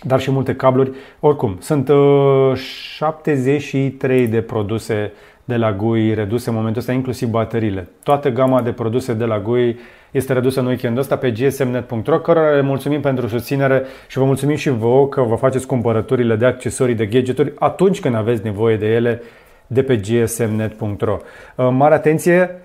[0.03, 0.91] dar și multe cabluri.
[1.19, 5.11] Oricum, sunt uh, 73 de produse
[5.43, 7.87] de la GUI reduse în momentul ăsta, inclusiv bateriile.
[8.03, 9.79] Toată gama de produse de la GUI
[10.11, 14.55] este redusă în weekendul ăsta pe gsmnet.ro, cărora le mulțumim pentru susținere și vă mulțumim
[14.55, 18.85] și vouă că vă faceți cumpărăturile de accesorii, de gadgeturi atunci când aveți nevoie de
[18.85, 19.21] ele
[19.67, 21.17] de pe gsmnet.ro.
[21.55, 22.62] Uh, mare atenție, uh,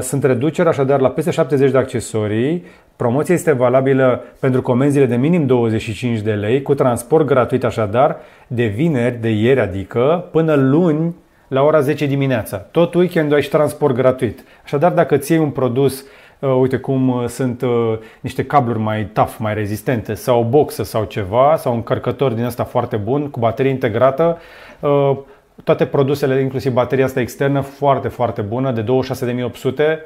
[0.00, 2.64] sunt reduceri așadar la peste 70 de accesorii
[3.02, 8.16] Promoția este valabilă pentru comenzile de minim 25 de lei, cu transport gratuit așadar,
[8.46, 11.14] de vineri, de ieri adică, până luni
[11.48, 12.56] la ora 10 dimineața.
[12.56, 14.44] Tot weekendul ai și transport gratuit.
[14.64, 16.04] Așadar, dacă ți un produs
[16.42, 20.82] Uh, uite cum uh, sunt uh, niște cabluri mai tough, mai rezistente sau o boxă
[20.82, 24.38] sau ceva sau un cărcător din asta foarte bun cu baterie integrată.
[24.80, 25.18] Uh,
[25.64, 30.04] toate produsele, inclusiv bateria asta externă, foarte, foarte bună, de 26800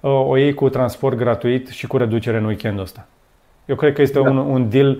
[0.00, 3.06] o iei cu transport gratuit și cu reducere în weekendul ăsta.
[3.64, 4.30] Eu cred că este da.
[4.30, 4.98] un, un deal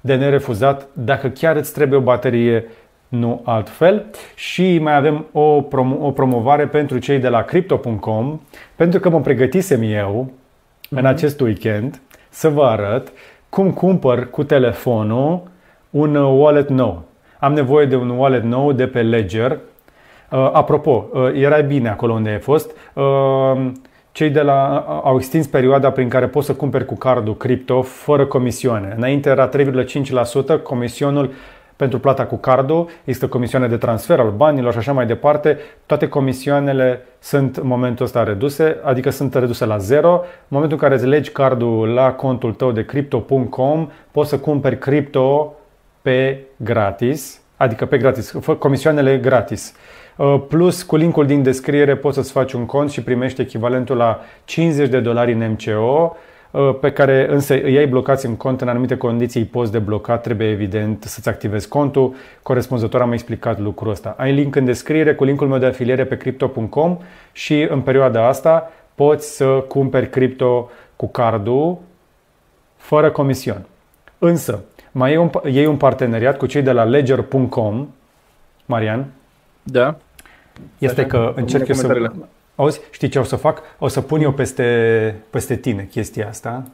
[0.00, 2.64] de nerefuzat dacă chiar îți trebuie o baterie,
[3.08, 4.04] nu altfel.
[4.34, 8.40] Și mai avem o, prom- o promovare pentru cei de la Crypto.com,
[8.76, 10.88] pentru că mă pregătisem eu mm-hmm.
[10.90, 11.06] în mhm.
[11.06, 13.12] acest weekend să vă arăt
[13.48, 15.42] cum cumpăr cu telefonul
[15.90, 17.02] un wallet nou.
[17.40, 19.58] Am nevoie de un wallet nou de pe Ledger.
[20.30, 22.70] Uh, apropo, uh, era bine acolo unde ai fost.
[22.92, 23.70] Uh,
[24.12, 28.26] cei de la au extins perioada prin care poți să cumperi cu cardul cripto fără
[28.26, 28.94] comisioane.
[28.96, 31.32] Înainte era 3,5% comisionul
[31.76, 35.58] pentru plata cu cardul, există comisioane de transfer al banilor și așa mai departe.
[35.86, 40.10] Toate comisioanele sunt în momentul ăsta reduse, adică sunt reduse la zero.
[40.12, 44.78] În momentul în care îți legi cardul la contul tău de crypto.com, poți să cumperi
[44.78, 45.54] cripto
[46.02, 49.74] pe gratis, adică pe gratis, comisioanele gratis.
[50.16, 54.20] Uh, plus, cu linkul din descriere poți să-ți faci un cont și primești echivalentul la
[54.44, 56.16] 50 de dolari în MCO,
[56.50, 60.18] uh, pe care însă îi ai blocați în cont în anumite condiții, îi poți debloca,
[60.18, 62.14] trebuie evident să-ți activezi contul.
[62.42, 64.14] Corespunzător am explicat lucrul ăsta.
[64.18, 66.98] Ai link în descriere cu linkul meu de afiliere pe crypto.com
[67.32, 71.78] și în perioada asta poți să cumperi cripto cu cardul
[72.76, 73.66] fără comision.
[74.18, 77.88] Însă, mai e un, iei un parteneriat cu cei de la ledger.com,
[78.66, 79.06] Marian?
[79.62, 79.96] Da
[80.78, 82.12] este că încerc eu să...
[82.54, 83.62] Auzi, știi ce o să fac?
[83.78, 86.64] O să pun eu peste, peste tine chestia asta.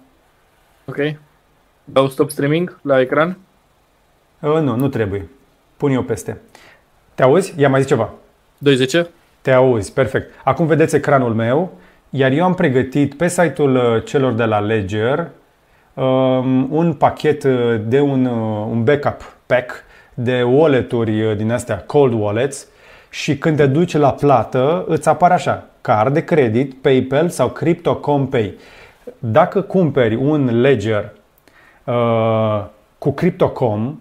[0.84, 0.96] Ok.
[1.84, 3.38] Dau stop streaming la ecran?
[4.40, 5.28] Uh, nu, nu trebuie.
[5.76, 6.40] Pun eu peste.
[7.14, 7.54] Te auzi?
[7.56, 8.12] Ia mai zi ceva.
[8.58, 8.96] 20?
[9.40, 10.32] Te auzi, perfect.
[10.44, 11.72] Acum vedeți ecranul meu,
[12.10, 15.26] iar eu am pregătit pe site-ul uh, celor de la Ledger um,
[16.70, 22.66] un pachet uh, de un, uh, un backup pack de wallet-uri din astea, cold wallets,
[23.10, 28.28] și când te duci la plată, îți apare așa, card de credit, PayPal sau Crypto.com
[28.28, 28.58] Pay.
[29.18, 31.12] Dacă cumperi un ledger
[31.84, 32.64] uh,
[32.98, 34.00] cu Crypto.com,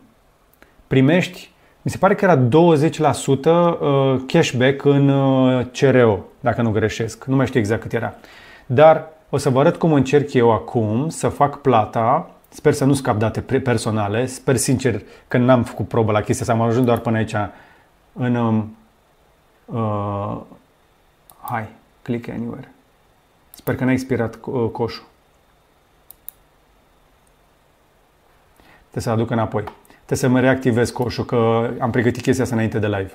[0.88, 1.52] primești,
[1.82, 2.48] mi se pare că era 20%
[3.46, 7.26] uh, cashback în uh, CRO, dacă nu greșesc.
[7.26, 8.14] Nu mai știu exact cât era.
[8.66, 12.30] Dar o să vă arăt cum încerc eu acum să fac plata.
[12.50, 14.26] Sper să nu scap date personale.
[14.26, 16.64] Sper sincer că n-am făcut probă la chestia asta.
[16.64, 17.36] Am ajuns doar până aici
[18.14, 18.36] în...
[18.36, 18.78] Um,
[19.66, 20.38] uh,
[21.42, 21.68] hai,
[22.02, 22.72] click anywhere.
[23.52, 25.06] Sper că n-a expirat uh, coșul.
[28.80, 29.64] Trebuie să aduc înapoi.
[30.06, 33.12] Trebuie să mă reactivez coșul, că am pregătit chestia asta înainte de live.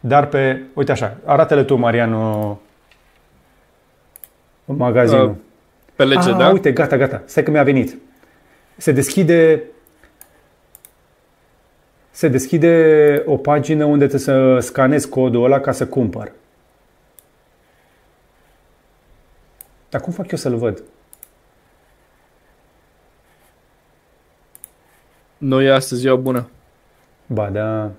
[0.00, 2.60] Dar pe, uite așa, arată-le tu, Marianu,
[4.64, 5.28] magazinul.
[5.28, 5.34] Uh,
[5.96, 6.48] pe lege, ah, da?
[6.50, 7.22] uite, gata, gata.
[7.24, 7.98] Stai că mi-a venit.
[8.76, 9.62] Se deschide
[12.10, 16.32] se deschide o pagină unde trebuie să scanezi codul ăla ca să cumpăr.
[19.88, 20.82] Dar cum fac eu să-l văd?
[25.38, 26.48] Nu e astăzi ziua bună.
[27.26, 27.90] Ba, da.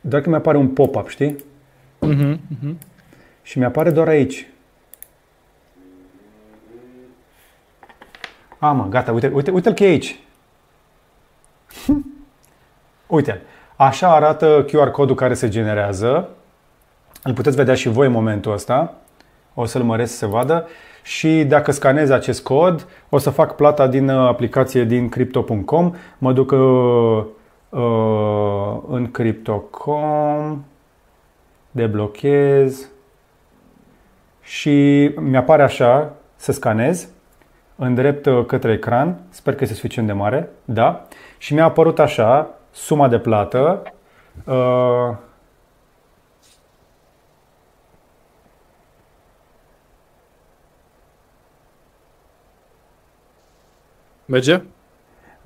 [0.00, 1.36] Doar că mi-apare un pop-up, știi?
[2.06, 2.74] Uh-huh, uh-huh.
[3.42, 4.48] Și mi-apare doar aici.
[8.66, 10.20] A, mă, gata, uite, uite, uite-l că e aici.
[13.06, 13.42] uite
[13.76, 16.28] Așa arată QR codul care se generează.
[17.22, 18.94] Îl puteți vedea și voi în momentul ăsta.
[19.54, 20.68] O să-l măresc să se vadă.
[21.02, 25.94] Și dacă scanez acest cod, o să fac plata din uh, aplicație din crypto.com.
[26.18, 27.24] Mă duc uh,
[27.68, 30.64] uh, în crypto.com,
[31.70, 32.88] deblochez
[34.40, 37.08] și mi-apare așa să scanez
[37.76, 41.06] îndrept uh, către ecran, sper că este suficient de mare, da,
[41.38, 43.82] și mi-a apărut așa suma de plată,
[44.44, 45.16] uh,
[54.26, 54.62] Merge?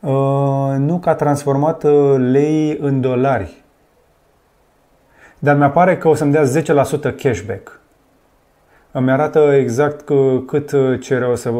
[0.01, 3.63] Uh, nu că a transformat uh, lei în dolari.
[5.39, 7.80] Dar mi-apare că o să-mi dea 10% cashback.
[8.93, 10.05] Îmi arată exact
[10.47, 10.71] cât
[11.07, 11.51] CRO o să,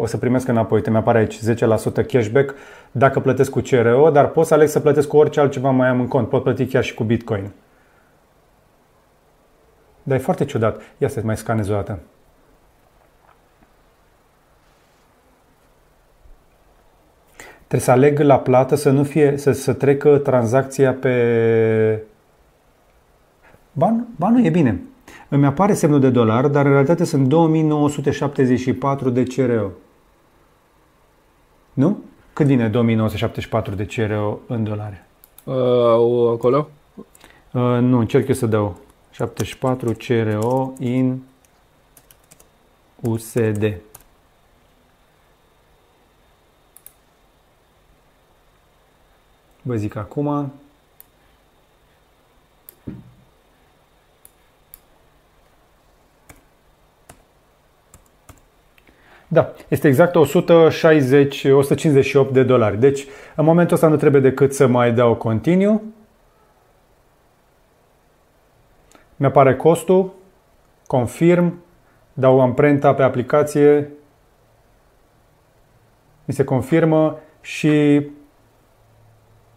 [0.00, 0.80] o să primesc înapoi.
[0.80, 1.38] Te mi-apare aici
[2.02, 2.54] 10% cashback
[2.90, 6.00] dacă plătesc cu CRO, dar pot să aleg să plătesc cu orice altceva mai am
[6.00, 6.28] în cont.
[6.28, 7.50] Pot plăti chiar și cu Bitcoin.
[10.02, 10.80] Dar e foarte ciudat.
[10.98, 11.98] Ia să mai scanez o dată.
[17.56, 22.02] Trebuie să aleg la plată să nu fie, să, să trecă tranzacția pe...
[23.72, 24.80] Ba, ba nu, e bine.
[25.28, 29.70] Îmi apare semnul de dolar, dar în realitate sunt 2974 de CRO.
[31.72, 31.98] Nu?
[32.32, 35.02] Cât vine 2974 de CRO în dolari?
[35.44, 36.68] Uh, acolo?
[37.52, 38.76] Uh, nu, încerc eu să dau.
[39.10, 41.22] 74 CRO in
[43.00, 43.76] USD.
[49.62, 50.52] Vă zic acum.
[59.28, 62.80] Da, este exact 160, 158 de dolari.
[62.80, 65.80] Deci, în momentul ăsta nu trebuie decât să mai dau continue.
[69.16, 70.12] Mi-apare costul,
[70.86, 71.62] confirm,
[72.12, 73.90] dau amprenta pe aplicație,
[76.24, 77.94] mi se confirmă și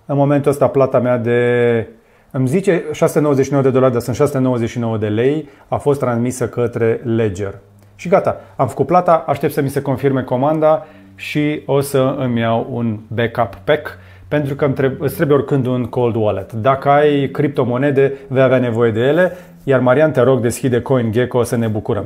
[0.05, 1.87] în momentul ăsta plata mea de
[2.31, 7.59] îmi zice 699 de dolari, dar sunt 699 de lei, a fost transmisă către Ledger.
[7.99, 10.85] Și gata, am făcut plata, aștept să mi se confirme comanda
[11.15, 13.97] și o să îmi iau un backup pack
[14.27, 16.51] pentru că îmi trebuie, îți trebuie oricând un cold wallet.
[16.51, 21.55] Dacă ai criptomonede, vei avea nevoie de ele, iar Marian, te rog, deschide CoinGecko să
[21.55, 22.05] ne bucurăm.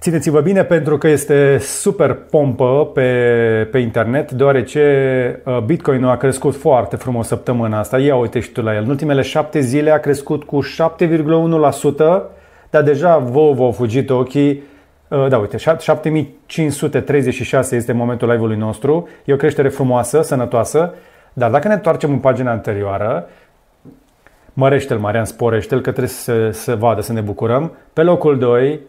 [0.00, 3.10] Țineți-vă bine pentru că este super pompă pe,
[3.70, 4.82] pe internet, deoarece
[5.44, 7.98] uh, Bitcoin a crescut foarte frumos săptămâna asta.
[7.98, 8.82] Ia uite și tu la el.
[8.82, 12.35] În ultimele șapte zile a crescut cu 7,1%,
[12.76, 14.62] dar deja vouă v-au fugit ochii.
[15.08, 19.08] Uh, da, uite, 7536 este momentul live-ului nostru.
[19.24, 20.94] E o creștere frumoasă, sănătoasă,
[21.32, 23.28] dar dacă ne întoarcem în pagina anterioară,
[24.52, 27.72] mărește-l, Marian, sporește-l, că trebuie să, să vadă, să ne bucurăm.
[27.92, 28.80] Pe locul 2,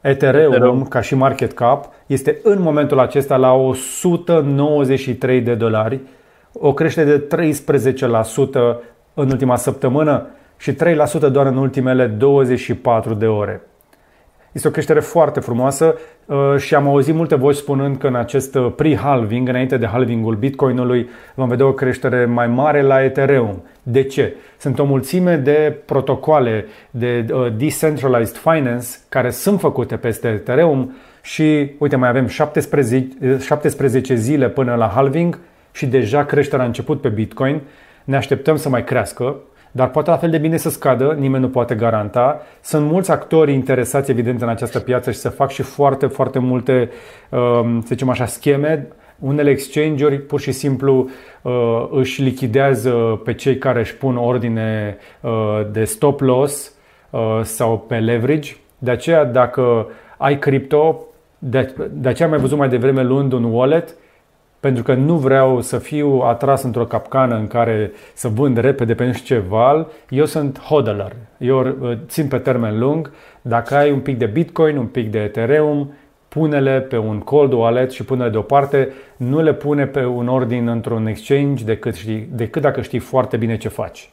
[0.00, 6.00] Ethereum, Ethereum, ca și market cap, este în momentul acesta la 193 de dolari,
[6.52, 7.26] o creștere de
[8.76, 8.80] 13%
[9.14, 10.26] în ultima săptămână
[10.60, 10.76] și 3%
[11.32, 13.62] doar în ultimele 24 de ore.
[14.52, 18.54] Este o creștere foarte frumoasă uh, și am auzit multe voci spunând că în acest
[18.54, 23.62] uh, pre-halving, înainte de halvingul Bitcoinului, vom vedea o creștere mai mare la Ethereum.
[23.82, 24.34] De ce?
[24.58, 31.70] Sunt o mulțime de protocoale de uh, decentralized finance care sunt făcute peste Ethereum și,
[31.78, 35.38] uite, mai avem 17, 17 zile până la halving
[35.72, 37.60] și deja creșterea a început pe Bitcoin.
[38.04, 39.36] Ne așteptăm să mai crească,
[39.72, 42.42] dar poate la fel de bine să scadă, nimeni nu poate garanta.
[42.60, 46.90] Sunt mulți actori interesați, evident, în această piață și să fac și foarte, foarte multe,
[47.30, 48.88] um, să zicem așa, scheme.
[49.18, 51.08] Unele exchange-uri pur și simplu
[51.42, 55.30] uh, își lichidează pe cei care își pun ordine uh,
[55.72, 56.74] de stop loss
[57.10, 58.56] uh, sau pe leverage.
[58.78, 59.86] De aceea, dacă
[60.16, 61.04] ai cripto,
[61.38, 63.94] de, de aceea am mai văzut mai devreme luând un wallet,
[64.60, 69.04] pentru că nu vreau să fiu atras într-o capcană în care să vând repede pe
[69.04, 69.86] nu știu ce val.
[70.08, 71.16] Eu sunt hodler.
[71.38, 71.76] Eu
[72.06, 73.12] țin pe termen lung.
[73.42, 75.92] Dacă ai un pic de Bitcoin, un pic de Ethereum,
[76.28, 78.92] pune-le pe un cold wallet și pune-le deoparte.
[79.16, 83.56] Nu le pune pe un ordin într-un exchange decât, știi, decât dacă știi foarte bine
[83.56, 84.10] ce faci.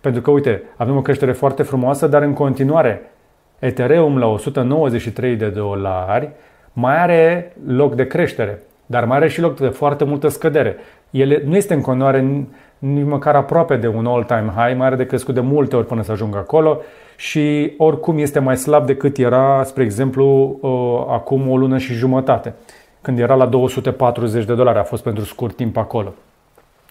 [0.00, 3.10] Pentru că, uite, avem o creștere foarte frumoasă, dar în continuare,
[3.58, 6.30] Ethereum la 193 de dolari
[6.72, 10.76] mai are loc de creștere, dar mai are și loc de foarte multă scădere.
[11.10, 12.46] El nu este în continuare
[12.78, 16.02] nici măcar aproape de un all-time high, mai are de crescut de multe ori până
[16.02, 16.80] să ajungă acolo
[17.16, 22.54] și oricum este mai slab decât era, spre exemplu, uh, acum o lună și jumătate,
[23.00, 26.14] când era la 240 de dolari, a fost pentru scurt timp acolo.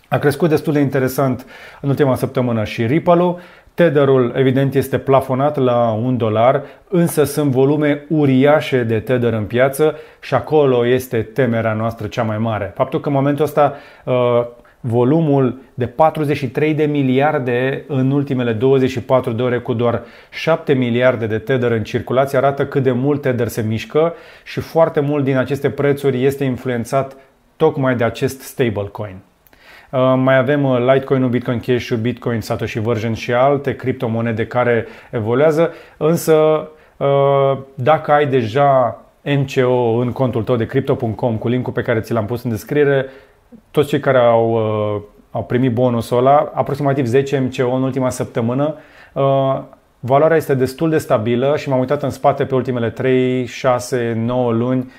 [0.07, 1.45] A crescut destul de interesant
[1.81, 3.39] în ultima săptămână și Ripple-ul.
[3.75, 9.95] Tetherul, evident, este plafonat la un dolar, însă sunt volume uriașe de Tether în piață
[10.21, 12.71] și acolo este temerea noastră cea mai mare.
[12.75, 14.13] Faptul că în momentul ăsta uh,
[14.79, 21.37] volumul de 43 de miliarde în ultimele 24 de ore cu doar 7 miliarde de
[21.37, 25.69] Tether în circulație arată cât de mult Tether se mișcă și foarte mult din aceste
[25.69, 27.15] prețuri este influențat
[27.55, 29.15] tocmai de acest stablecoin.
[29.95, 35.73] Uh, mai avem uh, Litecoin-ul, Bitcoin Cash-ul, Bitcoin Satoshi Version și alte criptomonede care evoluează,
[35.97, 36.35] însă
[36.97, 42.13] uh, dacă ai deja MCO în contul tău de crypto.com cu linkul pe care ți
[42.13, 43.05] l-am pus în descriere,
[43.71, 44.55] toți cei care au,
[45.31, 48.75] au primit bonusul ăla, aproximativ 10 MCO în ultima săptămână,
[49.99, 54.51] valoarea este destul de stabilă și m-am uitat în spate pe ultimele 3, 6, 9
[54.51, 54.91] luni,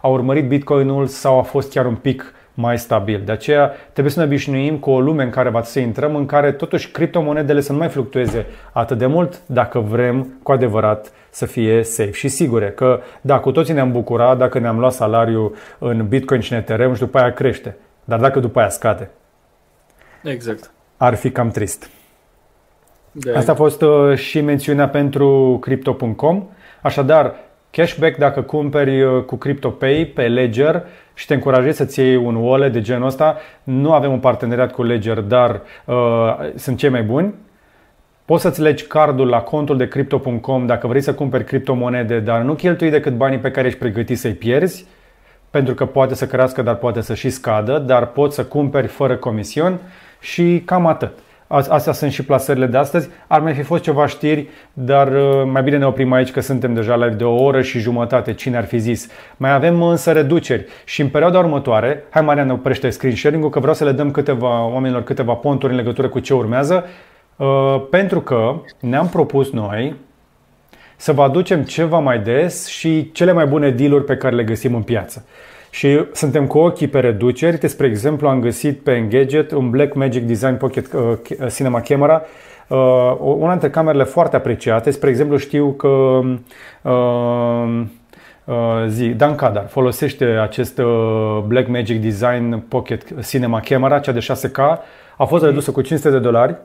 [0.00, 3.22] a urmărit Bitcoinul sau a fost chiar un pic mai stabil.
[3.24, 6.26] De aceea trebuie să ne obișnuim cu o lume în care va să intrăm, în
[6.26, 11.46] care totuși criptomonedele să nu mai fluctueze atât de mult dacă vrem cu adevărat să
[11.46, 12.70] fie safe și sigure.
[12.70, 16.94] Că da, cu toții ne-am bucurat dacă ne-am luat salariul în Bitcoin și în Ethereum
[16.94, 17.76] și după aia crește.
[18.04, 19.10] Dar dacă după aia scade.
[20.22, 20.70] Exact.
[20.96, 21.90] Ar fi cam trist.
[23.12, 26.48] De Asta a fost uh, și mențiunea pentru Crypto.com.
[26.82, 27.34] Așadar,
[27.76, 30.82] cashback dacă cumperi uh, cu CryptoPay pe Ledger
[31.14, 33.36] și te încurajezi să-ți iei un wallet de genul ăsta.
[33.62, 35.94] Nu avem un parteneriat cu Ledger, dar uh,
[36.54, 37.34] sunt cei mai buni.
[38.24, 42.54] Poți să-ți legi cardul la contul de crypto.com dacă vrei să cumperi criptomonede, dar nu
[42.54, 44.86] cheltui decât banii pe care ești pregătit să-i pierzi,
[45.50, 49.16] pentru că poate să crească, dar poate să și scadă, dar poți să cumperi fără
[49.16, 49.80] comision
[50.20, 51.12] și cam atât.
[51.48, 53.08] Astea sunt și plasările de astăzi.
[53.26, 56.74] Ar mai fi fost ceva știri, dar uh, mai bine ne oprim aici că suntem
[56.74, 59.08] deja live de o oră și jumătate, cine ar fi zis.
[59.36, 63.74] Mai avem însă reduceri și în perioada următoare, hai Mariana oprește screen sharing-ul că vreau
[63.74, 66.84] să le dăm câteva oamenilor câteva ponturi în legătură cu ce urmează,
[67.36, 69.94] uh, pentru că ne-am propus noi
[70.96, 74.74] să vă aducem ceva mai des și cele mai bune deal pe care le găsim
[74.74, 75.24] în piață
[75.76, 77.68] și suntem cu ochii pe reduceri.
[77.68, 81.00] Spre exemplu, am găsit pe Engadget un Black Magic Design Pocket uh,
[81.40, 82.22] uh, Cinema Camera,
[82.68, 84.90] uh, una dintre camerele foarte apreciate.
[84.90, 85.88] Spre exemplu, știu că
[86.82, 87.82] uh,
[88.44, 94.26] uh, zi, Dan Cadar folosește acest uh, Black Magic Design Pocket Cinema Camera, cea de
[94.32, 94.58] 6K.
[95.16, 96.56] A fost redusă cu 500 de dolari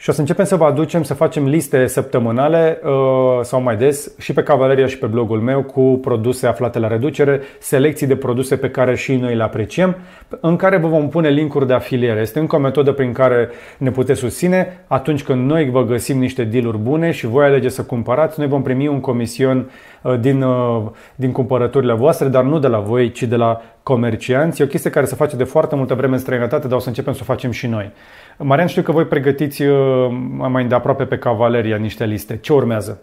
[0.00, 2.90] și o să începem să vă aducem să facem liste săptămânale uh,
[3.42, 7.40] sau mai des și pe Cavaleria și pe blogul meu cu produse aflate la reducere,
[7.58, 9.96] selecții de produse pe care și noi le apreciem,
[10.40, 12.20] în care vă vom pune linkuri de afiliere.
[12.20, 13.48] Este încă o metodă prin care
[13.78, 17.82] ne puteți susține atunci când noi vă găsim niște dealuri bune și voi alegeți să
[17.82, 19.70] cumpărați, noi vom primi un comision
[20.02, 20.82] uh, din, uh,
[21.14, 23.60] din cumpărăturile voastre, dar nu de la voi, ci de la
[23.90, 24.60] comercianți.
[24.60, 26.88] E o chestie care se face de foarte multă vreme în străinătate, dar o să
[26.88, 27.90] începem să o facem și noi.
[28.38, 30.08] Marian, știu că voi pregătiți uh,
[30.48, 32.38] mai de aproape pe Cavaleria niște liste.
[32.40, 33.00] Ce urmează?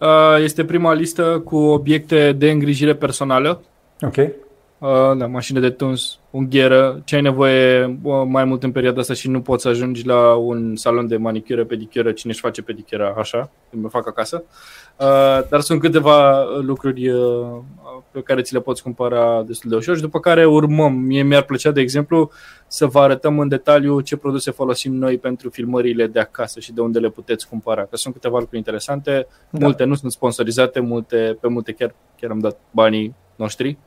[0.00, 3.62] Uh, este prima listă cu obiecte de îngrijire personală.
[4.00, 4.16] Ok.
[4.16, 9.28] Uh, da, mașină de tuns, unghieră, ce ai nevoie mai mult în perioada asta și
[9.28, 13.50] nu poți să ajungi la un salon de manicură, pedicură, cine își face pedicură așa,
[13.70, 14.44] îmi fac acasă.
[15.48, 17.10] Dar sunt câteva lucruri
[18.10, 20.92] pe care ți le poți cumpăra destul de ușor și după care urmăm.
[20.92, 22.30] Mie mi-ar plăcea, de exemplu,
[22.66, 26.80] să vă arătăm în detaliu ce produse folosim noi pentru filmările de acasă și de
[26.80, 27.82] unde le puteți cumpăra.
[27.82, 29.58] Că sunt câteva lucruri interesante, da.
[29.64, 33.78] multe nu sunt sponsorizate, multe, pe multe chiar, chiar am dat banii noștri.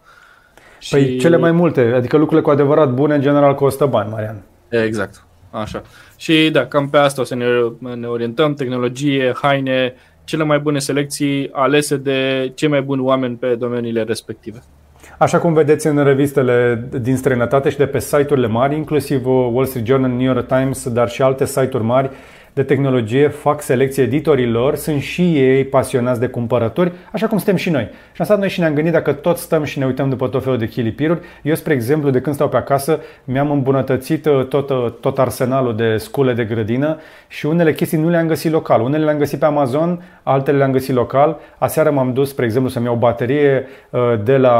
[0.90, 1.18] Păi și...
[1.18, 4.44] cele mai multe, adică lucrurile cu adevărat bune în general costă bani, Marian.
[4.70, 5.82] Exact, așa.
[6.16, 7.46] Și da, cam pe asta o să ne,
[7.96, 9.94] ne orientăm, tehnologie, haine,
[10.26, 14.60] cele mai bune selecții alese de cei mai buni oameni pe domeniile respective.
[15.18, 19.86] Așa cum vedeți în revistele din străinătate și de pe site-urile mari, inclusiv Wall Street
[19.86, 22.10] Journal, New York Times, dar și alte site-uri mari,
[22.56, 27.70] de tehnologie fac selecție editorilor, sunt și ei pasionați de cumpărături, așa cum suntem și
[27.70, 27.90] noi.
[28.12, 30.58] Și asta noi și ne-am gândit dacă tot stăm și ne uităm după tot felul
[30.58, 31.20] de chilipiruri.
[31.42, 35.76] Eu, spre exemplu, de când stau pe acasă, mi-am îmbunătățit uh, tot, uh, tot arsenalul
[35.76, 38.82] de scule de grădină și unele chestii nu le-am găsit local.
[38.82, 41.40] Unele le-am găsit pe Amazon, altele le-am găsit local.
[41.58, 44.54] Aseară m-am dus, spre exemplu, să-mi iau o baterie uh, de la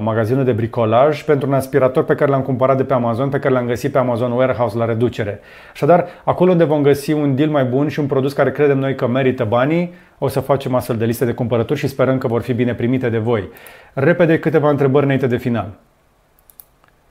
[0.00, 3.54] magazinul de bricolaj pentru un aspirator pe care l-am cumpărat de pe Amazon, pe care
[3.54, 5.40] l-am găsit pe Amazon Warehouse la reducere.
[5.72, 8.94] Așadar, acolo unde vom găsi un deal mai bun și un produs care credem noi
[8.94, 12.42] că merită banii, o să facem astfel de liste de cumpărături și sperăm că vor
[12.42, 13.48] fi bine primite de voi.
[13.92, 15.78] Repede câteva întrebări înainte de final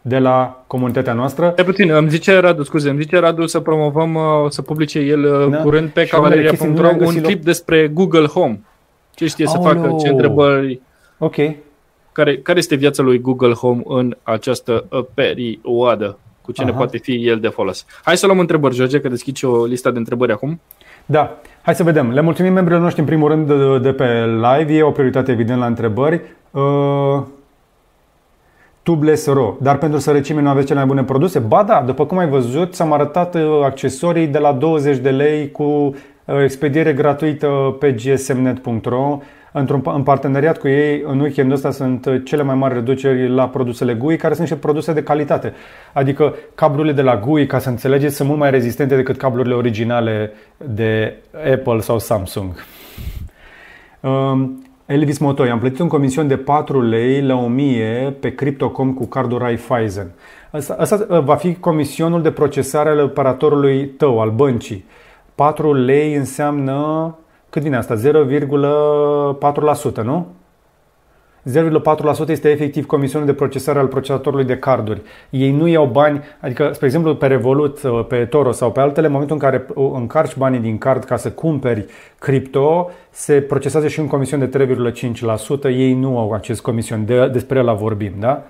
[0.02, 1.54] de la comunitatea noastră.
[1.58, 5.24] E puțin, îmi zice Radu, scuze, îmi zice Radu să promovăm, uh, să publice el
[5.24, 5.58] uh, da?
[5.58, 8.62] curând pe cavaleria.ro un clip despre Google Home.
[9.16, 9.64] Ce știe Aoleu.
[9.64, 10.82] să facă, ce întrebări...
[11.18, 11.36] Ok.
[12.12, 16.18] Care, care este viața lui Google Home în această uh, perioadă?
[16.50, 16.72] Cu ce Aha.
[16.72, 17.86] ne poate fi el de folos.
[18.04, 20.62] Hai să luăm întrebări, George, că deschid o listă de întrebări acum.
[21.06, 22.12] Da, hai să vedem.
[22.12, 24.74] Le mulțumim membrilor noștri în primul rând de, de pe live.
[24.74, 26.22] E o prioritate evident la întrebări.
[26.52, 27.22] Uh,
[28.84, 31.40] tubeless.ro Dar pentru sărăcime nu aveți cele mai bune produse?
[31.40, 35.52] Ba da, după cum ai văzut, ți-am arătat uh, accesorii de la 20 de lei
[35.52, 35.94] cu uh,
[36.44, 39.20] expediere gratuită pe gsmnet.ro
[39.52, 43.48] într-un, în parteneriat cu ei, în weekendul ăsta sunt uh, cele mai mari reduceri la
[43.50, 45.54] produsele GUI, care sunt și produse de calitate.
[45.94, 50.32] Adică cablurile de la GUI, ca să înțelegeți, sunt mult mai rezistente decât cablurile originale
[50.58, 51.18] de
[51.54, 52.66] Apple sau Samsung.
[54.00, 59.06] Um, Elvis Motoi, am plătit un comision de 4 lei la 1000 pe Crypto.com cu
[59.06, 60.12] cardul Raiffeisen.
[60.52, 64.86] Asta, asta uh, va fi comisionul de procesare al operatorului tău, al băncii.
[65.36, 67.18] 4 lei înseamnă
[67.50, 67.96] cât vine asta?
[67.96, 70.28] 0,4%, nu?
[71.46, 75.02] 0,4% este efectiv comisionul de procesare al procesatorului de carduri.
[75.30, 79.12] Ei nu iau bani, adică, spre exemplu, pe Revolut, pe Toro sau pe altele, în
[79.12, 81.86] momentul în care încarci banii din card ca să cumperi
[82.20, 84.66] cripto, se procesează și un comision de
[85.64, 85.64] 3,5%.
[85.64, 88.44] Ei nu au acest comision, de, despre el vorbim, da?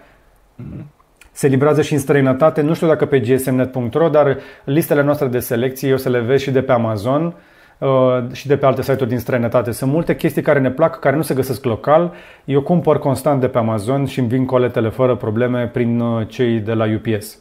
[1.32, 5.94] Se livrează și în străinătate, nu știu dacă pe gsmnet.ro, dar listele noastre de selecție
[5.94, 7.34] o să le vezi și de pe Amazon Uh,
[8.32, 9.72] și de pe alte site-uri din străinătate.
[9.72, 12.14] Sunt multe chestii care ne plac, care nu se găsesc local.
[12.46, 16.60] Eu cumpăr constant de pe Amazon și îmi vin coletele fără probleme prin uh, cei
[16.60, 17.40] de la UPS.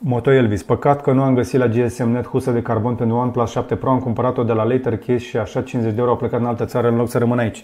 [0.00, 0.62] Moto Elvis.
[0.62, 3.90] Păcat că nu am găsit la GSM Net husă de carbon pentru OnePlus 7 Pro.
[3.90, 6.64] Am cumpărat-o de la Later Case și așa 50 de euro au plecat în altă
[6.64, 7.62] țară în loc să rămână aici.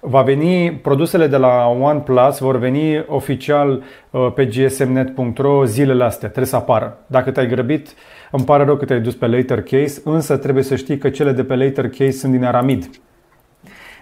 [0.00, 6.28] Va veni, produsele de la OnePlus vor veni oficial uh, pe gsmnet.ro zilele astea.
[6.28, 6.98] Trebuie să apară.
[7.06, 7.94] Dacă te-ai grăbit,
[8.30, 11.32] îmi pare rău că te-ai dus pe later case, însă trebuie să știi că cele
[11.32, 12.90] de pe later case sunt din aramid.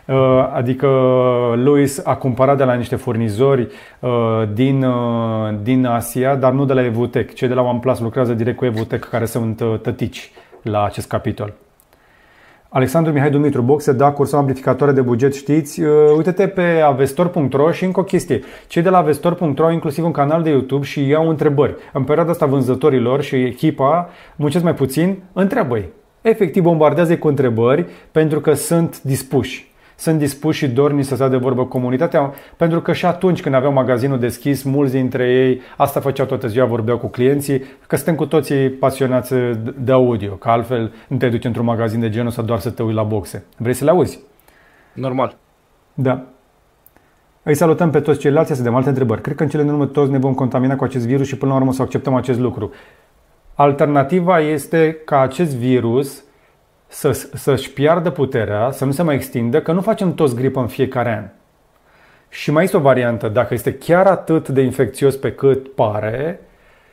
[0.07, 0.87] Uh, adică
[1.55, 3.69] Louis a cumpărat de la niște furnizori
[4.01, 4.11] uh,
[4.53, 7.35] din, uh, din Asia, dar nu de la Evutec.
[7.35, 11.53] Cei de la OnePlus lucrează direct cu Evutec, care sunt tătici la acest capitol.
[12.74, 15.83] Alexandru Mihai Dumitru, boxe, da, cursăm amplificatoare de buget, știți?
[15.83, 18.41] Uh, uite-te pe avestor.ro și încă o chestie.
[18.66, 21.77] Cei de la avestor.ro au inclusiv un canal de YouTube și iau întrebări.
[21.93, 25.89] În perioada asta vânzătorilor și echipa muncesc mai puțin, întreabă-i.
[26.20, 29.72] Efectiv bombardează cu întrebări pentru că sunt dispuși
[30.03, 33.73] sunt dispuși și dorni să stea de vorbă comunitatea, pentru că și atunci când aveau
[33.73, 38.27] magazinul deschis, mulți dintre ei asta făceau toată ziua, vorbeau cu clienții, că suntem cu
[38.27, 39.35] toții pasionați
[39.79, 42.83] de audio, că altfel nu te duci într-un magazin de genul să doar să te
[42.83, 43.45] uiți la boxe.
[43.57, 44.20] Vrei să le auzi?
[44.93, 45.37] Normal.
[45.95, 46.23] Da.
[47.43, 49.20] Îi salutăm pe toți ceilalți, să de alte întrebări.
[49.20, 51.53] Cred că în cele din urmă toți ne vom contamina cu acest virus și până
[51.53, 52.70] la urmă să acceptăm acest lucru.
[53.55, 56.24] Alternativa este ca acest virus
[56.93, 60.66] să, să-și piardă puterea, să nu se mai extindă, că nu facem toți gripă în
[60.66, 61.24] fiecare an.
[62.28, 66.40] Și mai este o variantă, dacă este chiar atât de infecțios pe cât pare,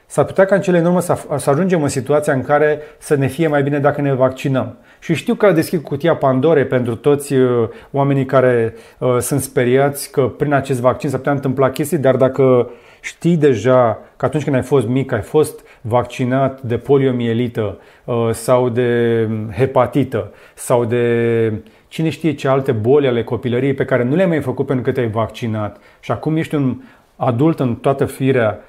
[0.06, 3.16] s-ar putea ca în cele în urmă să, să ajungem în situația în care să
[3.16, 4.78] ne fie mai bine dacă ne vaccinăm.
[5.00, 10.22] Și știu că deschid cutia Pandore pentru toți uh, oamenii care uh, sunt speriați că
[10.22, 12.72] prin acest vaccin s-ar putea întâmpla chestii, dar dacă
[13.02, 18.70] știi deja că atunci când ai fost mic, ai fost vaccinat de poliomielită uh, sau
[18.70, 21.54] de hepatită sau de
[21.88, 24.92] cine știe ce alte boli ale copilăriei pe care nu le-ai mai făcut pentru că
[24.92, 25.78] te-ai vaccinat.
[26.00, 26.78] Și acum ești un
[27.16, 28.60] adult în toată firea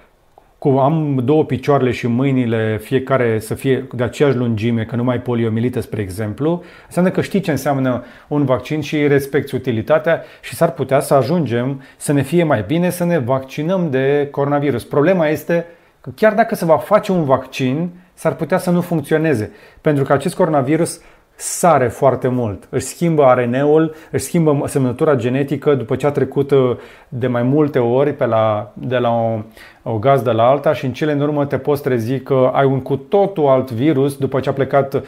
[0.60, 5.20] cu am două picioarele și mâinile fiecare să fie de aceeași lungime, că nu mai
[5.20, 10.72] poliomilită, spre exemplu, înseamnă că știi ce înseamnă un vaccin și respecti utilitatea și s-ar
[10.72, 14.84] putea să ajungem să ne fie mai bine să ne vaccinăm de coronavirus.
[14.84, 15.66] Problema este
[16.00, 20.12] că chiar dacă se va face un vaccin, s-ar putea să nu funcționeze, pentru că
[20.12, 21.00] acest coronavirus
[21.40, 22.66] sare foarte mult.
[22.70, 26.76] Își schimbă ARN-ul, își schimbă semnătura genetică după ce a trecut uh,
[27.08, 29.38] de mai multe ori pe la, de la o,
[29.82, 32.80] o gazdă la alta și în cele în urmă te poți trezi că ai un
[32.80, 35.02] cu totul alt virus după ce a plecat uh,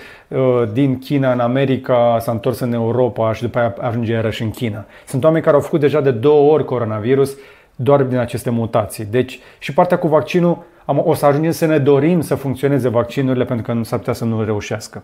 [0.72, 4.84] din China în America, s-a întors în Europa și după aia ajunge iarăși în China.
[5.06, 7.36] Sunt oameni care au făcut deja de două ori coronavirus
[7.76, 9.04] doar din aceste mutații.
[9.04, 13.64] Deci și partea cu vaccinul o să ajungem să ne dorim să funcționeze vaccinurile pentru
[13.64, 15.02] că nu s-ar putea să nu reușească.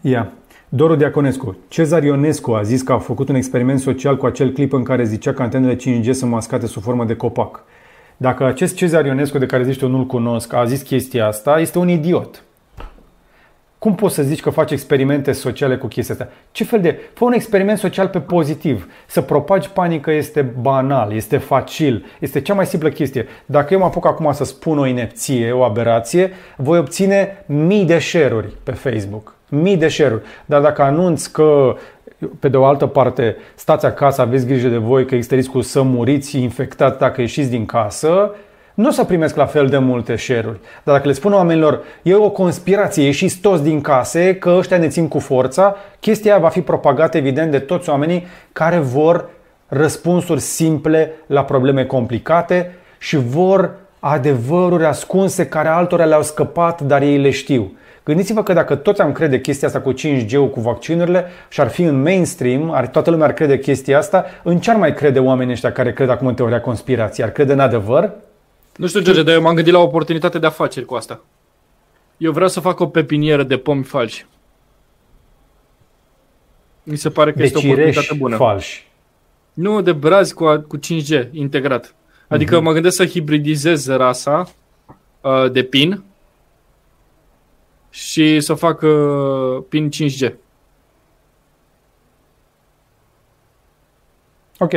[0.00, 0.32] Ia.
[0.68, 1.56] Doru Diaconescu.
[1.68, 5.04] Cezar Ionescu a zis că a făcut un experiment social cu acel clip în care
[5.04, 7.64] zicea că antenele 5G sunt mascate sub formă de copac.
[8.16, 11.78] Dacă acest Cezar Ionescu de care zici tu nu-l cunosc a zis chestia asta, este
[11.78, 12.42] un idiot.
[13.78, 16.28] Cum poți să zici că faci experimente sociale cu chestia asta?
[16.52, 17.00] Ce fel de...
[17.14, 18.88] Fă un experiment social pe pozitiv.
[19.06, 23.26] Să propagi panică este banal, este facil, este cea mai simplă chestie.
[23.46, 27.98] Dacă eu mă apuc acum să spun o inepție, o aberație, voi obține mii de
[27.98, 31.76] share-uri pe Facebook mii de share Dar dacă anunț că
[32.38, 35.82] pe de o altă parte, stați acasă, aveți grijă de voi că există riscul să
[35.82, 38.34] muriți infectat dacă ieșiți din casă,
[38.78, 40.58] nu o să primesc la fel de multe share-uri.
[40.84, 44.88] Dar dacă le spun oamenilor, e o conspirație, ieșiți toți din case, că ăștia ne
[44.88, 49.28] țin cu forța, chestia va fi propagată evident de toți oamenii care vor
[49.68, 57.18] răspunsuri simple la probleme complicate și vor adevăruri ascunse care altora le-au scăpat, dar ei
[57.18, 57.72] le știu.
[58.04, 61.82] Gândiți-vă că dacă toți am crede chestia asta cu 5G-ul, cu vaccinurile și ar fi
[61.82, 65.52] în mainstream, ar, toată lumea ar crede chestia asta, în ce ar mai crede oamenii
[65.52, 67.26] ăștia care cred acum în teoria conspirației?
[67.26, 68.12] Ar crede în adevăr?
[68.78, 71.20] Nu știu, George, dar eu m-am gândit la o oportunitate de afaceri cu asta.
[72.16, 74.26] Eu vreau să fac o pepinieră de pomi falși.
[76.82, 78.36] Mi se pare că de este o oportunitate bună.
[78.36, 78.86] falși.
[79.52, 81.94] Nu, de brazi cu, cu 5G integrat.
[82.28, 82.62] Adică uh-huh.
[82.62, 84.52] mă gândesc să hibridizez rasa
[85.20, 86.02] uh, de pin
[87.90, 88.88] și să facă
[89.68, 90.32] pin 5G.
[94.58, 94.72] Ok.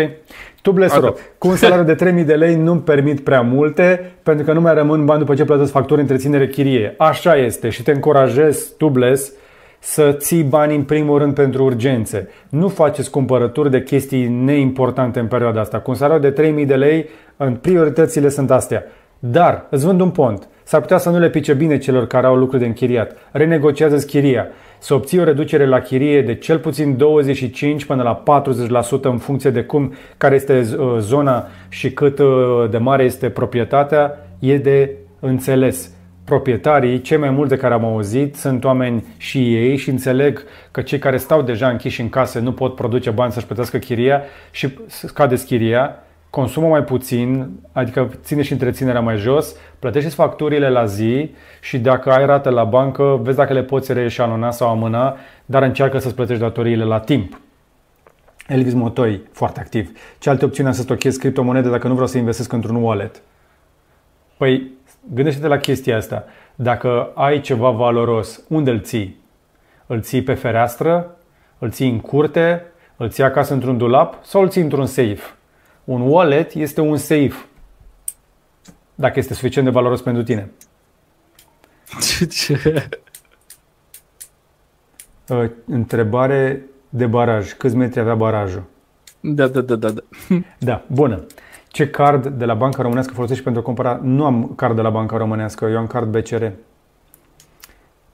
[0.62, 4.54] Tu, Blesro, cu un salariu de 3000 de lei nu-mi permit prea multe, pentru că
[4.54, 6.94] nu mai rămân bani după ce plătesc facturi, întreținere, chirie.
[6.98, 9.34] Așa este și te încurajez, tu, Bles,
[9.80, 12.30] să ții bani în primul rând pentru urgențe.
[12.50, 15.80] Nu faceți cumpărături de chestii neimportante în perioada asta.
[15.80, 18.84] Cu un salariu de 3000 de lei, în prioritățile sunt astea.
[19.20, 20.48] Dar îți vând un pont.
[20.64, 23.18] S-ar putea să nu le pice bine celor care au lucruri de închiriat.
[23.32, 24.48] Renegociază chiria.
[24.84, 28.24] Să obții o reducere la chirie de cel puțin 25 până la
[29.00, 33.30] 40% în funcție de cum, care este uh, zona și cât uh, de mare este
[33.30, 35.92] proprietatea, e de înțeles.
[36.24, 40.82] Proprietarii, cei mai mulți de care am auzit, sunt oameni și ei și înțeleg că
[40.82, 44.22] cei care stau deja închiși în case nu pot produce bani să-și plătească chiria
[44.52, 50.86] și scade chiria consumă mai puțin, adică ține și întreținerea mai jos, plătește facturile la
[50.86, 51.32] zi
[51.62, 55.98] și dacă ai rate la bancă, vezi dacă le poți reeșalona sau amâna, dar încearcă
[55.98, 57.40] să-ți plătești datoriile la timp.
[58.48, 59.92] Elvis Motoi, foarte activ.
[60.20, 63.22] Ce alte opțiuni am să stochez criptomonede dacă nu vreau să investesc într-un wallet?
[64.38, 64.72] Păi,
[65.14, 66.26] gândește-te la chestia asta.
[66.56, 69.20] Dacă ai ceva valoros, unde îl ții?
[69.88, 71.16] Îl ții pe fereastră?
[71.58, 72.66] Îl ții în curte?
[72.98, 74.18] Îl ții acasă într-un dulap?
[74.22, 75.36] Sau îl ții într-un safe?
[75.84, 77.46] Un wallet este un safe.
[78.96, 80.52] Dacă este suficient de valoros pentru tine.
[82.30, 82.90] Ce?
[85.30, 87.54] Uh, întrebare de baraj.
[87.54, 88.64] Câți metri avea barajul?
[89.20, 89.90] Da, da, da, da.
[89.90, 90.02] Da,
[90.60, 91.26] da bună.
[91.68, 94.00] Ce card de la Banca Românească folosești pentru a cumpăra?
[94.04, 96.46] Nu am card de la Banca Românească, eu am card BCR.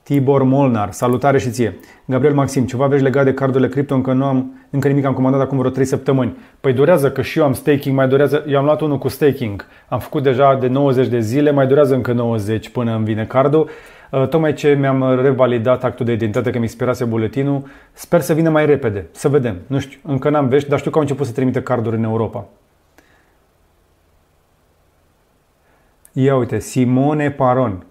[0.07, 1.77] Tibor Molnar, salutare și ție.
[2.05, 3.95] Gabriel Maxim, ceva vești legat de cardurile cripto?
[3.95, 6.38] Încă nu am, încă nimic am comandat acum vreo 3 săptămâni.
[6.59, 9.65] Păi durează că și eu am staking, mai durează, eu am luat unul cu staking.
[9.88, 13.69] Am făcut deja de 90 de zile, mai durează încă 90 până îmi vine cardul.
[14.11, 17.63] Uh, tocmai ce mi-am revalidat actul de identitate că mi expirase buletinul,
[17.93, 19.57] sper să vină mai repede, să vedem.
[19.67, 22.45] Nu știu, încă n-am vești, dar știu că au început să trimite carduri în Europa.
[26.11, 27.85] Ia uite, Simone Paron.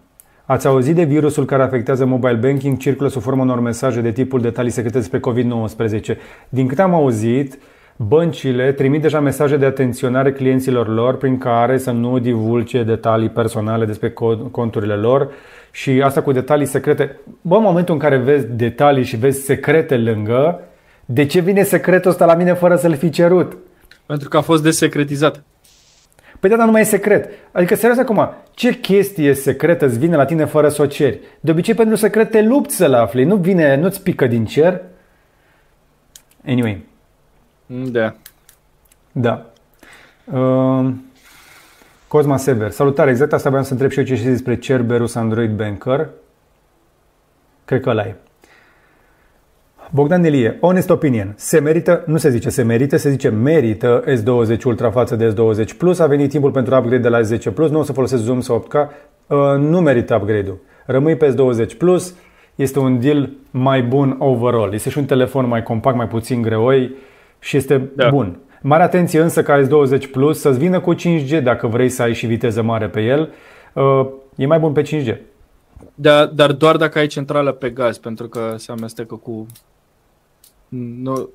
[0.47, 2.79] Ați auzit de virusul care afectează mobile banking?
[2.79, 6.17] Circulă sub formă unor mesaje de tipul detalii secrete despre COVID-19.
[6.49, 7.59] Din câte am auzit,
[7.97, 13.85] băncile trimit deja mesaje de atenționare clienților lor prin care să nu divulge detalii personale
[13.85, 14.13] despre
[14.51, 15.29] conturile lor
[15.71, 17.21] și asta cu detalii secrete.
[17.41, 20.61] Bă, în momentul în care vezi detalii și vezi secrete lângă,
[21.05, 23.57] de ce vine secretul ăsta la mine fără să-l fi cerut?
[24.07, 25.45] Pentru că a fost desecretizat.
[26.41, 27.29] Păi da, dar nu mai e secret.
[27.53, 31.21] Adică, serios acum, ce chestie secretă îți vine la tine fără să o ceri?
[31.41, 34.81] De obicei, pentru secret te lupți să-l afli, nu vine, nu-ți pică din cer.
[36.47, 36.85] Anyway.
[37.67, 38.15] Da.
[39.13, 39.47] Da.
[40.25, 40.93] Uh,
[42.09, 42.71] Cosma Sever.
[42.71, 46.09] Salutare, exact asta vreau să întreb și eu ce știți despre Cerberus Android Banker.
[47.65, 48.15] Cred că ăla e.
[49.91, 54.63] Bogdan Nelie, honest opinion, se merită, nu se zice se merită, se zice merită S20
[54.65, 57.79] Ultra față de S20 Plus, a venit timpul pentru upgrade de la S10 Plus, nu
[57.79, 58.75] o să folosesc Zoom sau 8K,
[59.27, 60.59] uh, nu merită upgrade-ul.
[60.87, 62.15] Rămâi pe S20 Plus,
[62.55, 64.75] este un deal mai bun overall.
[64.75, 66.95] Este și un telefon mai compact, mai puțin greoi
[67.39, 68.09] și este da.
[68.09, 68.39] bun.
[68.63, 72.27] Mare atenție însă ca S20 Plus să-ți vină cu 5G dacă vrei să ai și
[72.27, 73.33] viteză mare pe el.
[73.73, 74.07] Uh,
[74.37, 75.17] e mai bun pe 5G.
[75.95, 79.47] Da, dar doar dacă ai centrală pe gaz, pentru că se amestecă cu...
[80.69, 81.31] Nu,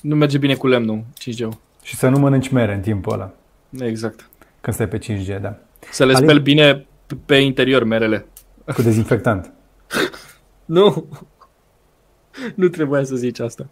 [0.00, 1.48] nu merge bine cu lemnul 5G.
[1.82, 3.32] Și să nu mănânci mere în timpul ăla.
[3.78, 4.28] Exact.
[4.60, 5.58] Când stai pe 5G, da.
[5.90, 6.28] Să le Alin...
[6.28, 6.86] speli bine
[7.26, 8.26] pe interior merele.
[8.74, 9.52] Cu dezinfectant.
[10.64, 11.06] nu.
[12.54, 13.66] Nu trebuia să zici asta.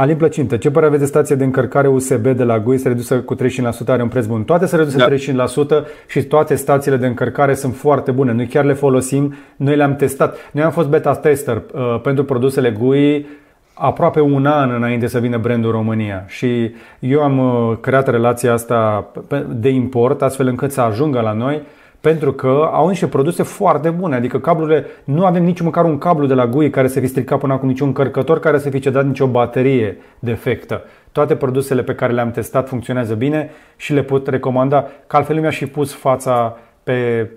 [0.00, 2.78] Alin Plăcintă, ce părere aveți de stația de încărcare USB de la GUI?
[2.78, 3.38] Se redusă cu 35%,
[3.86, 4.42] are un preț bun.
[4.44, 5.08] Toate se reduse da.
[5.08, 8.32] 35% și toate stațiile de încărcare sunt foarte bune.
[8.32, 10.36] Noi chiar le folosim, noi le-am testat.
[10.52, 13.26] Noi am fost beta tester uh, pentru produsele GUI
[13.74, 19.10] aproape un an înainte să vină brandul România și eu am uh, creat relația asta
[19.48, 21.62] de import astfel încât să ajungă la noi
[22.00, 24.16] pentru că au niște produse foarte bune.
[24.16, 27.38] Adică cablurile, nu avem nici măcar un cablu de la GUI care să fi stricat
[27.38, 30.82] până acum, niciun încărcător care să fi cedat nicio baterie defectă.
[31.12, 35.56] Toate produsele pe care le-am testat funcționează bine și le pot recomanda, că altfel mi-aș
[35.56, 37.30] fi pus fața pe,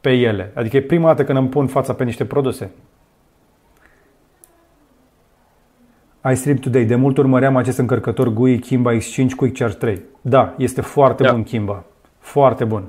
[0.00, 0.50] pe ele.
[0.54, 2.70] Adică e prima dată când îmi pun fața pe niște produse.
[6.30, 6.84] iStream Today.
[6.84, 10.02] De mult urmăream acest încărcător GUI Kimba X5 Quick Charge 3.
[10.20, 11.32] Da, este foarte da.
[11.32, 11.84] bun Kimba.
[12.18, 12.88] Foarte bun.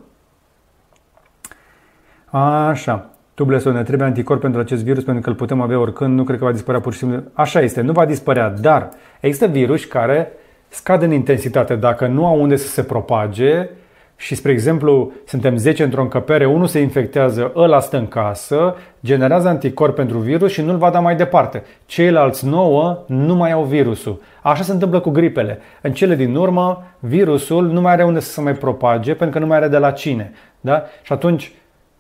[2.40, 3.10] Așa.
[3.34, 6.18] Tu, Bleson, ne trebuie anticorp pentru acest virus pentru că îl putem avea oricând.
[6.18, 7.24] Nu cred că va dispărea pur și simplu.
[7.34, 8.90] Așa este, nu va dispărea, dar
[9.20, 10.32] există virus care
[10.68, 11.76] scad în intensitate.
[11.76, 13.70] Dacă nu au unde să se propage
[14.16, 19.48] și, spre exemplu, suntem 10 într-o încăpere, unul se infectează, ăla stă în casă, generează
[19.48, 21.64] anticorp pentru virus și nu-l va da mai departe.
[21.86, 24.22] Ceilalți 9 nu mai au virusul.
[24.42, 25.60] Așa se întâmplă cu gripele.
[25.82, 29.44] În cele din urmă, virusul nu mai are unde să se mai propage pentru că
[29.44, 30.32] nu mai are de la cine.
[30.62, 30.84] Da?
[31.02, 31.52] Și atunci,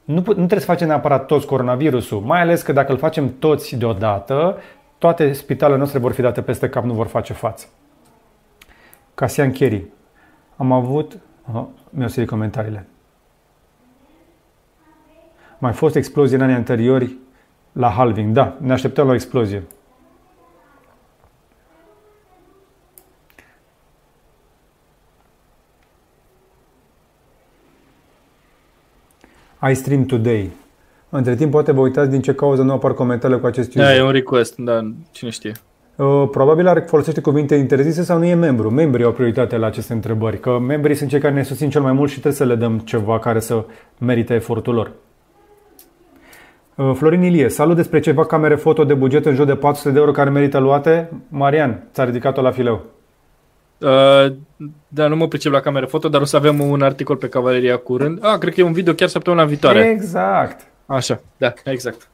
[0.03, 3.75] nu, nu trebuie să facem neapărat toți coronavirusul, mai ales că dacă îl facem toți
[3.75, 4.57] deodată,
[4.97, 7.67] toate spitalele noastre vor fi date peste cap, nu vor face față.
[9.15, 9.85] Casian Cherry.
[10.57, 11.17] Am avut...
[11.53, 12.87] Oh, mi-au să comentariile.
[15.57, 17.17] Mai fost explozie în anii anteriori
[17.71, 18.33] la halving.
[18.33, 19.63] Da, ne așteptăm la o explozie.
[29.69, 30.49] iStream Today.
[31.09, 33.83] Între timp, poate vă uitați din ce cauză nu apar comentariile cu acest user.
[33.83, 35.51] Da, e un request, da, cine știe.
[35.95, 38.69] Uh, probabil are folosește cuvinte interzise sau nu e membru.
[38.69, 41.91] Membrii au prioritate la aceste întrebări, că membrii sunt cei care ne susțin cel mai
[41.91, 43.65] mult și trebuie să le dăm ceva care să
[43.97, 44.91] merite efortul lor.
[46.75, 49.99] Uh, Florin Ilie, salut despre ceva camere foto de buget în jur de 400 de
[49.99, 51.11] euro care merită luate.
[51.27, 52.85] Marian, ți-a ridicat-o la fileu.
[53.83, 54.33] Uh,
[54.87, 57.77] da, nu mă pricep la camere foto, dar o să avem un articol pe Cavaleria
[57.77, 58.25] curând.
[58.25, 59.89] Ah, cred că e un video chiar săptămâna viitoare.
[59.89, 60.67] Exact.
[60.85, 62.09] Așa, da, exact.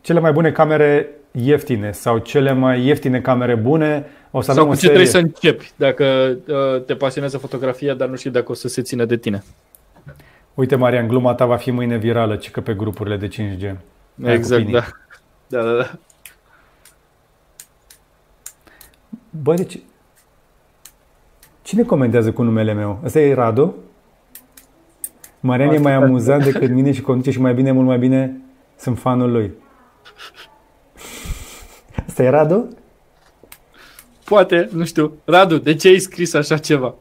[0.00, 4.72] Cele mai bune camere ieftine sau cele mai ieftine camere bune o să avem sau
[4.72, 4.94] cu ce serie...
[4.94, 8.82] trebuie să începi dacă uh, te pasionează fotografia, dar nu știi dacă o să se
[8.82, 9.42] țină de tine.
[10.54, 13.76] Uite, Marian, gluma ta va fi mâine virală, ci că pe grupurile de 5G.
[14.24, 14.84] Exact, da.
[15.46, 15.90] Da, da, da.
[19.30, 19.78] Bă, deci
[21.68, 23.00] Cine comentează cu numele meu?
[23.04, 23.74] Ăsta e Radu?
[25.40, 28.40] Marian e mai amuzant decât mine și conduce și mai bine, mult mai bine
[28.76, 29.52] sunt fanul lui.
[32.06, 32.76] Asta e Radu?
[34.24, 35.12] Poate, nu știu.
[35.24, 36.94] Radu, de ce ai scris așa ceva?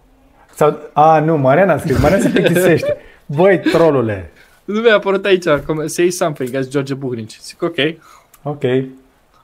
[0.56, 2.02] Sau, a, nu, Marian a scris.
[2.02, 2.98] Marian se plictisește.
[3.26, 4.32] Băi, trolule.
[4.66, 5.46] Nu mi-a apărut aici.
[5.86, 7.40] Say something, as George Buhnici.
[7.40, 7.78] Zic, ok.
[8.44, 8.64] Ok.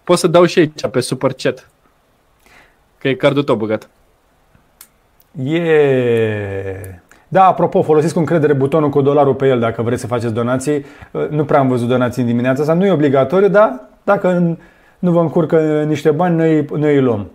[0.03, 1.69] Pot să dau și aici, pe super chat.
[2.97, 3.89] Că e cardul tău băgat.
[5.41, 7.01] E...
[7.27, 10.85] Da, apropo, folosiți cu încredere butonul cu dolarul pe el dacă vreți să faceți donații.
[11.29, 14.57] Nu prea am văzut donații în dimineața asta, nu e obligatoriu, dar dacă
[14.99, 17.27] nu vă încurcă niște bani, noi, noi îi luăm.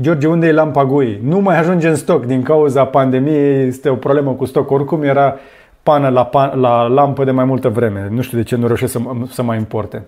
[0.00, 1.20] George, unde e lampa GUI?
[1.22, 4.70] Nu mai ajunge în stoc din cauza pandemiei, este o problemă cu stoc.
[4.70, 5.36] Oricum era
[5.82, 8.08] pană la, pan, la lampă de mai multă vreme.
[8.10, 8.98] Nu știu de ce nu reușesc să,
[9.30, 10.02] să mai importe.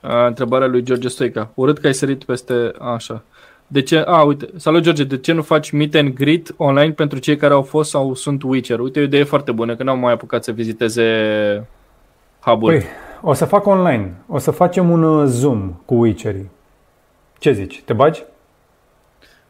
[0.00, 1.50] A, întrebarea lui George Stoica.
[1.54, 2.54] Urât că ai sărit peste...
[2.94, 3.22] așa.
[3.72, 3.98] De ce?
[3.98, 7.54] A, uite, salut George, de ce nu faci meet and greet online pentru cei care
[7.54, 8.78] au fost sau sunt Witcher?
[8.78, 11.68] Uite, o idee foarte bună, că n-au mai apucat să viziteze
[12.40, 12.70] hub-ul.
[12.70, 12.82] Păi,
[13.20, 14.14] o să fac online.
[14.26, 16.50] O să facem un uh, Zoom cu Witcherii.
[17.38, 17.82] Ce zici?
[17.82, 18.22] Te bagi?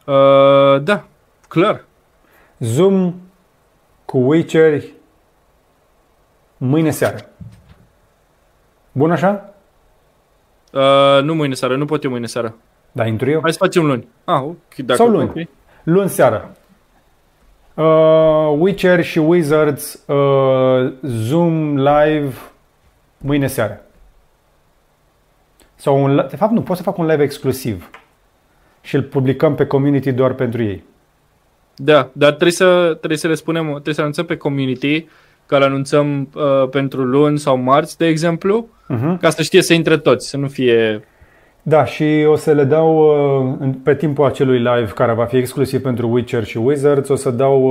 [0.05, 1.05] Uh, da,
[1.47, 1.85] clar.
[2.59, 3.15] Zoom
[4.05, 4.93] cu Witcheri
[6.57, 7.17] mâine seară.
[8.91, 9.53] Bun așa?
[10.71, 12.55] Uh, nu mâine seară, nu pot eu mâine seară.
[12.91, 13.39] Da, intru eu?
[13.41, 14.07] Hai să facem luni.
[14.23, 14.75] Ah, ok.
[14.75, 15.29] Dacă Sau luni.
[15.29, 15.47] ok.
[15.83, 16.55] Luni seară.
[17.73, 22.33] Uh, Witcher și Wizards uh, Zoom live
[23.17, 23.81] mâine seară.
[25.75, 27.89] Sau un, li- de fapt nu, pot să fac un live exclusiv
[28.81, 30.83] și îl publicăm pe community doar pentru ei.
[31.75, 35.07] Da, dar trebuie să, trebuie să le spunem, trebuie să anunțăm pe community
[35.45, 39.17] că îl anunțăm uh, pentru luni sau marți, de exemplu, Uh-huh.
[39.19, 41.03] ca să știe să intre toți, să nu fie...
[41.63, 45.37] Da, și o să le dau uh, în- pe timpul acelui live care va fi
[45.37, 47.63] exclusiv pentru Witcher și Wizards, o să dau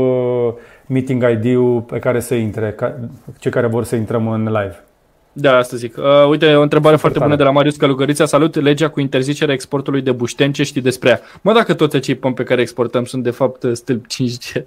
[0.49, 0.55] uh,
[0.87, 2.95] meeting ID-ul pe care să intre, ca,
[3.39, 4.85] cei care vor să intrăm în live.
[5.33, 5.97] Da, asta zic.
[5.97, 7.31] Uh, uite, o întrebare foarte tare.
[7.31, 8.25] bună de la Marius Călugărița.
[8.27, 11.21] Salut, legea cu interzicerea exportului de bușteni, ce știi despre ea?
[11.43, 14.63] Mă, dacă toți acei pomi pe care exportăm sunt de fapt stâlp 5G.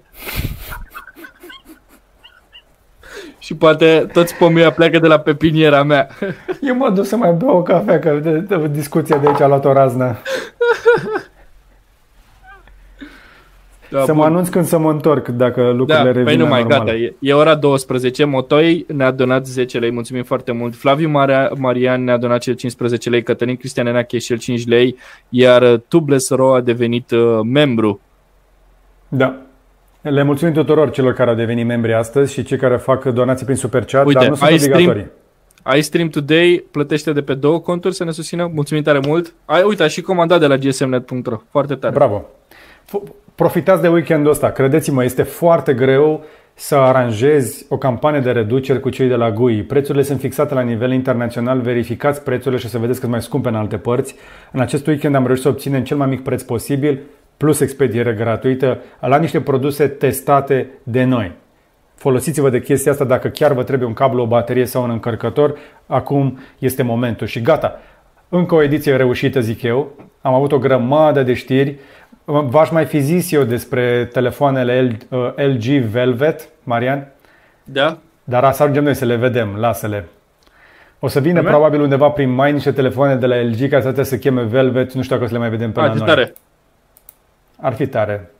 [3.43, 6.07] Și poate toți pomii ăia pleacă de la pepiniera mea.
[6.67, 9.47] Eu mă duc să mai beau o cafea, că de, de, discuția de aici a
[9.47, 10.17] luat o raznă.
[13.89, 14.15] Da, să bun.
[14.15, 16.79] mă anunț când să mă întorc, dacă Da, lucrurile revin păi nu la mai, normal.
[16.79, 21.51] gata, e, e ora 12, Motoi ne-a donat 10 lei, mulțumim foarte mult, Flaviu Maria,
[21.57, 24.97] Marian ne-a donat cel 15 lei, Cătălin Cristian Enache și el 5 lei,
[25.29, 27.99] iar uh, Tubles Ro a devenit uh, membru.
[29.07, 29.35] Da.
[30.03, 33.57] Le mulțumim tuturor celor care au devenit membri astăzi și cei care fac donații prin
[33.57, 35.07] Super Chat, Uite, dar nu sunt ai stream- obligatorii.
[35.63, 39.33] Ai stream today, plătește de pe două conturi să ne susțină, mulțumim tare mult.
[39.45, 41.93] Ai, uite, a și comandat de la gsmnet.ro, foarte tare.
[41.93, 42.25] Bravo.
[42.87, 44.49] F- Profitați de weekendul ăsta.
[44.49, 46.23] Credeți-mă, este foarte greu
[46.53, 49.63] să aranjezi o campanie de reduceri cu cei de la GUI.
[49.63, 53.47] Prețurile sunt fixate la nivel internațional, verificați prețurile și o să vedeți cât mai scumpe
[53.49, 54.15] în alte părți.
[54.51, 56.99] În acest weekend am reușit să obținem cel mai mic preț posibil,
[57.37, 61.31] plus expediere gratuită, la niște produse testate de noi.
[61.95, 65.57] Folosiți-vă de chestia asta dacă chiar vă trebuie un cablu, o baterie sau un încărcător.
[65.87, 67.79] Acum este momentul și gata.
[68.29, 69.91] Încă o ediție reușită, zic eu.
[70.21, 71.75] Am avut o grămadă de știri.
[72.25, 77.07] V-aș mai fi zis eu despre telefoanele L- uh, LG Velvet, Marian,
[77.63, 77.97] Da?
[78.23, 80.05] dar să ajungem noi să le vedem, lasă-le.
[80.99, 81.51] O să vină Amen?
[81.51, 84.93] probabil undeva prin mai niște telefoane de la LG care să trebuie să cheme Velvet,
[84.93, 86.07] nu știu dacă o să le mai vedem pe A, la ce noi.
[86.07, 86.33] tare.
[87.63, 88.31] Ar fi tare.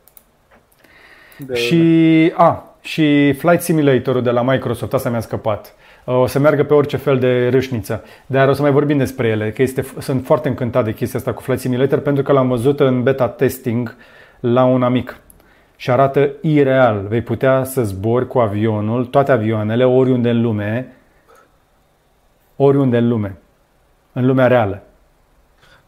[1.38, 1.54] De...
[1.54, 5.74] Și, a, și Flight Simulator-ul de la Microsoft, asta mi-a scăpat.
[6.04, 8.04] Uh, O să meargă pe orice fel de râșniță.
[8.26, 11.32] Dar o să mai vorbim despre ele, că este, sunt foarte încântat de chestia asta
[11.32, 13.96] cu Flight Simulator pentru că l-am văzut în beta testing
[14.40, 15.16] la un amic.
[15.76, 17.06] Și arată ireal.
[17.08, 20.92] Vei putea să zbori cu avionul, toate avioanele, oriunde în lume,
[22.56, 23.36] oriunde în lume.
[24.12, 24.82] În lumea reală.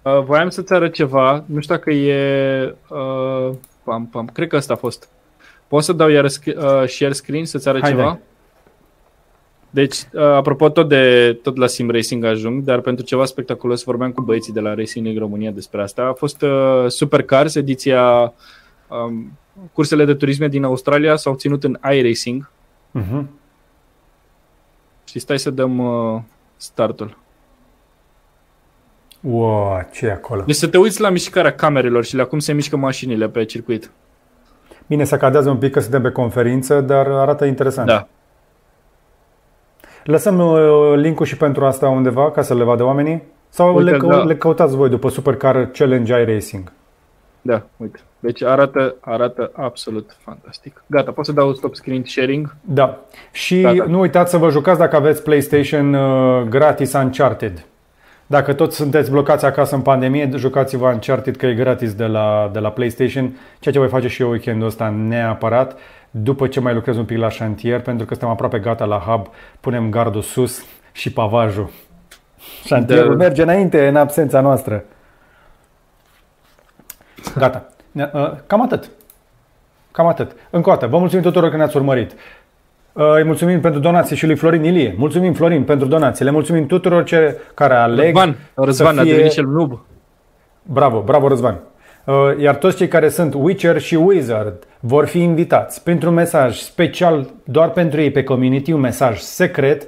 [0.06, 2.74] Uh, voiam să-ți arăt ceva, nu știu dacă e...
[2.88, 3.50] Uh,
[3.84, 5.08] pam, pam, cred că ăsta a fost.
[5.68, 8.02] Poți să dau iar sc- uh, share screen să-ți arăt Hai, ceva?
[8.02, 8.18] dai.
[9.70, 14.12] Deci, uh, apropo, tot, de, tot la Sim Racing ajung, dar pentru ceva spectaculos vorbeam
[14.12, 16.02] cu băieții de la Racing League România despre asta.
[16.02, 18.32] A fost uh, Supercars, ediția
[18.88, 19.38] um,
[19.72, 22.50] cursele de turisme din Australia s-au ținut în iRacing
[23.00, 23.24] Uh-huh.
[25.04, 26.20] și stai să dăm uh,
[26.56, 27.18] startul.
[29.28, 30.42] Wow, ce e acolo?
[30.46, 33.90] Deci să te uiți la mișcarea camerelor și la cum se mișcă mașinile pe circuit.
[34.86, 37.86] Bine, se cadează un pic că suntem pe conferință, dar arată interesant.
[37.88, 38.06] Da.
[40.04, 40.60] Lăsăm uh,
[40.96, 43.22] link-ul și pentru asta undeva ca să le vadă oamenii?
[43.48, 44.22] Sau Uite, le, cău- da.
[44.22, 46.72] le căutați voi după Supercar Challenge iRacing?
[47.42, 47.98] Da, uite.
[48.18, 50.82] Deci arată, arată absolut fantastic.
[50.86, 52.54] Gata, pot să dau stop screen sharing?
[52.60, 52.98] Da.
[53.32, 53.84] Și Da, da.
[53.84, 57.66] nu uitați să vă jucați dacă aveți PlayStation uh, gratis Uncharted.
[58.26, 62.58] Dacă toți sunteți blocați acasă în pandemie, jucați-vă Uncharted că e gratis de la, de
[62.58, 65.78] la PlayStation, ceea ce voi face și eu weekendul ăsta neapărat,
[66.10, 69.26] după ce mai lucrez un pic la șantier, pentru că suntem aproape gata la hub,
[69.60, 71.70] punem gardul sus și pavajul.
[72.64, 73.24] Șantierul Da.
[73.24, 74.84] merge înainte în absența noastră.
[77.36, 77.66] Gata.
[77.92, 78.90] Ne- uh, Cam atât.
[79.92, 80.32] Cam atât.
[80.50, 82.14] Încă o dată, vă mulțumim tuturor că ne-ați urmărit.
[82.96, 84.94] Uh, Îi mulțumim pentru donații și lui Florin Ilie.
[84.96, 86.24] Mulțumim, Florin, pentru donații.
[86.24, 89.10] Le mulțumim tuturor ce, care aleg Răzvan, Răzvan să a fie...
[89.10, 89.84] devenit și el noob.
[90.62, 91.60] Bravo, bravo Răzvan.
[92.04, 97.30] Uh, Iar toți cei care sunt Witcher și Wizard vor fi invitați printr-un mesaj special
[97.44, 99.86] doar pentru ei pe community, un mesaj secret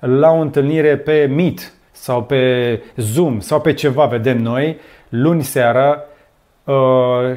[0.00, 4.78] la o întâlnire pe Meet sau pe Zoom sau pe ceva vedem noi
[5.08, 6.09] luni seara uh,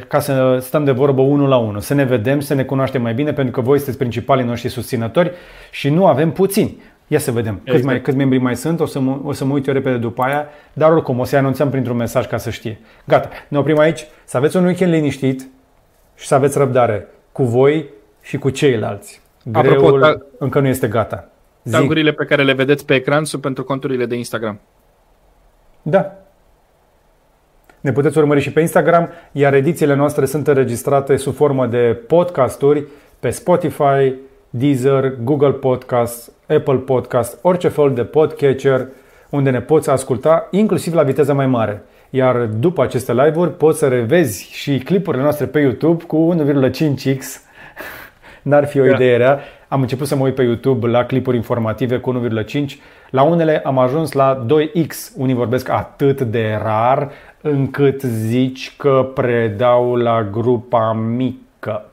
[0.08, 3.14] ca să stăm de vorbă unul la unul, să ne vedem, să ne cunoaștem mai
[3.14, 5.32] bine, pentru că voi sunteți principalii noștri susținători
[5.72, 6.82] și nu avem puțini.
[7.08, 7.76] Ia să vedem exact.
[7.76, 9.98] câți, mai, câți membri mai sunt, o să, mă, o să mă uit eu repede
[9.98, 12.80] după aia, dar oricum o să-i anunțăm printr-un mesaj ca să știe.
[13.06, 15.48] Gata, ne oprim aici, să aveți un weekend liniștit
[16.16, 17.86] și să aveți răbdare cu voi
[18.22, 19.22] și cu ceilalți.
[19.44, 21.28] Greul Apropo, da- încă nu este gata.
[21.64, 21.72] Zi.
[21.72, 24.60] Tagurile pe care le vedeți pe ecran sunt pentru conturile de Instagram.
[25.82, 26.23] Da.
[27.84, 32.84] Ne puteți urmări și pe Instagram, iar edițiile noastre sunt înregistrate sub formă de podcasturi
[33.20, 34.14] pe Spotify,
[34.50, 38.88] Deezer, Google Podcast, Apple Podcast, orice fel de podcatcher
[39.30, 41.84] unde ne poți asculta, inclusiv la viteză mai mare.
[42.10, 47.18] Iar după aceste live-uri poți să revezi și clipurile noastre pe YouTube cu 1,5x.
[48.42, 48.94] N-ar fi o Da.
[48.94, 49.40] idee rea.
[49.68, 52.66] Am început să mă uit pe YouTube la clipuri informative cu 1,5.
[53.10, 54.88] La unele am ajuns la 2x.
[55.18, 57.12] Unii vorbesc atât de rar
[57.44, 61.86] încât zici că predau la grupa mică.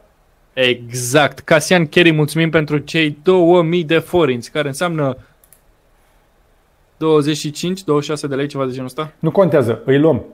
[0.52, 1.38] Exact.
[1.38, 5.16] Casian Kerry, mulțumim pentru cei 2000 de forinți, care înseamnă
[6.96, 9.12] 25, 26 de lei, ceva de genul ăsta.
[9.18, 10.24] Nu contează, îi luăm.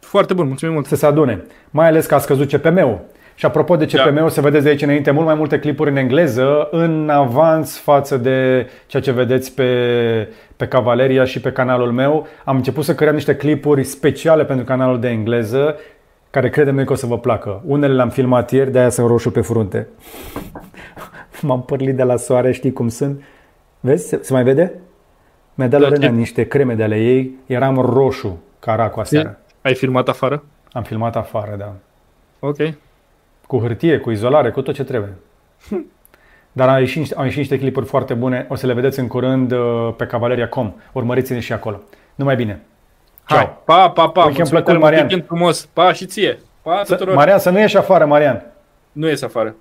[0.00, 0.86] Foarte bun, mulțumim mult.
[0.86, 1.44] să se adune.
[1.70, 3.00] Mai ales că a scăzut CPM-ul.
[3.34, 4.28] Și apropo de CPM-ul, Da.
[4.28, 8.66] să vedeți de aici înainte mult mai multe clipuri în engleză, în avans față de
[8.86, 9.68] ceea ce vedeți pe,
[10.56, 12.26] pe Cavaleria și pe canalul meu.
[12.44, 15.76] Am început să creăm niște clipuri speciale pentru canalul de engleză,
[16.30, 17.62] care credem noi că o să vă placă.
[17.66, 19.88] Unele le-am filmat ieri, de-aia sunt roșu pe frunte.
[21.42, 23.22] M-am părlit de la soare, știi cum sunt?
[23.80, 24.08] Vezi?
[24.08, 24.72] Se, se mai vede?
[25.54, 26.12] Mi-a dat Da, Lorena ce?
[26.12, 29.38] niște creme de ale ei, eram roșu ca racu aseară.
[29.62, 30.44] Ai filmat afară?
[30.72, 31.72] Am filmat afară, da.
[32.38, 32.56] Ok.
[33.46, 35.12] Cu hârtie, cu izolare, cu tot ce trebuie.
[36.52, 38.46] Dar au ieșit, niște- au ieșit niște clipuri foarte bune.
[38.48, 40.74] O să le vedeți în curând uh, pe Cavaleria.com.
[40.92, 41.80] Urmăriți-ne și acolo.
[42.14, 42.60] Numai bine.
[43.26, 43.36] Ciao.
[43.38, 44.24] Hai, pa, pa, pa.
[44.24, 45.02] Weekend Mulțumim plăcut, tare mult, Marian.
[45.06, 45.68] Weekend frumos.
[45.72, 46.38] Pa și ție.
[46.62, 47.14] Pa Să, tuturor.
[47.14, 48.46] Marian, să nu ieși afară, Marian.
[48.92, 49.54] Nu ies afară.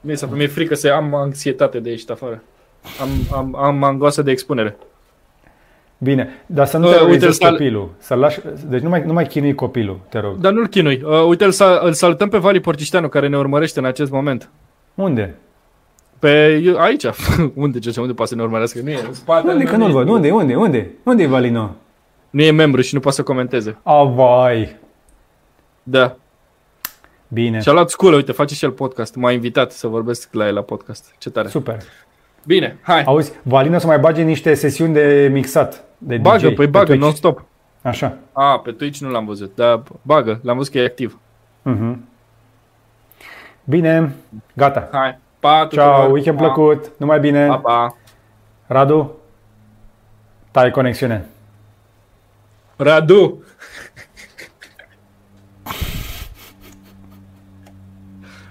[0.00, 0.36] Nu ies afară.
[0.38, 2.42] Mi-e frică să am anxietate de ieșit afară.
[3.00, 3.08] Am,
[3.38, 4.76] am, am angoasă de expunere.
[6.02, 7.90] Bine, dar să nu Bă, te uite, terorizezi sal- copilul.
[7.98, 10.36] Să lași, deci nu mai, nu mai chinui copilul, te rog.
[10.36, 11.02] Dar nu-l chinui.
[11.04, 14.50] Uh, uite, îl, sal- îl salutăm pe Vali Portișteanu, care ne urmărește în acest moment.
[14.94, 15.34] Unde?
[16.18, 17.04] Pe eu- aici.
[17.54, 18.78] unde, ce, unde poate să ne urmărească?
[18.82, 19.00] Nu e.
[19.06, 20.08] În spate, Unde că nu-l văd?
[20.08, 20.30] Unde?
[20.30, 20.54] Unde?
[20.54, 20.90] Unde?
[21.04, 21.76] Unde e Valino?
[22.30, 23.76] Nu e membru și nu poate să comenteze.
[23.82, 24.76] A, vai.
[25.82, 26.16] Da.
[27.28, 27.60] Bine.
[27.60, 29.14] Și-a luat sculă, uite, face și el podcast.
[29.14, 31.14] M-a invitat să vorbesc la el la podcast.
[31.18, 31.48] Ce tare.
[31.48, 31.76] Super.
[32.46, 33.02] Bine, hai.
[33.02, 35.84] Auzi, Valino să mai bage niște sesiuni de mixat.
[36.02, 37.02] De Bagă, DJ, păi pe bagă, Twitch.
[37.02, 37.44] non-stop.
[37.82, 38.16] Așa.
[38.32, 41.18] A, pe Twitch nu l-am văzut, dar bagă, l-am văzut că e activ.
[41.62, 42.04] Mhm.
[43.64, 44.14] Bine,
[44.54, 44.88] gata.
[44.92, 45.84] Hai, pa tuturor.
[45.94, 46.44] Ciao, weekend Pa.
[46.44, 47.46] plăcut, numai bine.
[47.46, 47.96] Pa, pa.
[48.66, 49.16] Radu,
[50.50, 51.24] tai conexiune.
[52.76, 53.32] Radu!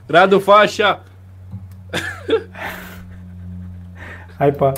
[0.07, 1.03] Radu, fa așa!
[4.37, 4.71] Hai pa.